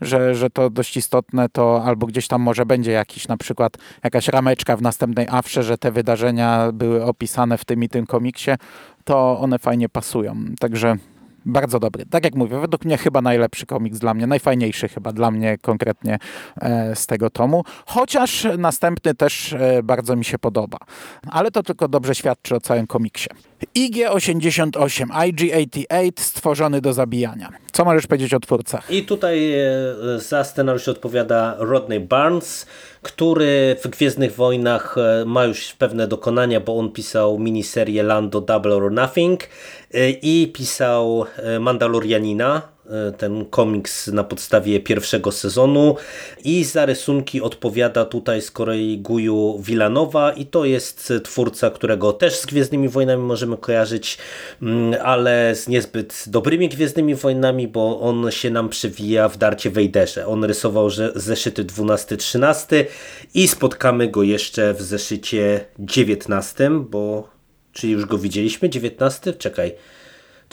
że, 0.01 0.35
że 0.35 0.51
to 0.51 0.70
dość 0.70 0.97
istotne, 0.97 1.49
to 1.49 1.85
albo 1.85 2.07
gdzieś 2.07 2.28
tam 2.28 2.43
może 2.43 2.66
będzie 2.66 2.93
jakiś 2.93 3.28
na 3.28 3.37
przykład 3.37 3.76
jakaś 4.05 4.28
rameczka 4.28 4.76
w 4.76 4.82
następnej 4.82 5.26
Afrze, 5.30 5.62
że 5.62 5.78
te 5.78 5.93
wydarzenia 5.93 6.72
były 6.72 7.05
opisane 7.05 7.59
w 7.59 7.64
tym 7.64 7.82
i 7.82 7.89
tym 7.89 8.07
komiksie, 8.07 8.51
to 9.05 9.39
one 9.41 9.59
fajnie 9.59 9.89
pasują. 9.89 10.37
Także 10.61 10.97
bardzo 11.47 11.80
dobry. 11.80 12.07
Tak 12.07 12.24
jak 12.24 12.34
mówię, 12.34 12.61
według 12.61 12.84
mnie 12.84 12.99
chyba 12.99 13.22
najlepszy 13.22 13.66
komiks 13.66 13.99
dla 13.99 14.14
mnie, 14.14 14.26
najfajniejszy 14.26 14.88
chyba 14.88 15.12
dla 15.12 15.30
mnie 15.30 15.59
konkretnie 15.59 16.18
e, 16.61 16.97
z 16.97 17.07
tego 17.07 17.30
tomu. 17.30 17.64
Chociaż 17.86 18.47
następny 18.59 19.14
też 19.14 19.53
e, 19.53 19.82
bardzo 19.82 20.16
mi 20.16 20.24
się 20.24 20.38
podoba. 20.38 20.78
Ale 21.30 21.51
to 21.51 21.62
tylko 21.62 21.88
dobrze 21.88 22.14
świadczy 22.14 22.55
o 22.55 22.61
całym 22.61 22.86
komiksie. 22.86 23.28
IG-88, 23.78 25.07
IG-88 25.07 26.12
stworzony 26.16 26.80
do 26.80 26.92
zabijania. 26.92 27.49
Co 27.72 27.84
możesz 27.84 28.07
powiedzieć 28.07 28.34
o 28.34 28.40
twórcach? 28.40 28.90
I 28.90 29.03
tutaj 29.05 29.53
e, 29.53 29.64
za 30.18 30.45
scenariusz 30.45 30.88
odpowiada 30.88 31.57
Rodney 31.59 32.01
Barnes, 32.01 32.66
który 33.05 33.76
w 33.82 33.88
Gwiezdnych 33.88 34.34
Wojnach 34.34 34.96
ma 35.26 35.44
już 35.44 35.72
pewne 35.72 36.09
dokonania, 36.09 36.61
bo 36.61 36.78
on 36.78 36.92
pisał 36.92 37.38
miniserię 37.38 38.02
Lando 38.02 38.40
Double 38.40 38.74
or 38.74 38.92
Nothing 38.92 39.40
i 40.22 40.52
pisał 40.55 41.24
Mandalorianina, 41.61 42.62
E, 42.68 42.73
ten 43.18 43.45
komiks 43.45 44.07
na 44.07 44.24
podstawie 44.24 44.80
pierwszego 44.80 45.32
sezonu 45.32 45.97
i 46.45 46.64
za 46.64 46.87
rysunki 46.87 47.41
odpowiada 47.41 48.05
tutaj 48.05 48.43
z 48.43 48.51
kolei 48.51 48.99
Guju 48.99 49.62
Vilanowa 49.62 50.32
i 50.32 50.47
to 50.47 50.64
jest 50.64 51.12
twórca, 51.24 51.70
którego 51.70 52.12
też 52.12 52.37
z 52.37 52.47
Gwiezdnymi 52.47 52.89
Wojnami 52.89 53.22
możemy 53.22 53.57
kojarzyć, 53.57 54.18
mm, 54.62 54.95
ale 55.03 55.55
z 55.55 55.68
niezbyt 55.68 56.24
dobrymi 56.26 56.68
Gwiezdnymi 56.68 57.14
Wojnami, 57.14 57.68
bo 57.68 58.01
on 58.01 58.30
się 58.30 58.51
nam 58.51 58.68
przewija 58.68 59.28
w 59.28 59.37
Darcie 59.37 59.70
Wejderze. 59.70 60.26
On 60.26 60.45
rysował 60.45 60.91
zeszyty 61.14 61.64
12-13 61.64 62.85
i 63.35 63.49
spotkamy 63.49 64.09
go 64.09 64.22
jeszcze 64.22 64.74
w 64.74 64.82
zeszycie 64.82 65.64
19, 65.78 66.70
bo 66.80 67.28
czy 67.72 67.89
już 67.89 68.07
go 68.07 68.18
widzieliśmy? 68.18 68.70
19? 68.70 69.32
Czekaj 69.32 69.74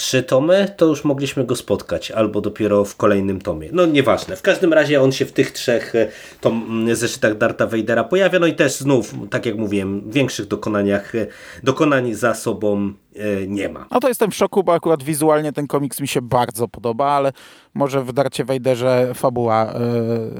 trzy 0.01 0.23
tomy, 0.23 0.73
to 0.77 0.85
już 0.85 1.03
mogliśmy 1.03 1.45
go 1.45 1.55
spotkać, 1.55 2.11
albo 2.11 2.41
dopiero 2.41 2.85
w 2.85 2.95
kolejnym 2.95 3.41
tomie. 3.41 3.69
No 3.71 3.85
nieważne. 3.85 4.35
W 4.35 4.41
każdym 4.41 4.73
razie 4.73 5.01
on 5.01 5.11
się 5.11 5.25
w 5.25 5.31
tych 5.31 5.51
trzech 5.51 5.95
e, 5.95 6.07
tom, 6.41 6.87
zeszytach 6.93 7.37
Darta 7.37 7.67
Vadera 7.67 8.03
pojawia, 8.03 8.39
no 8.39 8.47
i 8.47 8.53
też 8.53 8.75
znów, 8.75 9.13
tak 9.29 9.45
jak 9.45 9.55
mówiłem, 9.57 10.01
w 10.01 10.13
większych 10.13 10.47
dokonaniach, 10.47 11.15
e, 11.15 11.27
dokonań 11.63 12.13
za 12.13 12.33
sobą 12.33 12.93
nie 13.47 13.69
ma. 13.69 13.85
No 13.91 13.99
to 13.99 14.07
jestem 14.07 14.31
w 14.31 14.35
szoku, 14.35 14.63
bo 14.63 14.73
akurat 14.73 15.03
wizualnie 15.03 15.53
ten 15.53 15.67
komiks 15.67 16.01
mi 16.01 16.07
się 16.07 16.21
bardzo 16.21 16.67
podoba, 16.67 17.11
ale 17.11 17.31
może 17.73 18.03
w 18.03 18.13
Darcie 18.13 18.45
Vaderze 18.45 19.11
fabuła 19.15 19.73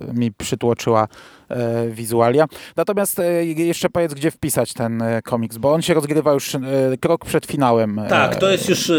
y, 0.09 0.13
mi 0.13 0.32
przytłoczyła 0.32 1.07
E, 1.51 1.89
wizualia. 1.89 2.45
Natomiast 2.76 3.19
e, 3.19 3.45
jeszcze 3.45 3.89
powiedz, 3.89 4.13
gdzie 4.13 4.32
wpisać 4.32 4.74
ten 4.74 5.01
e, 5.01 5.22
komiks, 5.22 5.57
bo 5.57 5.74
on 5.74 5.82
się 5.82 5.93
rozgrywa 5.93 6.34
już 6.34 6.51
krok 6.99 7.26
przed 7.26 7.45
finałem. 7.45 8.01
Tak, 8.09 8.36
to 8.36 8.51
jest 8.51 8.69
już 8.69 8.91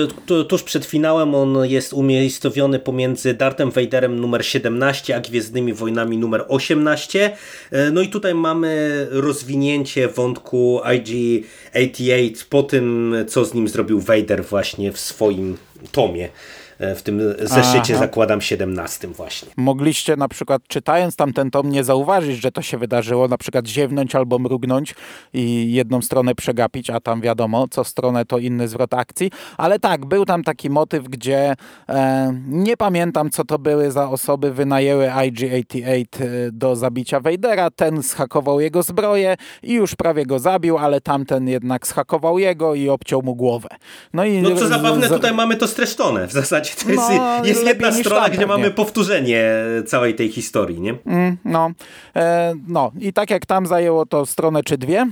tuż 0.49 0.63
przed 0.63 0.85
finałem. 0.85 1.35
On 1.35 1.57
jest 1.67 1.93
umiejscowiony 1.93 2.79
pomiędzy 2.79 3.35
Dartem 3.35 3.71
Vaderem 3.71 4.21
numer 4.21 4.47
17, 4.47 5.17
a 5.17 5.21
Gwiezdnymi 5.21 5.73
Wojnami 5.73 6.19
numer 6.19 6.45
18. 6.49 7.37
No 7.93 8.01
i 8.01 8.09
tutaj 8.09 8.35
mamy 8.35 9.07
rozwinięcie 9.11 10.09
wątku 10.09 10.81
IG-88 10.85 12.47
po 12.49 12.63
tym, 12.63 13.15
co 13.29 13.45
z 13.45 13.55
nim 13.55 13.62
zrobił 13.69 14.01
Vader 14.01 14.45
właśnie 14.45 14.93
w 14.93 15.01
swoim 15.01 15.57
tomie. 15.93 16.29
E, 16.83 16.95
w 16.95 17.03
tym 17.03 17.21
zeszycie 17.39 17.95
Aha. 17.95 18.05
zakładam 18.05 18.41
17 18.41 19.09
właśnie. 19.09 19.49
Mogliście 19.57 20.17
na 20.17 20.29
przykład 20.29 20.63
czytając 20.69 21.17
tamten 21.17 21.51
tom 21.51 21.71
nie 21.71 21.85
zauważyć, 21.85 22.43
że 22.43 22.53
to 22.53 22.63
się 22.63 22.79
wydarzyło, 22.79 23.29
na 23.29 23.39
przykład 23.39 23.67
ziewnąć 23.67 24.15
albo 24.15 24.39
mrugnąć 24.39 24.95
i 25.33 25.73
jedną 25.73 26.03
stronę 26.03 26.35
przegapić, 26.35 26.91
a 26.91 27.01
tam 27.01 27.21
wiadomo, 27.21 27.69
co 27.71 27.85
stronę 27.85 28.25
to 28.25 28.39
inny 28.39 28.69
zwrot 28.69 28.95
akcji, 28.95 29.31
ale 29.57 29.79
tak, 29.79 30.07
był 30.07 30.25
tam 30.25 30.45
taki 30.45 30.71
motyw, 30.71 31.09
gdzie 31.09 31.55
e, 31.89 32.33
nie 32.49 32.77
pamiętam 32.77 33.31
co 33.31 33.45
to 33.45 33.59
były 33.59 33.91
za 33.91 34.09
osoby, 34.11 34.53
wynajęły 34.53 35.07
IG-88 35.07 36.05
e, 36.21 36.53
do 36.53 36.77
zabicia 36.77 37.21
Vadera, 37.21 37.71
ten 37.71 38.03
schakował 38.03 38.61
jego 38.61 38.83
zbroję 38.83 39.37
i 39.63 39.73
już 39.73 39.95
prawie 39.95 40.27
go 40.27 40.39
zabił, 40.39 40.79
ale 40.79 41.01
tamten 41.01 41.49
jednak 41.49 41.87
schakował 41.87 42.39
jego 42.39 42.75
i 42.75 42.89
obciął 42.89 43.23
mu 43.23 43.35
głowę. 43.35 43.69
No, 44.13 44.25
i 44.25 44.43
no 44.43 44.57
co 44.57 44.69
zabawne, 44.69 45.09
tutaj 45.09 45.35
mamy 45.35 45.57
to 45.57 45.69
streszczone 45.69 46.27
w 46.29 46.33
zasadzie 46.33 46.72
to 46.85 46.91
jest, 46.91 47.11
no, 47.17 47.45
jest 47.45 47.67
jedna 47.67 47.93
strona, 47.93 48.29
gdzie 48.29 48.47
mamy 48.47 48.71
powtórzenie 48.71 49.45
całej 49.87 50.15
tej 50.15 50.33
historii, 50.33 50.81
nie? 50.81 50.95
Mm, 51.07 51.37
no. 51.45 51.71
E, 52.17 52.55
no 52.69 52.93
i 53.01 53.13
tak 53.13 53.31
jak 53.31 53.47
tam 53.47 53.67
zajęło 53.67 54.07
to 54.07 54.27
stronę 54.27 54.63
czy 54.63 54.79
dwie, 54.79 55.07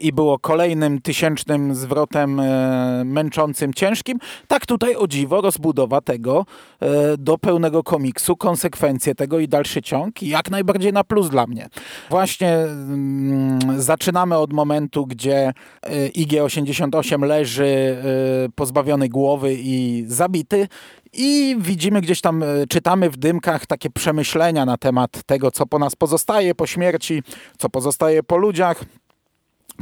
i 0.00 0.12
było 0.12 0.38
kolejnym 0.38 1.00
tysięcznym 1.00 1.74
zwrotem 1.74 2.40
e, 2.40 3.02
męczącym, 3.04 3.74
ciężkim, 3.74 4.18
tak 4.48 4.66
tutaj 4.66 4.96
o 4.96 5.06
dziwo 5.06 5.40
rozbudowa 5.40 6.00
tego 6.00 6.46
e, 6.80 7.16
do 7.16 7.38
pełnego 7.38 7.82
komiksu, 7.82 8.36
konsekwencje 8.36 9.14
tego 9.14 9.38
i 9.38 9.48
dalszy 9.48 9.82
ciąg 9.82 10.22
jak 10.22 10.50
najbardziej 10.50 10.92
na 10.92 11.04
plus 11.04 11.30
dla 11.30 11.46
mnie. 11.46 11.68
Właśnie 12.10 12.56
mm, 12.56 13.58
zaczynamy 13.76 14.36
od 14.36 14.52
momentu, 14.52 15.06
gdzie 15.06 15.52
e, 15.82 16.08
IG-88 16.08 17.26
leży 17.26 17.64
e, 17.64 18.48
pozbawiony 18.54 19.08
głowy 19.08 19.54
i 19.58 20.04
zabity 20.06 20.68
i 21.12 21.56
widzimy 21.58 22.00
gdzieś 22.00 22.20
tam, 22.20 22.42
e, 22.42 22.46
czytamy 22.68 23.10
w 23.10 23.16
dymkach 23.16 23.66
takie 23.66 23.90
przemyślenia 23.90 24.64
na 24.64 24.76
temat 24.76 25.22
tego, 25.26 25.50
co 25.50 25.66
po 25.66 25.78
nas 25.78 25.96
pozostaje 25.96 26.54
po 26.54 26.66
śmierci, 26.66 27.22
co 27.58 27.68
pozostaje 27.68 28.22
po 28.22 28.36
ludziach 28.36 28.84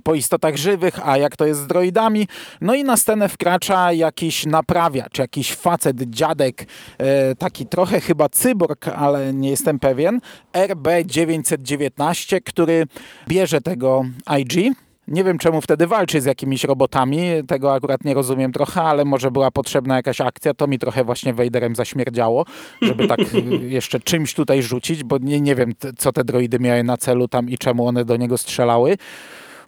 po 0.02 0.14
istotach 0.14 0.56
żywych, 0.56 1.08
a 1.08 1.18
jak 1.18 1.36
to 1.36 1.46
jest 1.46 1.60
z 1.60 1.66
droidami. 1.66 2.28
No 2.60 2.74
i 2.74 2.84
na 2.84 2.96
scenę 2.96 3.28
wkracza 3.28 3.92
jakiś 3.92 4.46
naprawiacz, 4.46 5.18
jakiś 5.18 5.54
facet, 5.54 6.02
dziadek, 6.02 6.66
e, 6.98 7.34
taki 7.34 7.66
trochę 7.66 8.00
chyba 8.00 8.28
cyborg, 8.28 8.88
ale 8.88 9.34
nie 9.34 9.50
jestem 9.50 9.78
pewien, 9.78 10.20
RB919, 10.52 12.40
który 12.44 12.86
bierze 13.28 13.60
tego 13.60 14.04
IG, 14.40 14.76
nie 15.08 15.24
wiem, 15.24 15.38
czemu 15.38 15.60
wtedy 15.60 15.86
walczy 15.86 16.20
z 16.20 16.24
jakimiś 16.24 16.64
robotami, 16.64 17.20
tego 17.46 17.74
akurat 17.74 18.04
nie 18.04 18.14
rozumiem 18.14 18.52
trochę, 18.52 18.82
ale 18.82 19.04
może 19.04 19.30
była 19.30 19.50
potrzebna 19.50 19.96
jakaś 19.96 20.20
akcja, 20.20 20.54
to 20.54 20.66
mi 20.66 20.78
trochę 20.78 21.04
właśnie 21.04 21.34
Vaderem 21.34 21.76
zaśmierdziało, 21.76 22.44
żeby 22.82 23.08
tak 23.08 23.20
jeszcze 23.78 24.00
czymś 24.00 24.34
tutaj 24.34 24.62
rzucić, 24.62 25.04
bo 25.04 25.18
nie, 25.18 25.40
nie 25.40 25.54
wiem, 25.54 25.72
co 25.98 26.12
te 26.12 26.24
droidy 26.24 26.58
miały 26.58 26.84
na 26.84 26.96
celu 26.96 27.28
tam 27.28 27.50
i 27.50 27.58
czemu 27.58 27.86
one 27.86 28.04
do 28.04 28.16
niego 28.16 28.38
strzelały. 28.38 28.96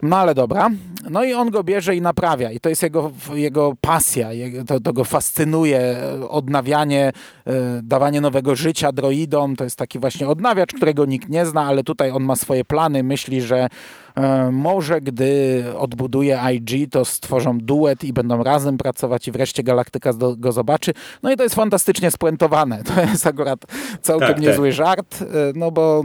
No 0.03 0.17
ale 0.17 0.35
dobra. 0.35 0.71
No 1.11 1.25
i 1.25 1.35
on 1.35 1.51
go 1.51 1.65
bierze 1.65 1.97
i 1.97 2.01
naprawia. 2.01 2.51
I 2.51 2.61
to 2.61 2.69
jest 2.69 2.83
jego, 2.83 3.11
jego 3.35 3.75
pasja. 3.81 4.29
To, 4.67 4.81
to 4.81 4.93
go 4.93 5.05
fascynuje. 5.05 5.97
Odnawianie, 6.29 7.13
e, 7.47 7.53
dawanie 7.83 8.21
nowego 8.21 8.57
życia 8.57 8.93
droidom. 8.93 9.57
To 9.57 9.65
jest 9.65 9.77
taki 9.77 9.99
właśnie 9.99 10.29
odnawiacz, 10.29 10.73
którego 10.73 11.05
nikt 11.05 11.29
nie 11.29 11.47
zna, 11.47 11.65
ale 11.65 11.85
tutaj 11.85 12.11
on 12.11 12.23
ma 12.23 12.37
swoje 12.37 12.65
plany. 12.65 13.03
Myśli, 13.03 13.43
że 13.43 13.69
E, 14.08 14.08
może 14.53 15.01
gdy 15.01 15.65
odbuduje 15.79 16.41
IG, 16.55 16.91
to 16.91 17.05
stworzą 17.05 17.59
duet 17.59 18.05
i 18.05 18.13
będą 18.13 18.43
razem 18.43 18.79
pracować 18.79 19.29
i 19.29 19.33
wreszcie 19.33 19.63
Galaktyka 19.63 20.13
go 20.37 20.53
zobaczy. 20.53 20.93
No 21.23 21.33
i 21.33 21.37
to 21.37 21.43
jest 21.43 21.55
fantastycznie 21.55 22.11
spuentowane. 22.11 22.83
To 22.89 23.01
jest 23.01 23.27
akurat 23.27 23.65
całkiem 24.03 24.29
tak, 24.29 24.41
niezły 24.41 24.69
tak. 24.69 24.77
żart, 24.77 25.23
e, 25.23 25.27
no 25.55 25.71
bo 25.71 26.03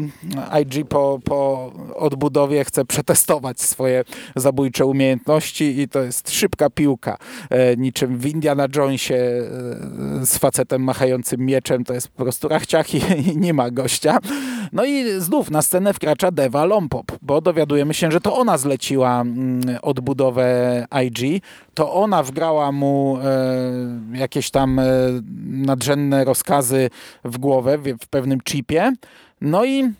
IG 0.61 0.87
po, 0.87 1.19
po 1.25 1.71
odbudowie 1.95 2.63
chce 2.63 2.85
przetestować 2.85 3.61
swoje 3.61 4.03
zabójcze 4.35 4.85
umiejętności 4.85 5.79
i 5.79 5.87
to 5.87 6.01
jest 6.01 6.31
szybka 6.31 6.69
piłka. 6.69 7.17
E, 7.49 7.77
niczym 7.77 8.17
w 8.17 8.25
Indiana 8.25 8.67
Jonesie 8.75 9.15
z 10.21 10.37
facetem 10.37 10.83
machającym 10.83 11.41
mieczem, 11.41 11.83
to 11.83 11.93
jest 11.93 12.07
po 12.07 12.23
prostu 12.23 12.47
rachciach 12.47 12.93
i, 12.95 13.29
i 13.29 13.37
nie 13.37 13.53
ma 13.53 13.71
gościa. 13.71 14.19
No 14.73 14.85
i 14.85 15.21
znów 15.21 15.51
na 15.51 15.61
scenę 15.61 15.93
wkracza 15.93 16.31
Deva 16.31 16.65
Lompop, 16.65 17.11
bo 17.21 17.41
dowiadujemy 17.41 17.93
się, 17.93 18.02
że 18.11 18.21
to 18.21 18.35
ona 18.35 18.57
zleciła 18.57 19.21
mm, 19.21 19.61
odbudowę 19.81 20.87
IG, 21.05 21.43
to 21.73 21.93
ona 21.93 22.23
wgrała 22.23 22.71
mu 22.71 23.17
e, 23.23 24.17
jakieś 24.17 24.51
tam 24.51 24.79
e, 24.79 24.83
nadrzędne 25.45 26.23
rozkazy 26.23 26.89
w 27.23 27.37
głowę 27.37 27.77
w 27.77 28.07
pewnym 28.07 28.39
chipie. 28.49 28.91
No 29.41 29.65
i 29.65 29.91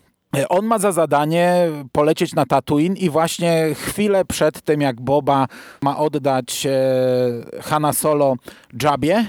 on 0.48 0.66
ma 0.66 0.78
za 0.78 0.92
zadanie 0.92 1.68
polecieć 1.92 2.34
na 2.34 2.46
Tatooine 2.46 2.96
i 2.96 3.10
właśnie 3.10 3.74
chwilę 3.74 4.24
przed 4.24 4.62
tym, 4.62 4.80
jak 4.80 5.00
Boba 5.00 5.46
ma 5.82 5.98
oddać 5.98 6.66
e, 6.66 6.72
Hanna 7.62 7.92
Solo 7.92 8.36
Jabie, 8.82 9.24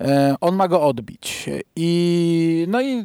E, 0.00 0.34
on 0.40 0.56
ma 0.56 0.68
go 0.68 0.82
odbić. 0.82 1.50
I, 1.76 2.66
no 2.68 2.82
i 2.82 3.04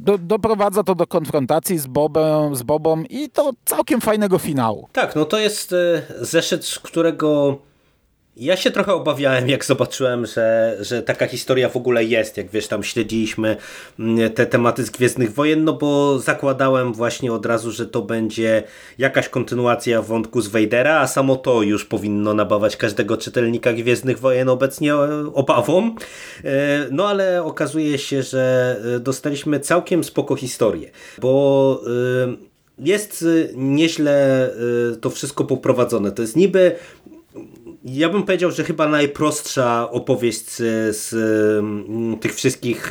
do, 0.00 0.18
doprowadza 0.18 0.82
to 0.82 0.94
do 0.94 1.06
konfrontacji 1.06 1.78
z 1.78 1.86
Bobem, 1.86 2.56
z 2.56 2.62
Bobą 2.62 3.02
i 3.10 3.30
to 3.30 3.52
całkiem 3.64 4.00
fajnego 4.00 4.38
finału. 4.38 4.88
Tak, 4.92 5.16
no 5.16 5.24
to 5.24 5.38
jest 5.38 5.72
e, 5.72 6.02
zeszyt, 6.20 6.80
którego 6.82 7.58
ja 8.40 8.56
się 8.56 8.70
trochę 8.70 8.94
obawiałem, 8.94 9.48
jak 9.48 9.64
zobaczyłem, 9.64 10.26
że, 10.26 10.76
że 10.80 11.02
taka 11.02 11.26
historia 11.26 11.68
w 11.68 11.76
ogóle 11.76 12.04
jest, 12.04 12.36
jak 12.36 12.50
wiesz, 12.50 12.68
tam 12.68 12.82
śledziliśmy 12.82 13.56
mm, 13.98 14.30
te 14.30 14.46
tematy 14.46 14.84
z 14.84 14.90
Gwiezdnych 14.90 15.34
Wojen, 15.34 15.64
no 15.64 15.72
bo 15.72 16.18
zakładałem 16.18 16.92
właśnie 16.92 17.32
od 17.32 17.46
razu, 17.46 17.72
że 17.72 17.86
to 17.86 18.02
będzie 18.02 18.62
jakaś 18.98 19.28
kontynuacja 19.28 20.02
wątku 20.02 20.40
z 20.40 20.48
Vadera, 20.48 21.00
a 21.00 21.06
samo 21.06 21.36
to 21.36 21.62
już 21.62 21.84
powinno 21.84 22.34
nabawać 22.34 22.76
każdego 22.76 23.16
czytelnika 23.16 23.72
Gwiezdnych 23.72 24.18
Wojen 24.18 24.48
obecnie 24.48 24.94
e, 24.94 25.32
obawą. 25.34 25.94
E, 26.44 26.86
no 26.90 27.08
ale 27.08 27.44
okazuje 27.44 27.98
się, 27.98 28.22
że 28.22 28.76
e, 28.96 29.00
dostaliśmy 29.00 29.60
całkiem 29.60 30.04
spoko 30.04 30.36
historię, 30.36 30.90
bo 31.18 31.80
jest 32.78 33.24
nieźle 33.54 34.50
to 35.00 35.10
wszystko 35.10 35.44
poprowadzone. 35.44 36.12
To 36.12 36.22
jest 36.22 36.36
niby 36.36 36.76
ja 37.84 38.08
bym 38.08 38.22
powiedział, 38.22 38.50
że 38.50 38.64
chyba 38.64 38.88
najprostsza 38.88 39.90
opowieść 39.90 40.50
z, 40.50 40.96
z 40.96 41.14
mm, 41.58 42.18
tych 42.18 42.34
wszystkich 42.34 42.90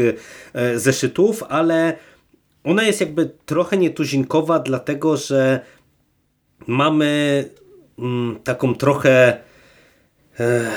e, 0.53 0.79
zeszytów, 0.79 1.43
ale 1.49 1.97
ona 2.63 2.83
jest 2.83 3.01
jakby 3.01 3.31
trochę 3.45 3.77
nietuzinkowa, 3.77 4.59
dlatego 4.59 5.17
że 5.17 5.59
mamy 6.67 7.43
taką 8.43 8.75
trochę 8.75 9.37
e, 10.39 10.71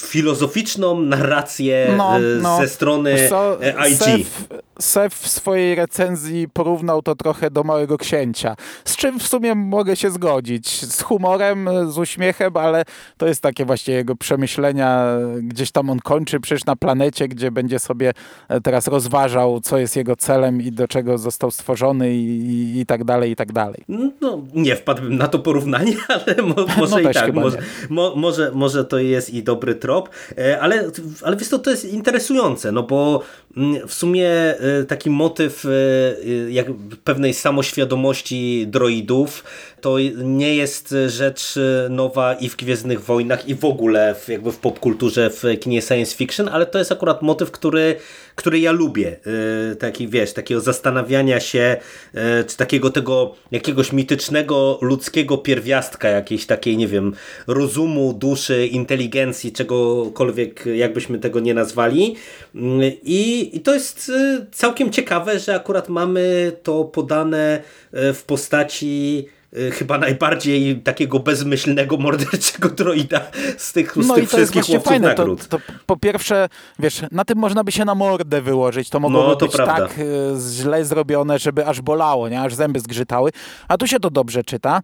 filozoficzną 0.00 1.00
narrację 1.00 1.94
no, 1.96 2.16
e, 2.16 2.20
no. 2.20 2.60
ze 2.60 2.68
strony 2.68 3.28
so, 3.28 3.58
IG. 3.90 3.98
Sef, 3.98 4.48
Sef 4.80 5.14
w 5.14 5.28
swojej 5.28 5.74
recenzji 5.74 6.48
porównał 6.48 7.02
to 7.02 7.14
trochę 7.14 7.50
do 7.50 7.64
Małego 7.64 7.98
Księcia, 7.98 8.56
z 8.84 8.96
czym 8.96 9.20
w 9.20 9.26
sumie 9.26 9.54
mogę 9.54 9.96
się 9.96 10.10
zgodzić. 10.10 10.84
Z 10.92 11.02
humorem, 11.02 11.68
z 11.88 11.98
uśmiechem, 11.98 12.56
ale 12.56 12.84
to 13.16 13.26
jest 13.26 13.42
takie 13.42 13.64
właśnie 13.64 13.94
jego 13.94 14.16
przemyślenia. 14.16 15.06
Gdzieś 15.42 15.70
tam 15.70 15.90
on 15.90 15.98
kończy 15.98 16.40
przecież 16.40 16.64
na 16.64 16.76
planecie, 16.76 17.28
gdzie 17.28 17.50
będzie 17.50 17.78
sobie 17.78 18.12
e, 18.48 18.60
teraz 18.60 18.86
rozważał, 18.86 19.60
co 19.60 19.78
jest 19.78 19.96
jego 19.96 20.16
celem 20.16 20.62
i 20.62 20.72
do 20.72 20.88
czego 20.88 21.18
został 21.18 21.50
stworzony 21.50 22.14
i, 22.14 22.26
i, 22.26 22.80
i 22.80 22.86
tak 22.86 23.04
dalej, 23.04 23.30
i 23.30 23.36
tak 23.36 23.52
dalej. 23.52 23.84
No, 24.20 24.42
nie 24.54 24.76
wpadłbym 24.76 25.16
na 25.16 25.28
to 25.28 25.38
porównanie, 25.38 25.96
ale 26.26 26.42
mo, 26.42 26.54
może 26.78 27.02
no 27.02 27.10
i 27.10 27.14
tak. 27.14 27.34
Może, 27.34 27.58
mo, 27.90 28.16
może, 28.16 28.50
może 28.54 28.84
to 28.84 28.98
jest 28.98 29.34
i 29.34 29.42
dobry 29.42 29.74
trop, 29.74 30.10
e, 30.38 30.60
ale, 30.60 30.90
ale 31.22 31.36
wiesz 31.36 31.48
to, 31.48 31.58
to 31.58 31.70
jest 31.70 31.84
interesujące, 31.84 32.72
no 32.72 32.82
bo 32.82 33.22
mm, 33.56 33.88
w 33.88 33.94
sumie 33.94 34.28
e, 34.28 34.65
taki 34.88 35.10
motyw 35.10 35.64
e, 35.64 35.70
jak 36.50 36.66
pewnej 37.04 37.34
samoświadomości 37.34 38.66
droidów. 38.66 39.44
To 39.80 39.96
nie 40.16 40.56
jest 40.56 40.94
rzecz 41.06 41.54
nowa 41.90 42.34
i 42.34 42.48
w 42.48 42.56
Gwiezdnych 42.56 43.04
Wojnach 43.04 43.48
i 43.48 43.54
w 43.54 43.64
ogóle 43.64 44.14
w, 44.14 44.28
jakby 44.28 44.52
w 44.52 44.58
popkulturze, 44.58 45.30
w 45.30 45.42
kinie 45.60 45.82
science 45.82 46.16
fiction, 46.16 46.48
ale 46.48 46.66
to 46.66 46.78
jest 46.78 46.92
akurat 46.92 47.22
motyw, 47.22 47.50
który, 47.50 47.96
który 48.34 48.60
ja 48.60 48.72
lubię. 48.72 49.16
Taki, 49.78 50.08
wiesz, 50.08 50.32
takiego 50.32 50.60
zastanawiania 50.60 51.40
się, 51.40 51.76
czy 52.46 52.56
takiego 52.56 52.90
tego 52.90 53.34
jakiegoś 53.50 53.92
mitycznego 53.92 54.78
ludzkiego 54.82 55.38
pierwiastka, 55.38 56.08
jakiejś 56.08 56.46
takiej, 56.46 56.76
nie 56.76 56.88
wiem, 56.88 57.14
rozumu, 57.46 58.12
duszy, 58.12 58.66
inteligencji, 58.66 59.52
czegokolwiek, 59.52 60.66
jakbyśmy 60.66 61.18
tego 61.18 61.40
nie 61.40 61.54
nazwali. 61.54 62.16
Mm, 62.54 62.80
I, 63.02 63.50
i 63.56 63.60
to 63.60 63.74
jest 63.74 64.12
całkiem 64.56 64.90
ciekawe, 64.92 65.38
że 65.38 65.54
akurat 65.54 65.88
mamy 65.88 66.52
to 66.62 66.84
podane 66.84 67.62
e, 67.92 68.12
w 68.12 68.24
postaci 68.24 69.26
chyba 69.72 69.98
najbardziej 69.98 70.80
takiego 70.80 71.18
bezmyślnego, 71.18 71.96
morderczego 71.96 72.68
droida 72.68 73.20
z 73.56 73.72
tych, 73.72 73.92
z 73.92 74.06
no 74.06 74.14
tych 74.14 74.24
i 74.24 74.26
to 74.26 74.36
wszystkich 74.36 74.68
jest 74.68 74.86
fajne. 74.86 75.14
To, 75.14 75.36
to, 75.48 75.58
po 75.86 75.96
pierwsze, 75.96 76.48
wiesz, 76.78 77.02
na 77.12 77.24
tym 77.24 77.38
można 77.38 77.64
by 77.64 77.72
się 77.72 77.84
na 77.84 77.94
mordę 77.94 78.42
wyłożyć. 78.42 78.90
To 78.90 79.00
mogło 79.00 79.22
no, 79.22 79.36
to 79.36 79.46
być 79.46 79.56
prawda. 79.56 79.88
tak 79.88 79.98
e, 79.98 80.02
źle 80.50 80.84
zrobione, 80.84 81.38
żeby 81.38 81.66
aż 81.66 81.80
bolało, 81.80 82.28
nie? 82.28 82.40
aż 82.40 82.54
zęby 82.54 82.80
zgrzytały. 82.80 83.30
A 83.68 83.76
tu 83.76 83.86
się 83.86 84.00
to 84.00 84.10
dobrze 84.10 84.44
czyta. 84.44 84.80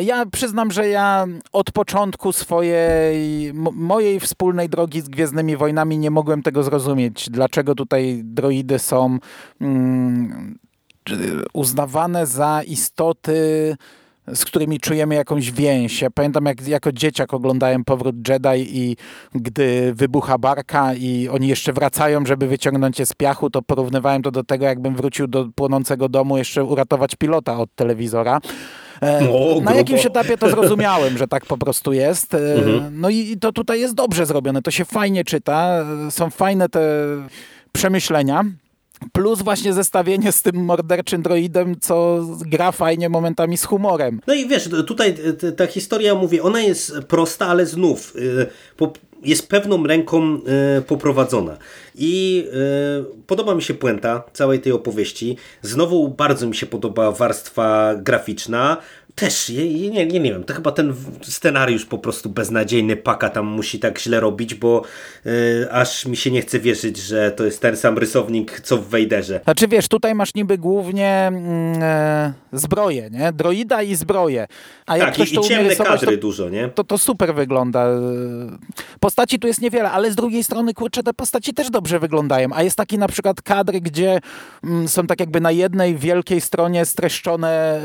Ja 0.00 0.26
przyznam, 0.26 0.70
że 0.70 0.88
ja 0.88 1.26
od 1.52 1.72
początku 1.72 2.32
swojej, 2.32 3.52
mojej 3.72 4.20
wspólnej 4.20 4.68
drogi 4.68 5.00
z 5.00 5.08
Gwiezdnymi 5.08 5.56
Wojnami 5.56 5.98
nie 5.98 6.10
mogłem 6.10 6.42
tego 6.42 6.62
zrozumieć. 6.62 7.30
Dlaczego 7.30 7.74
tutaj 7.74 8.20
droidy 8.24 8.78
są 8.78 9.18
mm, 9.60 10.58
uznawane 11.52 12.26
za 12.26 12.62
istoty 12.62 13.76
z 14.34 14.44
którymi 14.44 14.80
czujemy 14.80 15.14
jakąś 15.14 15.52
więź. 15.52 16.02
Ja 16.02 16.10
pamiętam, 16.10 16.46
jak 16.46 16.68
jako 16.68 16.92
dzieciak 16.92 17.34
oglądałem 17.34 17.84
Powrót 17.84 18.28
Jedi 18.28 18.78
i 18.78 18.96
gdy 19.34 19.94
wybucha 19.94 20.38
barka 20.38 20.94
i 20.94 21.28
oni 21.28 21.48
jeszcze 21.48 21.72
wracają, 21.72 22.26
żeby 22.26 22.46
wyciągnąć 22.46 22.98
je 22.98 23.06
z 23.06 23.12
piachu, 23.12 23.50
to 23.50 23.62
porównywałem 23.62 24.22
to 24.22 24.30
do 24.30 24.44
tego, 24.44 24.64
jakbym 24.64 24.96
wrócił 24.96 25.26
do 25.26 25.48
płonącego 25.54 26.08
domu 26.08 26.38
jeszcze 26.38 26.64
uratować 26.64 27.16
pilota 27.16 27.58
od 27.58 27.74
telewizora. 27.74 28.40
E, 29.00 29.20
no, 29.20 29.60
na 29.60 29.74
jakimś 29.74 30.06
etapie 30.06 30.38
to 30.38 30.50
zrozumiałem, 30.54 31.18
że 31.18 31.28
tak 31.28 31.46
po 31.46 31.58
prostu 31.58 31.92
jest. 31.92 32.34
E, 32.34 32.54
mhm. 32.54 33.00
No 33.00 33.10
i 33.10 33.36
to 33.40 33.52
tutaj 33.52 33.80
jest 33.80 33.94
dobrze 33.94 34.26
zrobione, 34.26 34.62
to 34.62 34.70
się 34.70 34.84
fajnie 34.84 35.24
czyta, 35.24 35.84
są 36.10 36.30
fajne 36.30 36.68
te 36.68 36.80
przemyślenia. 37.72 38.44
Plus 39.12 39.42
właśnie 39.42 39.72
zestawienie 39.72 40.32
z 40.32 40.42
tym 40.42 40.64
morderczym 40.64 41.22
droidem, 41.22 41.76
co 41.80 42.26
gra 42.46 42.72
fajnie 42.72 43.08
momentami 43.08 43.56
z 43.56 43.64
humorem. 43.64 44.20
No 44.26 44.34
i 44.34 44.48
wiesz, 44.48 44.68
tutaj 44.86 45.14
ta 45.56 45.66
historia, 45.66 46.14
mówię, 46.14 46.42
ona 46.42 46.60
jest 46.60 46.98
prosta, 47.08 47.46
ale 47.46 47.66
znów 47.66 48.16
y, 48.16 48.46
jest 49.22 49.48
pewną 49.48 49.86
ręką 49.86 50.40
y, 50.78 50.82
poprowadzona. 50.82 51.56
I 51.94 52.44
y, 53.20 53.24
podoba 53.26 53.54
mi 53.54 53.62
się 53.62 53.74
puenta 53.74 54.22
całej 54.32 54.60
tej 54.60 54.72
opowieści. 54.72 55.36
Znowu 55.62 56.08
bardzo 56.08 56.46
mi 56.46 56.54
się 56.54 56.66
podoba 56.66 57.12
warstwa 57.12 57.94
graficzna 57.96 58.76
też, 59.16 59.48
nie, 59.48 59.90
nie, 59.90 60.06
nie, 60.06 60.20
wiem, 60.20 60.44
to 60.44 60.54
chyba 60.54 60.72
ten 60.72 60.94
scenariusz 61.22 61.84
po 61.84 61.98
prostu 61.98 62.30
beznadziejny 62.30 62.96
Paka 62.96 63.30
tam 63.30 63.46
musi 63.46 63.78
tak 63.78 64.00
źle 64.00 64.20
robić, 64.20 64.54
bo 64.54 64.82
y, 65.26 65.66
aż 65.70 66.06
mi 66.06 66.16
się 66.16 66.30
nie 66.30 66.42
chce 66.42 66.58
wierzyć, 66.58 66.96
że 66.96 67.30
to 67.30 67.44
jest 67.44 67.60
ten 67.60 67.76
sam 67.76 67.98
rysownik, 67.98 68.60
co 68.60 68.76
w 68.76 68.88
Wejderze. 68.88 69.40
Znaczy 69.44 69.68
wiesz, 69.68 69.88
tutaj 69.88 70.14
masz 70.14 70.34
niby 70.34 70.58
głównie 70.58 71.32
zbroje, 72.52 73.10
nie? 73.10 73.32
Droida 73.32 73.82
i 73.82 73.94
zbroje. 73.94 74.46
A 74.86 74.96
jak 74.96 75.06
tak, 75.06 75.14
ktoś 75.14 75.32
i, 75.32 75.34
to 75.34 75.40
i 75.40 75.44
ciemne 75.44 75.76
kadry 75.76 76.16
to, 76.16 76.20
dużo, 76.20 76.48
nie? 76.48 76.68
To, 76.68 76.84
to 76.84 76.98
super 76.98 77.34
wygląda. 77.34 77.86
Postaci 79.00 79.38
tu 79.38 79.46
jest 79.46 79.60
niewiele, 79.60 79.90
ale 79.90 80.10
z 80.10 80.14
drugiej 80.14 80.44
strony, 80.44 80.74
kurczę, 80.74 81.02
te 81.02 81.14
postaci 81.14 81.54
też 81.54 81.70
dobrze 81.70 81.98
wyglądają. 81.98 82.48
A 82.54 82.62
jest 82.62 82.76
taki 82.76 82.98
na 82.98 83.08
przykład 83.08 83.42
kadr, 83.42 83.72
gdzie 83.72 84.20
mm, 84.64 84.88
są 84.88 85.06
tak 85.06 85.20
jakby 85.20 85.40
na 85.40 85.50
jednej 85.50 85.96
wielkiej 85.96 86.40
stronie 86.40 86.84
streszczone, 86.84 87.80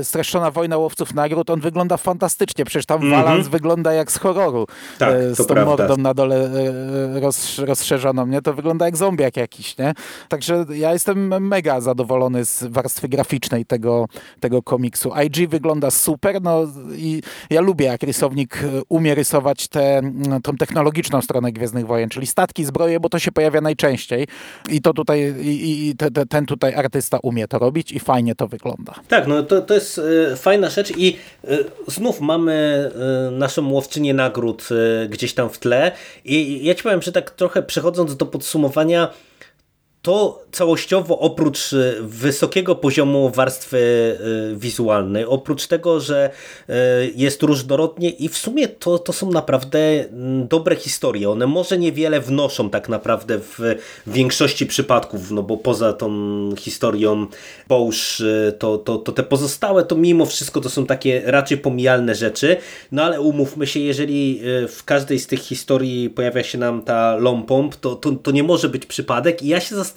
y, 0.00 0.04
streszczona 0.04 0.50
wojna 0.50 0.69
na 0.70 0.76
Łowców 0.76 1.14
Nagród, 1.14 1.50
on 1.50 1.60
wygląda 1.60 1.96
fantastycznie, 1.96 2.64
przecież 2.64 2.86
tam 2.86 3.02
mm 3.02 3.12
-hmm. 3.12 3.24
Walans 3.24 3.48
wygląda 3.48 3.92
jak 3.92 4.12
z 4.12 4.18
horroru, 4.18 4.66
tak, 4.98 5.14
z 5.14 5.36
tą 5.36 5.44
prawda. 5.44 5.64
mordą 5.64 5.96
na 5.96 6.14
dole 6.14 6.50
roz, 7.20 7.58
rozszerzoną, 7.58 8.26
nie? 8.26 8.42
To 8.42 8.54
wygląda 8.54 8.84
jak 8.84 8.96
zombiak 8.96 9.36
jakiś, 9.36 9.78
nie? 9.78 9.94
Także 10.28 10.64
ja 10.74 10.92
jestem 10.92 11.48
mega 11.48 11.80
zadowolony 11.80 12.44
z 12.44 12.64
warstwy 12.64 13.08
graficznej 13.08 13.66
tego, 13.66 14.06
tego 14.40 14.62
komiksu. 14.62 15.12
IG 15.24 15.50
wygląda 15.50 15.90
super, 15.90 16.42
no 16.42 16.66
i 16.96 17.22
ja 17.50 17.60
lubię, 17.60 17.86
jak 17.86 18.02
rysownik 18.02 18.58
umie 18.88 19.14
rysować 19.14 19.68
tę 19.68 20.02
tą 20.42 20.56
technologiczną 20.56 21.22
stronę 21.22 21.52
Gwiezdnych 21.52 21.86
Wojen, 21.86 22.08
czyli 22.08 22.26
statki, 22.26 22.64
zbroje, 22.64 23.00
bo 23.00 23.08
to 23.08 23.18
się 23.18 23.32
pojawia 23.32 23.60
najczęściej 23.60 24.26
i 24.68 24.80
to 24.80 24.92
tutaj, 24.92 25.34
i, 25.40 25.88
i 25.88 25.96
te, 25.96 26.10
te, 26.10 26.26
ten 26.26 26.46
tutaj 26.46 26.74
artysta 26.74 27.18
umie 27.22 27.48
to 27.48 27.58
robić 27.58 27.92
i 27.92 28.00
fajnie 28.00 28.34
to 28.34 28.48
wygląda. 28.48 28.94
Tak, 29.08 29.26
no 29.26 29.42
to, 29.42 29.62
to 29.62 29.74
jest 29.74 29.98
y, 29.98 30.36
fajna 30.60 30.70
rzecz 30.70 30.96
i 30.96 31.16
y, 31.44 31.64
znów 31.86 32.20
mamy 32.20 32.90
y, 33.28 33.30
naszą 33.30 33.70
łowczynię 33.70 34.14
nagród 34.14 34.68
gdzieś 35.08 35.34
tam 35.34 35.50
w 35.50 35.58
tle. 35.58 35.92
I 36.24 36.64
ja 36.64 36.74
ci 36.74 36.82
powiem, 36.82 37.02
że 37.02 37.12
tak 37.12 37.30
trochę 37.30 37.62
przechodząc 37.62 38.16
do 38.16 38.26
podsumowania, 38.26 39.08
to 40.02 40.44
całościowo 40.52 41.18
oprócz 41.18 41.72
y, 41.72 41.96
wysokiego 42.00 42.74
poziomu 42.74 43.30
warstwy 43.30 43.78
y, 44.52 44.56
wizualnej, 44.56 45.24
oprócz 45.24 45.66
tego, 45.66 46.00
że 46.00 46.30
y, 46.68 46.72
jest 47.16 47.42
różnorodnie 47.42 48.10
i 48.10 48.28
w 48.28 48.38
sumie 48.38 48.68
to, 48.68 48.98
to 48.98 49.12
są 49.12 49.30
naprawdę 49.30 49.78
mm, 49.78 50.48
dobre 50.48 50.76
historie. 50.76 51.30
One 51.30 51.46
może 51.46 51.78
niewiele 51.78 52.20
wnoszą 52.20 52.70
tak 52.70 52.88
naprawdę 52.88 53.38
w 53.38 53.58
większości 54.06 54.66
przypadków, 54.66 55.30
no 55.30 55.42
bo 55.42 55.56
poza 55.56 55.92
tą 55.92 56.10
historią 56.56 57.26
Bołż, 57.68 58.22
to, 58.58 58.78
to, 58.78 58.98
to 58.98 59.12
te 59.12 59.22
pozostałe 59.22 59.84
to 59.84 59.96
mimo 59.96 60.26
wszystko 60.26 60.60
to 60.60 60.70
są 60.70 60.86
takie 60.86 61.22
raczej 61.24 61.58
pomijalne 61.58 62.14
rzeczy, 62.14 62.56
no 62.92 63.02
ale 63.02 63.20
umówmy 63.20 63.66
się, 63.66 63.80
jeżeli 63.80 64.40
w 64.68 64.84
każdej 64.84 65.18
z 65.18 65.26
tych 65.26 65.40
historii 65.40 66.10
pojawia 66.10 66.42
się 66.42 66.58
nam 66.58 66.82
ta 66.82 67.16
Lompomp, 67.16 67.76
to, 67.76 67.94
to, 67.94 68.12
to 68.12 68.30
nie 68.30 68.42
może 68.42 68.68
być 68.68 68.86
przypadek 68.86 69.42
i 69.42 69.48
ja 69.48 69.60
się 69.60 69.74
zastanawiam, 69.76 69.89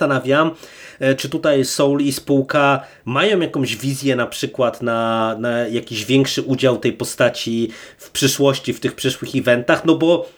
e, 1.00 1.16
czy 1.16 1.30
tutaj 1.30 1.66
Soul 1.66 2.02
i 2.02 2.12
spółka 2.12 2.84
mają 3.06 3.40
jakąś 3.40 3.76
wizję 3.76 4.16
na 4.16 4.28
przykład 4.28 4.82
na, 4.82 5.36
na 5.40 5.68
jakiś 5.68 6.06
większy 6.06 6.42
udział 6.42 6.78
tej 6.78 6.94
postaci 6.94 7.70
w 7.98 8.10
przyszłości, 8.10 8.74
w 8.74 8.80
tych 8.80 8.96
przyszłych 8.96 9.36
eventach, 9.36 9.86
no 9.86 9.96
bo 9.96 10.30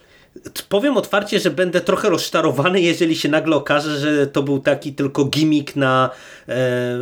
Powiem 0.70 0.98
otwarcie, 0.98 1.40
że 1.40 1.52
będę 1.52 1.82
trochę 1.82 2.10
rozczarowany, 2.10 2.82
jeżeli 2.82 3.16
się 3.16 3.30
nagle 3.30 3.56
okaże, 3.56 4.00
że 4.00 4.28
to 4.28 4.44
był 4.44 4.60
taki 4.60 4.94
tylko 4.94 5.26
gimmick 5.26 5.76
na 5.76 6.10
e, 6.48 7.00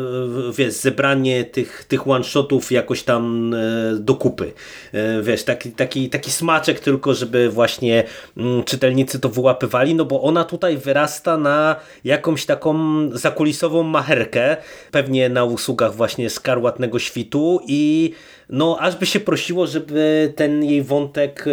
wiesz, 0.57 0.73
zebranie 0.73 1.43
tych, 1.43 1.86
tych 1.88 2.07
one-shotów 2.07 2.71
jakoś 2.71 3.03
tam 3.03 3.53
e, 3.53 3.57
do 3.99 4.15
kupy. 4.15 4.53
E, 4.91 5.21
wiesz, 5.21 5.43
taki, 5.43 5.71
taki, 5.71 6.09
taki 6.09 6.31
smaczek 6.31 6.79
tylko, 6.79 7.13
żeby 7.13 7.49
właśnie 7.49 8.03
m, 8.38 8.47
mm, 8.47 8.63
czytelnicy 8.63 9.19
to 9.19 9.29
wyłapywali, 9.29 9.95
no 9.95 10.05
bo 10.05 10.21
ona 10.21 10.43
tutaj 10.43 10.77
wyrasta 10.77 11.38
na 11.38 11.75
jakąś 12.03 12.45
taką 12.45 12.75
zakulisową 13.11 13.84
macherkę, 13.84 14.57
pewnie 14.91 15.29
na 15.29 15.43
usługach 15.43 15.95
właśnie 15.95 16.29
Skarłatnego 16.29 16.99
Świtu 16.99 17.59
i 17.67 18.13
no 18.54 18.78
aż 18.80 18.95
by 18.95 19.06
się 19.06 19.20
prosiło, 19.20 19.68
żeby 19.68 20.34
ten 20.36 20.64
jej 20.64 20.84
wątek 20.84 21.45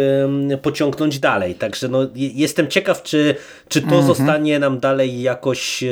pociągnąć 0.61 1.19
dalej. 1.19 1.55
Także 1.55 1.87
no, 1.87 1.99
jestem 2.15 2.67
ciekaw, 2.67 3.03
czy, 3.03 3.35
czy 3.67 3.81
to 3.81 3.87
mhm. 3.87 4.05
zostanie 4.05 4.59
nam 4.59 4.79
dalej 4.79 5.21
jakoś 5.21 5.83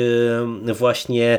właśnie 0.74 1.38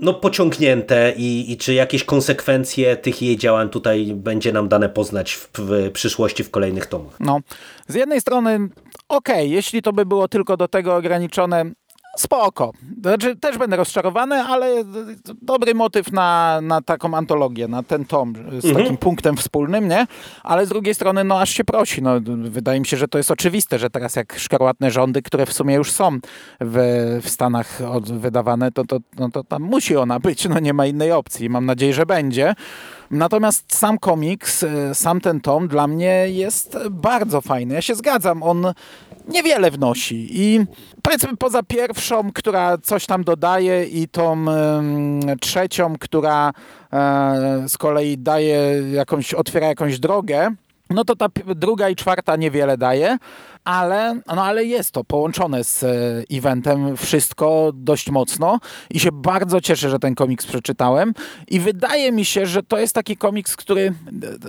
no, 0.00 0.14
pociągnięte 0.14 1.12
i, 1.16 1.52
i 1.52 1.56
czy 1.56 1.74
jakieś 1.74 2.04
konsekwencje 2.04 2.96
tych 2.96 3.22
jej 3.22 3.36
działań 3.36 3.68
tutaj 3.68 4.12
będzie 4.14 4.52
nam 4.52 4.68
dane 4.68 4.88
poznać 4.88 5.34
w, 5.34 5.50
w 5.58 5.90
przyszłości 5.90 6.44
w 6.44 6.50
kolejnych 6.50 6.86
tomach. 6.86 7.20
No, 7.20 7.40
z 7.88 7.94
jednej 7.94 8.20
strony 8.20 8.68
okej, 9.08 9.34
okay, 9.34 9.46
jeśli 9.46 9.82
to 9.82 9.92
by 9.92 10.06
było 10.06 10.28
tylko 10.28 10.56
do 10.56 10.68
tego 10.68 10.96
ograniczone, 10.96 11.64
spoko. 12.16 12.72
Znaczy, 13.02 13.36
też 13.36 13.58
będę 13.58 13.76
rozczarowany, 13.76 14.42
ale 14.42 14.84
dobry 15.42 15.74
motyw 15.74 16.12
na, 16.12 16.60
na 16.62 16.82
taką 16.82 17.14
antologię, 17.14 17.68
na 17.68 17.82
ten 17.82 18.04
tom 18.04 18.34
z 18.58 18.64
mhm. 18.64 18.74
takim 18.74 18.96
punktem 18.96 19.36
wspólnym, 19.36 19.88
nie? 19.88 20.06
Ale 20.42 20.66
z 20.66 20.68
drugiej 20.68 20.94
strony, 20.94 21.24
no 21.24 21.40
aż 21.40 21.50
się 21.50 21.64
prosi. 21.64 22.02
No, 22.02 22.10
wydaje 22.36 22.80
mi 22.80 22.86
się, 22.86 22.96
że 22.96 23.08
to 23.08 23.18
jest 23.18 23.30
oczywiste, 23.30 23.78
że 23.78 23.90
teraz 23.90 24.16
jak 24.16 24.38
szkarłatne 24.38 24.90
rządy, 24.90 25.22
które 25.22 25.46
w 25.46 25.52
sumie 25.52 25.74
już 25.74 25.92
są 25.92 26.18
w, 26.60 26.76
w 27.22 27.28
Stanach 27.28 27.80
od, 27.88 28.12
wydawane, 28.12 28.72
to, 28.72 28.84
to, 28.84 28.98
no, 29.18 29.30
to 29.30 29.44
tam 29.44 29.62
musi 29.62 29.96
ona 29.96 30.20
być, 30.20 30.48
no 30.48 30.58
nie 30.58 30.74
ma 30.74 30.86
innej 30.86 31.12
opcji. 31.12 31.50
Mam 31.50 31.66
nadzieję, 31.66 31.94
że 31.94 32.06
będzie. 32.06 32.54
Natomiast 33.10 33.74
sam 33.74 33.98
komiks, 33.98 34.62
e, 34.62 34.94
sam 34.94 35.20
ten 35.20 35.40
tom 35.40 35.68
dla 35.68 35.86
mnie 35.86 36.28
jest 36.28 36.78
bardzo 36.90 37.40
fajny. 37.40 37.74
Ja 37.74 37.82
się 37.82 37.94
zgadzam, 37.94 38.42
on 38.42 38.66
niewiele 39.28 39.70
wnosi. 39.70 40.28
I 40.30 40.60
powiedzmy 41.02 41.36
poza 41.36 41.62
pierwszą, 41.62 42.32
która 42.32 42.78
coś 42.78 43.06
tam 43.06 43.24
dodaje 43.24 43.84
i 43.84 44.08
tą 44.08 44.44
trzecią, 45.40 45.94
która 45.98 46.52
e, 46.92 47.64
z 47.68 47.78
kolei 47.78 48.18
daje 48.18 48.82
jakąś, 48.92 49.34
otwiera 49.34 49.66
jakąś 49.66 49.98
drogę, 49.98 50.50
no 50.90 51.04
to 51.04 51.16
ta 51.16 51.26
druga 51.56 51.88
i 51.88 51.96
czwarta 51.96 52.36
niewiele 52.36 52.78
daje 52.78 53.18
ale, 53.64 54.20
no 54.26 54.44
ale 54.44 54.64
jest 54.64 54.90
to 54.90 55.04
połączone 55.04 55.64
z 55.64 55.82
e, 55.82 55.88
eventem 56.36 56.96
wszystko 56.96 57.70
dość 57.74 58.10
mocno 58.10 58.58
i 58.90 59.00
się 59.00 59.12
bardzo 59.12 59.60
cieszę, 59.60 59.90
że 59.90 59.98
ten 59.98 60.14
komiks 60.14 60.46
przeczytałem. 60.46 61.14
I 61.48 61.60
wydaje 61.60 62.12
mi 62.12 62.24
się, 62.24 62.46
że 62.46 62.62
to 62.62 62.78
jest 62.78 62.94
taki 62.94 63.16
komiks, 63.16 63.56
który, 63.56 63.94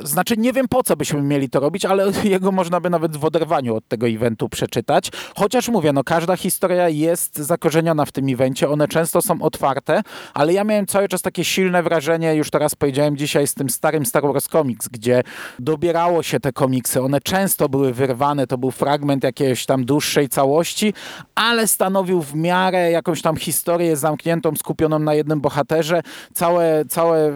e, 0.04 0.08
znaczy 0.08 0.38
nie 0.38 0.54
wiem 0.54 0.68
po 0.68 0.84
co 0.84 0.96
byśmy 0.96 1.22
mieli 1.22 1.50
to 1.50 1.60
robić, 1.60 1.86
ale 1.86 2.12
jego 2.24 2.52
można 2.52 2.80
by 2.80 2.90
nawet 2.90 3.18
w 3.18 3.26
oderwaniu 3.26 3.76
od 3.76 3.88
tego 3.88 4.08
eventu 4.08 4.50
przeczytać, 4.50 5.12
chociaż 5.36 5.70
mówię, 5.70 5.94
no 5.94 6.04
każda 6.04 6.38
historia 6.38 6.90
jest 6.90 7.38
zakorzeniona 7.38 8.06
w 8.06 8.12
tym 8.12 8.26
evencie, 8.30 8.70
one 8.70 8.88
często 8.88 9.22
są 9.22 9.42
otwarte, 9.42 10.02
ale 10.34 10.54
ja 10.54 10.64
miałem 10.64 10.86
cały 10.86 11.08
czas 11.08 11.22
takie 11.22 11.44
silne 11.44 11.84
wrażenie, 11.84 12.36
już 12.36 12.50
teraz 12.50 12.76
powiedziałem 12.76 13.18
dzisiaj 13.18 13.48
z 13.48 13.54
tym 13.54 13.70
starym 13.70 14.06
Star 14.06 14.24
Wars 14.24 14.48
Comics, 14.48 14.88
gdzie 14.88 15.24
dobierało 15.60 16.24
się 16.24 16.40
te 16.40 16.54
komiksy, 16.54 17.02
one 17.02 17.22
często 17.22 17.70
były 17.70 17.94
wyrwane, 17.94 18.48
to 18.48 18.58
był 18.58 18.72
fragment 18.72 19.05
fragment 19.06 19.24
jakiejś 19.24 19.66
tam 19.66 19.86
dłuższej 19.86 20.30
całości, 20.30 20.94
ale 21.36 21.68
stanowił 21.68 22.22
w 22.22 22.36
miarę 22.36 22.92
jakąś 22.92 23.22
tam 23.22 23.36
historię 23.36 23.98
zamkniętą, 23.98 24.56
skupioną 24.56 25.00
na 25.00 25.14
jednym 25.14 25.42
bohaterze. 25.42 26.02
Całe, 26.34 26.86
całe, 26.86 27.32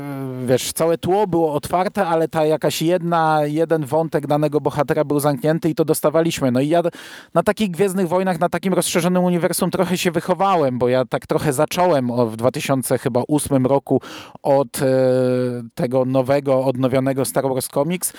wiesz, 0.45 0.74
całe 0.74 0.97
tło 0.97 1.28
było 1.28 1.53
otwarte, 1.53 2.07
ale 2.07 2.28
ta 2.28 2.45
jakaś 2.45 2.82
jedna, 2.82 3.41
jeden 3.45 3.86
wątek 3.86 4.28
danego 4.28 4.61
bohatera 4.61 5.03
był 5.03 5.20
zamknięty 5.20 5.70
i 5.70 5.76
to 5.76 5.86
dostawaliśmy. 5.86 6.51
No 6.51 6.59
i 6.59 6.67
ja 6.67 6.82
na 7.34 7.43
takich 7.43 7.72
Gwiezdnych 7.72 8.07
Wojnach, 8.07 8.39
na 8.39 8.49
takim 8.49 8.74
rozszerzonym 8.74 9.24
uniwersum 9.24 9.72
trochę 9.72 9.97
się 9.97 10.11
wychowałem, 10.11 10.80
bo 10.80 10.89
ja 10.89 11.05
tak 11.05 11.28
trochę 11.28 11.53
zacząłem 11.53 12.11
w 12.30 12.36
2008 12.36 13.65
roku 13.65 14.01
od 14.43 14.82
e, 14.82 14.86
tego 15.76 16.05
nowego, 16.05 16.65
odnowionego 16.65 17.26
Star 17.26 17.43
Wars 17.43 17.67
Comics. 17.67 18.13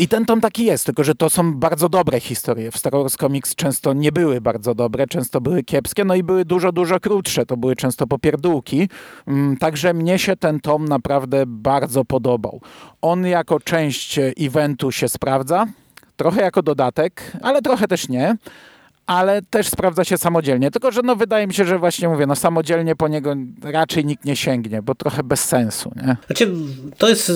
I 0.00 0.08
ten 0.08 0.24
tom 0.24 0.40
taki 0.40 0.64
jest, 0.64 0.86
tylko 0.86 1.04
że 1.04 1.14
to 1.14 1.30
są 1.30 1.54
bardzo 1.54 1.88
dobre 1.88 2.20
historie. 2.20 2.70
W 2.70 2.76
Star 2.76 2.92
Wars 2.92 3.16
Comics 3.16 3.54
często 3.54 3.92
nie 3.92 4.12
były 4.12 4.40
bardzo 4.40 4.74
dobre, 4.74 5.06
często 5.06 5.40
były 5.40 5.62
kiepskie, 5.62 6.04
no 6.04 6.14
i 6.14 6.22
były 6.22 6.44
dużo, 6.44 6.72
dużo 6.72 7.00
krótsze. 7.00 7.46
To 7.46 7.56
były 7.56 7.76
często 7.76 8.06
popierdółki. 8.06 8.88
Mm, 9.26 9.56
także 9.56 9.94
mnie 9.94 10.18
się 10.18 10.36
ten 10.36 10.60
tom 10.60 10.88
naprawdę 10.88 11.44
bardzo 11.46 12.04
podobał. 12.04 12.60
On 13.02 13.26
jako 13.26 13.60
część 13.60 14.18
eventu 14.38 14.92
się 14.92 15.08
sprawdza, 15.08 15.66
trochę 16.16 16.40
jako 16.40 16.62
dodatek, 16.62 17.32
ale 17.42 17.62
trochę 17.62 17.88
też 17.88 18.08
nie 18.08 18.36
ale 19.06 19.42
też 19.42 19.68
sprawdza 19.68 20.04
się 20.04 20.18
samodzielnie. 20.18 20.70
Tylko, 20.70 20.90
że 20.90 21.00
no 21.04 21.16
wydaje 21.16 21.46
mi 21.46 21.54
się, 21.54 21.64
że 21.64 21.78
właśnie 21.78 22.08
mówię, 22.08 22.26
no 22.26 22.36
samodzielnie 22.36 22.96
po 22.96 23.08
niego 23.08 23.34
raczej 23.62 24.04
nikt 24.04 24.24
nie 24.24 24.36
sięgnie, 24.36 24.82
bo 24.82 24.94
trochę 24.94 25.22
bez 25.22 25.44
sensu. 25.44 25.92
Nie? 25.96 26.16
Znaczy, 26.26 26.52
to 26.98 27.08
jest 27.08 27.32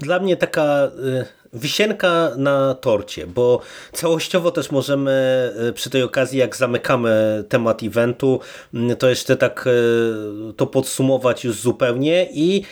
dla 0.00 0.18
mnie 0.18 0.36
taka 0.36 0.84
y, 0.84 1.24
wisienka 1.56 2.30
na 2.36 2.74
torcie, 2.74 3.26
bo 3.26 3.60
całościowo 3.92 4.50
też 4.50 4.70
możemy 4.70 5.52
y, 5.68 5.72
przy 5.72 5.90
tej 5.90 6.02
okazji, 6.02 6.38
jak 6.38 6.56
zamykamy 6.56 7.44
temat 7.48 7.82
eventu, 7.82 8.40
y, 8.74 8.96
to 8.96 9.08
jeszcze 9.08 9.36
tak 9.36 9.68
to 10.56 10.66
podsumować 10.66 11.44
już 11.44 11.56
zupełnie 11.56 12.28
i 12.32 12.62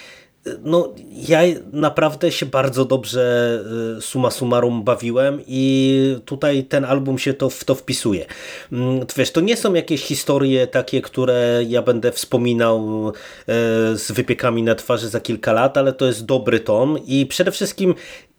no, 0.65 0.95
ja 1.29 1.41
naprawdę 1.73 2.33
się 2.33 2.47
bardzo 2.47 2.85
dobrze 2.85 3.65
suma 4.01 4.31
summarum 4.31 4.83
bawiłem 4.83 5.41
i 5.47 6.17
tutaj 6.25 6.65
ten 6.65 6.85
album 6.85 7.19
się 7.19 7.35
to, 7.35 7.51
w 7.51 7.65
to 7.65 7.75
wpisuje. 7.75 8.27
Mm, 8.73 9.07
wiesz, 9.17 9.31
to 9.31 9.41
nie 9.41 9.57
są 9.57 9.75
jakieś 9.75 10.03
historie 10.03 10.67
takie, 10.67 11.03
które 11.03 11.61
ja 11.69 11.83
będę 11.83 12.13
wspominał 12.13 13.13
z 13.95 14.13
wypiekami 14.13 14.63
na 14.63 14.75
twarzy 14.75 15.09
za 15.09 15.21
kilka 15.21 15.53
lat, 15.53 15.79
ale 15.79 15.93
to 15.93 16.07
jest 16.07 16.25
dobry 16.25 16.61
tom 16.61 16.99
i 17.07 17.27
przede 17.27 17.51
wszystkim 17.51 17.91
mm, 17.91 18.34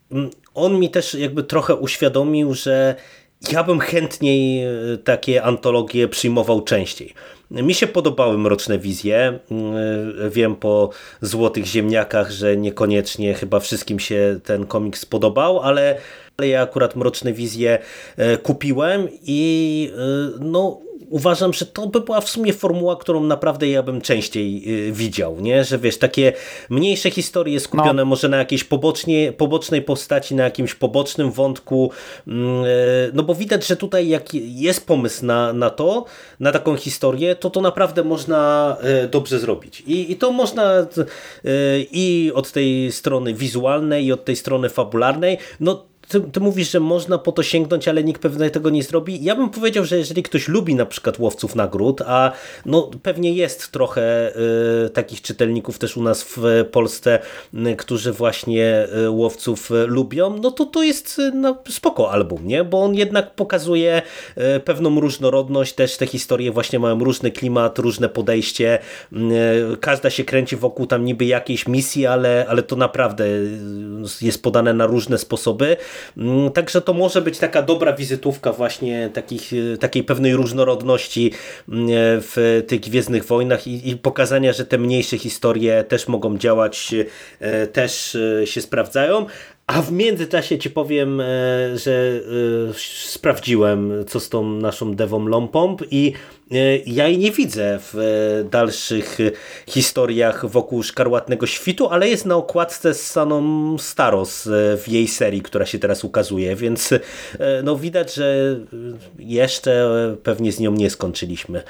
on 0.53 0.80
mi 0.80 0.89
też 0.89 1.14
jakby 1.14 1.43
trochę 1.43 1.76
uświadomił, 1.76 2.53
że 2.53 2.95
ja 3.51 3.64
bym 3.64 3.80
chętniej 3.80 4.68
y, 4.93 4.97
takie 4.97 5.43
antologie 5.43 6.08
przyjmował 6.08 6.62
częściej. 6.62 7.14
Mi 7.51 7.74
się 7.74 7.88
podobały 7.88 8.38
Mroczne 8.38 8.80
Wizje. 8.80 9.39
Wiem 10.30 10.56
po 10.56 10.89
Złotych 11.22 11.66
Ziemniakach, 11.66 12.32
że 12.32 12.58
niekoniecznie 12.58 13.34
chyba 13.34 13.60
wszystkim 13.60 13.99
się 13.99 14.39
ten 14.43 14.66
komiks 14.66 15.06
podobał, 15.06 15.60
ale 15.60 15.97
ale 16.38 16.47
ja 16.47 16.62
akurat 16.62 16.95
Mroczne 16.95 17.34
Wizje 17.34 17.80
kupiłem 18.43 19.08
i 19.24 19.91
no 20.39 20.80
uważam, 21.10 21.53
że 21.53 21.66
to 21.66 21.88
by 21.88 22.01
była 22.01 22.22
w 22.22 22.30
sumie 22.30 22.53
formuła, 22.53 22.95
którą 22.95 23.24
naprawdę 23.24 23.70
ja 23.70 23.84
bym 23.84 24.01
częściej 24.01 24.64
y, 24.88 24.91
widział, 24.91 25.39
nie? 25.39 25.64
że 25.64 25.80
wiesz, 25.80 25.97
takie 25.97 26.34
mniejsze 26.70 27.12
historie 27.12 27.60
skupione 27.60 27.93
no. 27.93 28.06
może 28.06 28.30
na 28.30 28.38
jakiejś 28.38 28.64
pobocznie, 28.64 29.34
pobocznej 29.34 29.82
postaci, 29.82 30.36
na 30.36 30.43
jakimś 30.43 30.74
pobocznym 30.74 31.32
wątku, 31.32 31.91
mm, 32.28 32.66
y, 32.66 33.12
no 33.14 33.24
bo 33.24 33.36
widać, 33.36 33.68
że 33.68 33.76
tutaj 33.76 34.08
jak 34.08 34.34
jest 34.34 34.88
pomysł 34.88 35.26
na, 35.26 35.53
na 35.53 35.70
to, 35.70 36.06
na 36.39 36.51
taką 36.51 36.76
historię, 36.78 37.36
to 37.36 37.49
to 37.49 37.62
naprawdę 37.62 38.03
można 38.03 38.78
y, 39.03 39.08
dobrze 39.08 39.39
zrobić. 39.39 39.84
I, 39.88 40.12
i 40.12 40.16
to 40.16 40.32
można 40.32 40.88
i 41.91 42.32
od 42.36 42.51
tej 42.51 42.91
strony 42.91 43.34
wizualnej, 43.34 44.06
i 44.06 44.12
od 44.12 44.26
tej 44.26 44.36
strony 44.36 44.70
fabularnej, 44.70 45.38
no 45.60 45.86
ty, 46.08 46.22
ty, 46.22 46.39
mówisz, 46.39 46.72
że 46.72 46.80
można 46.80 47.18
po 47.18 47.32
to 47.32 47.43
sięgnąć, 47.43 47.88
ale 47.88 48.03
nikt 48.03 48.22
pewnie 48.22 48.49
tego 48.49 48.70
nie 48.70 48.84
zrobi. 48.84 49.24
Ja 49.24 49.36
bym 49.36 49.49
powiedział, 49.49 49.86
że 49.86 49.97
jeżeli 49.97 50.24
ktoś 50.24 50.47
lubi 50.47 50.76
na 50.76 50.86
przykład 50.86 51.20
łowców 51.20 51.56
nagród, 51.56 52.01
a 52.01 52.32
no 52.66 52.91
pewnie 53.03 53.34
jest 53.34 53.72
trochę 53.72 54.32
y, 54.86 54.89
takich 54.89 55.22
czytelników 55.22 55.80
też 55.80 55.97
u 55.97 56.03
nas 56.03 56.24
w 56.24 56.66
Polsce, 56.72 57.20
y, 57.53 57.76
którzy 57.76 58.12
właśnie 58.12 58.88
y, 59.06 59.10
łowców 59.10 59.72
y, 59.72 59.88
lubią, 59.88 60.38
no 60.41 60.51
to 60.51 60.66
to 60.66 60.84
jest 60.84 61.20
y, 61.20 61.32
no, 61.32 61.58
spoko 61.70 62.12
album, 62.12 62.47
nie? 62.47 62.64
Bo 62.64 62.84
on 62.84 62.95
jednak 62.95 63.36
pokazuje 63.36 64.01
y, 64.56 64.60
pewną 64.60 64.99
różnorodność, 64.99 65.74
też 65.74 65.97
te 65.97 66.08
historie 66.08 66.51
właśnie 66.51 66.80
mają 66.80 67.03
różny 67.03 67.32
klimat, 67.32 67.80
różne 67.80 68.10
podejście, 68.10 68.80
każda 69.80 70.10
się 70.10 70.24
kręci 70.24 70.56
wokół 70.56 70.88
tam 70.88 71.06
niby 71.06 71.26
jakiejś 71.26 71.68
misji, 71.68 72.06
ale, 72.06 72.45
ale 72.49 72.64
to 72.64 72.76
naprawdę 72.76 73.26
jest 74.22 74.43
podane 74.43 74.74
na 74.74 74.86
różne 74.86 75.18
sposoby. 75.18 75.78
Mm, 76.18 76.52
także 76.52 76.82
to 76.82 76.93
może 76.93 77.22
być 77.22 77.38
taka 77.38 77.62
dobra 77.62 77.93
wizytówka 77.93 78.54
właśnie 78.54 79.10
takich, 79.14 79.52
e, 79.74 79.78
takiej 79.78 80.04
pewnej 80.04 80.36
różnorodności 80.36 81.32
mm, 81.70 81.88
w 82.22 82.64
tych 82.68 82.80
Gwiezdnych 82.80 83.26
Wojnach 83.26 83.68
i, 83.68 83.89
i 83.89 83.98
pokazania, 83.98 84.54
że 84.54 84.66
te 84.66 84.78
mniejsze 84.78 85.18
historie 85.18 85.84
też 85.84 86.08
mogą 86.08 86.38
działać, 86.38 86.96
e, 87.39 87.68
też 87.68 88.16
e, 88.16 88.48
się 88.48 88.62
sprawdzają, 88.62 89.26
a 89.68 89.82
w 89.82 89.91
międzyczasie 89.91 90.58
ci 90.58 90.70
powiem, 90.70 91.22
że 91.76 92.22
sprawdziłem, 93.08 93.93
co 94.08 94.20
z 94.20 94.30
tą 94.30 94.52
naszą 94.52 94.96
Devą 94.96 95.28
Lompomp 95.28 95.82
i 95.91 96.14
E, 96.45 96.45
ja 96.86 97.08
jej 97.08 97.18
nie 97.18 97.32
widzę 97.32 97.80
w 97.82 97.96
e, 97.96 98.50
dalszych 98.50 99.18
historiach 99.68 100.46
wokół 100.46 100.84
Szkarłatnego 100.84 101.48
Świtu, 101.48 101.89
ale 101.89 102.10
jest 102.10 102.26
na 102.26 102.36
okładce 102.36 102.93
z 102.93 103.12
Saną 103.12 103.78
Staros 103.78 104.48
e, 104.48 104.78
w 104.78 104.88
jej 104.88 105.08
serii, 105.08 105.41
która 105.41 105.66
się 105.66 105.80
teraz 105.80 106.04
ukazuje, 106.04 106.56
więc 106.56 106.93
no 107.64 107.76
widać, 107.76 108.14
że 108.14 108.60
jeszcze 109.20 109.89
pewnie 110.24 110.52
z 110.52 110.60
nią 110.60 110.72
nie 110.72 110.89
skończyliśmy. 110.89 111.64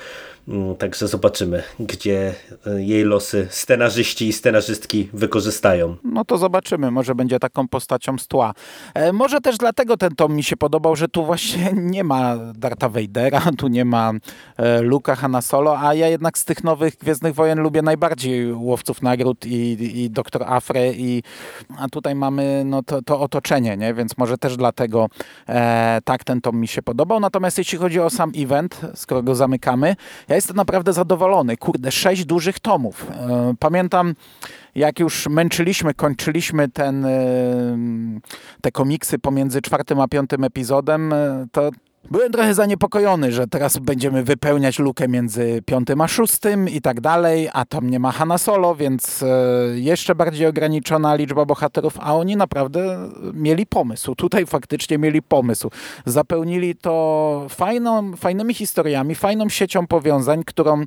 Mm, 0.48 0.76
także 0.76 1.08
zobaczymy, 1.08 1.64
gdzie 1.80 2.34
jej 2.78 3.04
losy 3.04 3.48
scenarzyści 3.50 4.28
i 4.28 4.34
scenarzystki 4.34 5.10
wykorzystają. 5.14 5.96
No 6.04 6.26
to 6.26 6.38
zobaczymy, 6.38 6.92
może 6.92 7.16
będzie 7.16 7.40
taką 7.40 7.68
postacią 7.68 8.18
z 8.18 8.28
tła. 8.28 8.54
może 9.14 9.42
też 9.42 9.58
dlatego 9.58 9.98
ten 9.98 10.16
tom 10.16 10.36
mi 10.36 10.44
się 10.44 10.58
podobał, 10.58 10.96
że 10.96 11.08
tu 11.08 11.26
właśnie 11.26 11.74
nie 11.94 12.04
ma 12.04 12.38
Darta 12.56 12.90
Vadera, 12.90 13.42
tu 13.58 13.68
nie 13.68 13.86
ma 13.86 14.14
E, 14.65 14.65
Luka, 14.82 15.16
Hanna 15.16 15.42
Solo, 15.42 15.80
a 15.80 15.94
ja 15.94 16.08
jednak 16.08 16.38
z 16.38 16.46
tych 16.46 16.64
nowych 16.64 16.98
Gwiezdnych 16.98 17.36
Wojen 17.36 17.60
lubię 17.60 17.82
najbardziej 17.82 18.54
Łowców 18.54 19.02
Nagród 19.02 19.46
i, 19.46 20.04
i 20.04 20.10
Doktor 20.10 20.44
Afre 20.44 20.92
i 20.94 21.24
a 21.78 21.88
tutaj 21.90 22.16
mamy 22.16 22.64
no, 22.66 22.84
to, 22.84 23.02
to 23.02 23.20
otoczenie, 23.20 23.78
nie? 23.78 23.94
więc 23.94 24.18
może 24.18 24.38
też 24.38 24.58
dlatego 24.58 25.10
e, 25.50 26.00
tak 26.04 26.24
ten 26.24 26.42
tom 26.42 26.60
mi 26.60 26.68
się 26.68 26.82
podobał. 26.82 27.20
Natomiast 27.20 27.58
jeśli 27.58 27.78
chodzi 27.78 28.00
o 28.00 28.10
sam 28.10 28.32
event, 28.36 28.82
skoro 28.96 29.24
go 29.24 29.36
zamykamy, 29.36 29.96
ja 30.28 30.36
jestem 30.36 30.56
naprawdę 30.56 30.94
zadowolony. 30.94 31.58
Kurde, 31.58 31.92
sześć 31.92 32.26
dużych 32.26 32.60
tomów. 32.60 33.08
E, 33.12 33.54
pamiętam 33.60 34.16
jak 34.76 35.00
już 35.00 35.28
męczyliśmy, 35.28 35.94
kończyliśmy 35.94 36.70
ten, 36.70 37.06
e, 37.06 37.78
te 38.62 38.72
komiksy 38.72 39.20
pomiędzy 39.20 39.62
czwartym 39.62 40.00
a 40.00 40.08
piątym 40.08 40.44
epizodem, 40.44 41.14
e, 41.14 41.48
to 41.52 41.70
Byłem 42.12 42.32
trochę 42.32 42.54
zaniepokojony, 42.54 43.32
że 43.32 43.48
teraz 43.48 43.78
będziemy 43.78 44.24
wypełniać 44.24 44.80
lukę 44.80 45.08
między 45.08 45.62
piątym 45.66 46.02
a 46.02 46.08
szóstym 46.08 46.70
i 46.70 46.82
tak 46.82 47.02
dalej, 47.02 47.50
a 47.54 47.66
tam 47.66 47.90
nie 47.90 48.00
ma 48.00 48.12
Hanna 48.12 48.38
Solo, 48.38 48.76
więc 48.76 49.24
e, 49.24 49.28
jeszcze 49.76 50.16
bardziej 50.16 50.48
ograniczona 50.48 51.16
liczba 51.16 51.46
bohaterów, 51.46 51.98
a 52.00 52.16
oni 52.16 52.36
naprawdę 52.36 53.10
mieli 53.34 53.66
pomysł. 53.66 54.16
Tutaj 54.16 54.46
faktycznie 54.46 54.98
mieli 54.98 55.22
pomysł. 55.22 55.72
Zapełnili 56.06 56.76
to 56.76 57.46
fajną, 57.50 58.16
fajnymi 58.16 58.54
historiami, 58.54 59.16
fajną 59.16 59.50
siecią 59.50 59.88
powiązań, 59.88 60.44
którą 60.44 60.84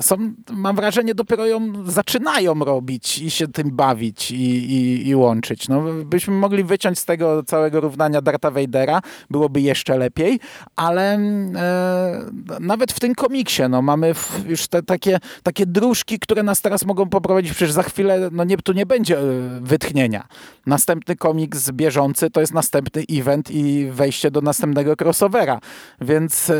są, 0.00 0.16
mam 0.50 0.76
wrażenie, 0.76 1.14
dopiero 1.14 1.46
ją 1.46 1.72
zaczynają 1.86 2.58
robić 2.58 3.18
i 3.18 3.30
się 3.30 3.48
tym 3.48 3.70
bawić 3.76 4.30
i, 4.30 4.72
i, 4.72 5.08
i 5.08 5.14
łączyć. 5.14 5.68
No, 5.68 5.82
byśmy 6.04 6.34
mogli 6.34 6.64
wyciąć 6.64 6.98
z 6.98 7.04
tego 7.04 7.42
całego 7.42 7.80
równania 7.80 8.22
Darta 8.22 8.50
Vadera, 8.50 9.02
byłoby 9.30 9.60
jeszcze 9.60 9.98
lepiej, 9.98 10.40
ale 10.76 11.14
e, 11.14 12.60
nawet 12.60 12.92
w 12.92 13.00
tym 13.00 13.14
komiksie 13.14 13.62
no, 13.70 13.82
mamy 13.82 14.14
już 14.46 14.68
te 14.68 14.82
takie, 14.82 15.18
takie 15.42 15.66
dróżki, 15.66 16.18
które 16.18 16.42
nas 16.42 16.60
teraz 16.60 16.84
mogą 16.84 17.08
poprowadzić, 17.08 17.52
przecież 17.52 17.72
za 17.72 17.82
chwilę 17.82 18.28
no, 18.32 18.44
nie, 18.44 18.56
tu 18.56 18.72
nie 18.72 18.86
będzie 18.86 19.18
e, 19.18 19.22
wytchnienia. 19.60 20.28
Następny 20.66 21.16
komiks 21.16 21.70
bieżący 21.70 22.30
to 22.30 22.40
jest 22.40 22.54
następny 22.54 23.04
event 23.10 23.50
i 23.50 23.90
wejście 23.90 24.30
do 24.30 24.40
następnego 24.40 24.94
crossovera, 25.00 25.60
więc 26.00 26.50
e, 26.50 26.54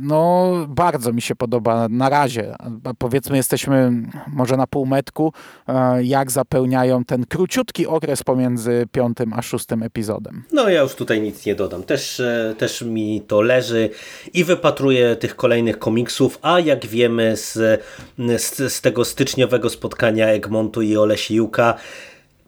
no, 0.00 0.52
bardzo 0.68 1.12
mi 1.12 1.22
się 1.22 1.36
podoba 1.36 1.88
na 1.88 2.08
razie. 2.08 2.54
Powiedzmy 2.98 3.36
jesteśmy 3.36 3.92
może 4.28 4.56
na 4.56 4.66
półmetku, 4.66 5.32
e, 5.68 6.04
jak 6.04 6.30
zapełniają 6.30 7.04
ten 7.04 7.26
króciutki 7.26 7.86
okres 7.86 8.22
pomiędzy 8.22 8.86
piątym 8.92 9.32
a 9.32 9.42
szóstym 9.42 9.82
epizodem. 9.82 10.44
No 10.52 10.68
ja 10.68 10.82
już 10.82 10.94
tutaj 10.94 11.20
nic 11.20 11.46
nie 11.46 11.54
dodam. 11.54 11.82
Też, 11.82 12.22
też 12.58 12.82
mi 12.82 13.20
to 13.20 13.42
leży 13.44 13.90
i 14.32 14.44
wypatruje 14.44 15.16
tych 15.16 15.36
kolejnych 15.36 15.78
komiksów, 15.78 16.38
a 16.42 16.60
jak 16.60 16.86
wiemy 16.86 17.36
z, 17.36 17.82
z, 18.36 18.72
z 18.72 18.80
tego 18.80 19.04
styczniowego 19.04 19.70
spotkania 19.70 20.26
Egmontu 20.26 20.82
i 20.82 20.96
Olesiuka, 20.96 21.74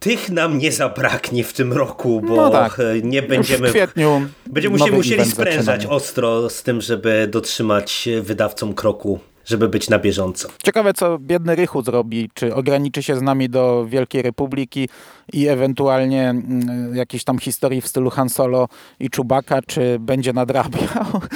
tych 0.01 0.31
nam 0.31 0.59
nie 0.59 0.73
zabraknie 0.73 1.45
w 1.45 1.53
tym 1.53 1.73
roku, 1.73 2.21
bo 2.21 2.37
no 2.37 2.51
tak. 2.51 2.81
nie 3.03 3.23
będziemy. 3.23 3.69
w 3.69 3.71
kwietniu 3.71 4.27
będziemy 4.47 4.79
musieli, 4.79 4.97
musieli 4.97 5.25
sprężać 5.25 5.87
ostro 5.87 6.51
z 6.51 6.63
tym, 6.63 6.81
żeby 6.81 7.29
dotrzymać 7.31 8.09
wydawcom 8.23 8.75
kroku 8.75 9.21
żeby 9.47 9.69
być 9.69 9.89
na 9.89 9.99
bieżąco. 9.99 10.49
Ciekawe, 10.65 10.95
co 10.95 11.19
biedny 11.19 11.55
Rychu 11.55 11.83
zrobi. 11.83 12.31
Czy 12.35 12.55
ograniczy 12.55 13.03
się 13.03 13.17
z 13.17 13.23
nami 13.23 13.49
do 13.49 13.87
Wielkiej 13.89 14.23
Republiki 14.23 14.89
i 15.33 15.49
ewentualnie 15.49 16.31
mm, 16.31 16.97
jakiejś 16.97 17.25
tam 17.25 17.39
historii 17.39 17.81
w 17.81 17.87
stylu 17.87 18.11
Han 18.11 18.29
Solo 18.29 18.69
i 19.01 19.11
Czubaka, 19.11 19.63
czy 19.63 19.99
będzie 19.99 20.33
nadrabiał? 20.33 20.87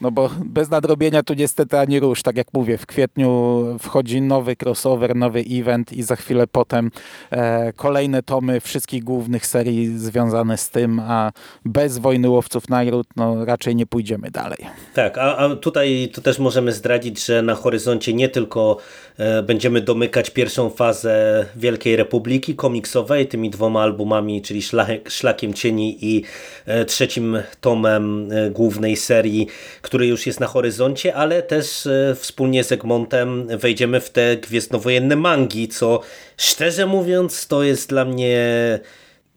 No 0.00 0.10
bo 0.10 0.30
bez 0.44 0.70
nadrobienia 0.70 1.22
tu 1.22 1.34
niestety 1.34 1.78
ani 1.78 2.00
rusz. 2.00 2.22
Tak 2.22 2.36
jak 2.36 2.46
mówię, 2.52 2.78
w 2.78 2.86
kwietniu 2.86 3.64
wchodzi 3.80 4.20
nowy 4.22 4.56
crossover, 4.62 5.16
nowy 5.16 5.44
event 5.50 5.92
i 5.92 6.02
za 6.02 6.16
chwilę 6.16 6.46
potem 6.46 6.90
e, 7.30 7.72
kolejne 7.72 8.22
tomy 8.22 8.60
wszystkich 8.60 9.04
głównych 9.04 9.46
serii 9.46 9.98
związane 9.98 10.56
z 10.56 10.70
tym, 10.70 11.00
a 11.00 11.32
bez 11.64 11.98
Wojny 11.98 12.28
Łowców 12.28 12.68
Nagród 12.68 13.06
no 13.16 13.44
raczej 13.44 13.76
nie 13.76 13.86
pójdziemy 13.86 14.30
dalej. 14.30 14.58
Tak, 14.94 15.18
a, 15.18 15.36
a 15.36 15.56
tutaj 15.56 16.10
to 16.14 16.20
też 16.20 16.38
możemy 16.38 16.72
zdradzić, 16.72 17.26
że 17.26 17.42
na 17.42 17.54
horyzoncie 17.54 18.14
nie 18.14 18.28
tylko 18.28 18.76
e, 19.18 19.42
będziemy 19.42 19.80
domykać 19.80 20.30
pierwszą 20.30 20.70
fazę 20.70 21.46
Wielkiej 21.56 21.96
Republiki 21.96 22.54
komiksowej 22.54 23.26
tymi 23.40 23.50
dwoma 23.50 23.82
albumami, 23.82 24.42
czyli 24.42 24.62
Szlakiem 25.08 25.54
Cieni 25.54 25.98
i 26.00 26.24
e, 26.66 26.84
trzecim 26.84 27.38
tomem 27.60 28.32
e, 28.32 28.50
głównej 28.50 28.96
serii, 28.96 29.46
który 29.82 30.06
już 30.06 30.26
jest 30.26 30.40
na 30.40 30.46
horyzoncie, 30.46 31.14
ale 31.14 31.42
też 31.42 31.88
wspólnie 32.14 32.64
z 32.64 32.72
Egmontem 32.72 33.46
wejdziemy 33.58 34.00
w 34.00 34.10
te 34.10 34.36
gwiezdnowojenne 34.36 35.16
mangi, 35.16 35.68
co 35.68 36.00
szczerze 36.36 36.86
mówiąc 36.86 37.46
to 37.46 37.62
jest 37.62 37.88
dla 37.88 38.04
mnie 38.04 38.80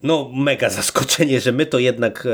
no 0.03 0.31
mega 0.33 0.69
zaskoczenie, 0.69 1.41
że 1.41 1.51
my 1.51 1.65
to 1.65 1.79
jednak 1.79 2.25
e, 2.25 2.29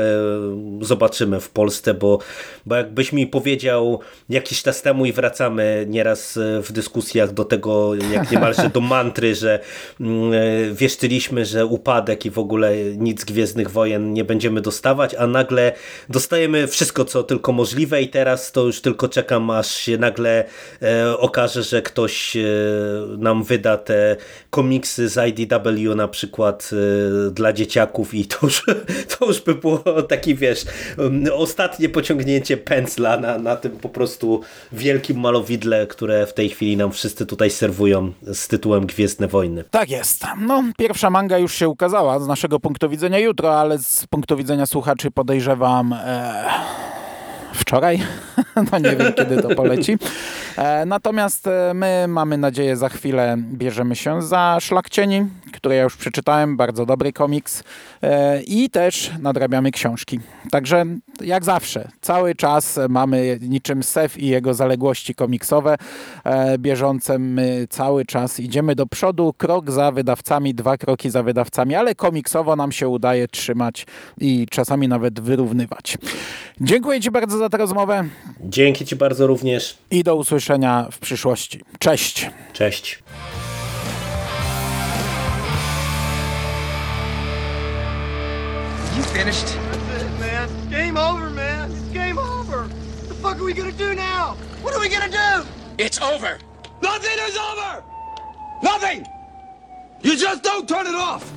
zobaczymy 0.84 1.40
w 1.40 1.50
Polsce, 1.50 1.94
bo, 1.94 2.18
bo 2.66 2.76
jakbyś 2.76 3.12
mi 3.12 3.26
powiedział 3.26 4.00
jakiś 4.28 4.62
czas 4.62 4.82
temu 4.82 5.06
i 5.06 5.12
wracamy 5.12 5.86
nieraz 5.88 6.36
e, 6.36 6.62
w 6.62 6.72
dyskusjach 6.72 7.32
do 7.32 7.44
tego, 7.44 7.94
jak 7.94 8.30
niemalże 8.30 8.70
do 8.74 8.80
mantry, 8.80 9.34
że 9.34 9.60
mm, 10.00 10.32
e, 10.32 10.74
wieszczyliśmy, 10.74 11.44
że 11.44 11.66
upadek 11.66 12.26
i 12.26 12.30
w 12.30 12.38
ogóle 12.38 12.74
nic 12.96 13.24
Gwiezdnych 13.24 13.70
Wojen 13.70 14.12
nie 14.12 14.24
będziemy 14.24 14.60
dostawać, 14.60 15.14
a 15.14 15.26
nagle 15.26 15.72
dostajemy 16.08 16.66
wszystko, 16.66 17.04
co 17.04 17.22
tylko 17.22 17.52
możliwe 17.52 18.02
i 18.02 18.08
teraz 18.08 18.52
to 18.52 18.66
już 18.66 18.80
tylko 18.80 19.08
czekam, 19.08 19.50
aż 19.50 19.76
się 19.76 19.98
nagle 19.98 20.44
e, 20.82 21.18
okaże, 21.18 21.62
że 21.62 21.82
ktoś 21.82 22.36
e, 22.36 22.40
nam 23.18 23.44
wyda 23.44 23.76
te 23.76 24.16
komiksy 24.50 25.08
z 25.08 25.28
IDW 25.28 25.94
na 25.94 26.08
przykład 26.08 26.70
e, 26.72 27.30
dla 27.30 27.52
dzieciaków 27.60 28.14
i 28.14 28.24
to 28.24 28.36
już, 28.42 28.66
to 29.18 29.26
już 29.26 29.40
by 29.40 29.54
było 29.54 30.02
taki, 30.02 30.34
wiesz, 30.34 30.64
um, 30.98 31.24
ostatnie 31.32 31.88
pociągnięcie 31.88 32.56
pędzla 32.56 33.16
na, 33.16 33.38
na 33.38 33.56
tym 33.56 33.72
po 33.72 33.88
prostu 33.88 34.40
wielkim 34.72 35.20
malowidle, 35.20 35.86
które 35.86 36.26
w 36.26 36.34
tej 36.34 36.48
chwili 36.48 36.76
nam 36.76 36.92
wszyscy 36.92 37.26
tutaj 37.26 37.50
serwują 37.50 38.12
z 38.32 38.48
tytułem 38.48 38.86
Gwiezdne 38.86 39.28
Wojny. 39.28 39.64
Tak 39.70 39.90
jest. 39.90 40.24
No, 40.40 40.64
pierwsza 40.78 41.10
manga 41.10 41.38
już 41.38 41.54
się 41.54 41.68
ukazała 41.68 42.20
z 42.20 42.26
naszego 42.26 42.60
punktu 42.60 42.88
widzenia 42.88 43.18
jutro, 43.18 43.60
ale 43.60 43.78
z 43.78 44.06
punktu 44.10 44.36
widzenia 44.36 44.66
słuchaczy 44.66 45.10
podejrzewam 45.10 45.92
e, 45.92 46.44
wczoraj. 47.60 48.02
no 48.72 48.78
nie 48.78 48.96
wiem, 48.96 49.12
kiedy 49.12 49.42
to 49.42 49.54
poleci. 49.54 49.98
E, 50.56 50.86
natomiast 50.86 51.46
e, 51.46 51.74
my 51.74 52.04
mamy 52.08 52.38
nadzieję, 52.38 52.76
za 52.76 52.88
chwilę 52.88 53.36
bierzemy 53.52 53.96
się 53.96 54.22
za 54.22 54.56
Szlak 54.60 54.90
Cieni, 54.90 55.26
który 55.52 55.74
ja 55.74 55.82
już 55.82 55.96
przeczytałem, 55.96 56.56
bardzo 56.56 56.86
dobry 56.86 57.12
komiks 57.12 57.64
e, 58.02 58.42
i 58.42 58.70
też 58.70 59.10
nadrabiamy 59.20 59.70
książki. 59.70 60.20
Także 60.50 60.84
jak 61.20 61.44
zawsze, 61.44 61.88
cały 62.00 62.34
czas 62.34 62.78
mamy 62.88 63.38
niczym 63.40 63.82
Sef 63.82 64.18
i 64.18 64.26
jego 64.26 64.54
zaległości 64.54 65.14
komiksowe 65.14 65.76
bieżące. 66.58 67.18
My 67.18 67.66
cały 67.70 68.04
czas 68.04 68.40
idziemy 68.40 68.74
do 68.74 68.86
przodu, 68.86 69.34
krok 69.38 69.70
za 69.70 69.92
wydawcami, 69.92 70.54
dwa 70.54 70.76
kroki 70.76 71.10
za 71.10 71.22
wydawcami, 71.22 71.74
ale 71.74 71.94
komiksowo 71.94 72.56
nam 72.56 72.72
się 72.72 72.88
udaje 72.88 73.28
trzymać 73.28 73.86
i 74.20 74.46
czasami 74.50 74.88
nawet 74.88 75.20
wyrównywać. 75.20 75.98
Dziękuję 76.60 77.00
Ci 77.00 77.10
bardzo 77.10 77.38
za 77.38 77.48
tę 77.50 77.58
rozmowę 77.58 78.04
Dzięki 78.40 78.86
Ci 78.86 78.96
bardzo 78.96 79.26
również. 79.26 79.78
i 79.90 80.04
do 80.04 80.16
usłyszenia 80.16 80.86
w 80.92 80.98
przyszłości. 80.98 81.60
Cześć! 81.78 82.30
Cześć. 82.52 83.02
You 88.96 89.02
finished? 89.02 89.46
That's 89.46 90.02
it, 90.02 90.20
man. 90.20 90.48
Game 90.70 90.96
over, 90.96 91.30
man. 91.30 91.70
It's 91.70 91.92
game 91.92 92.18
over. 92.18 92.64
What 92.64 93.08
the 93.08 93.14
fuck 93.14 93.36
are 93.38 93.44
we 93.44 93.54
gonna 93.54 93.72
do 93.72 93.94
now? 93.94 94.36
What 94.62 94.74
are 94.74 94.80
we 94.80 94.88
gonna 94.88 95.08
do? 95.08 95.46
It's 95.78 96.00
over. 96.02 96.38
Nothing 96.82 97.18
is 97.28 97.36
over! 97.36 97.82
Nothing! 98.62 99.06
You 100.02 100.16
just 100.16 100.42
don't 100.42 100.66
turn 100.68 100.86
it 100.86 100.94
off! 100.94 101.30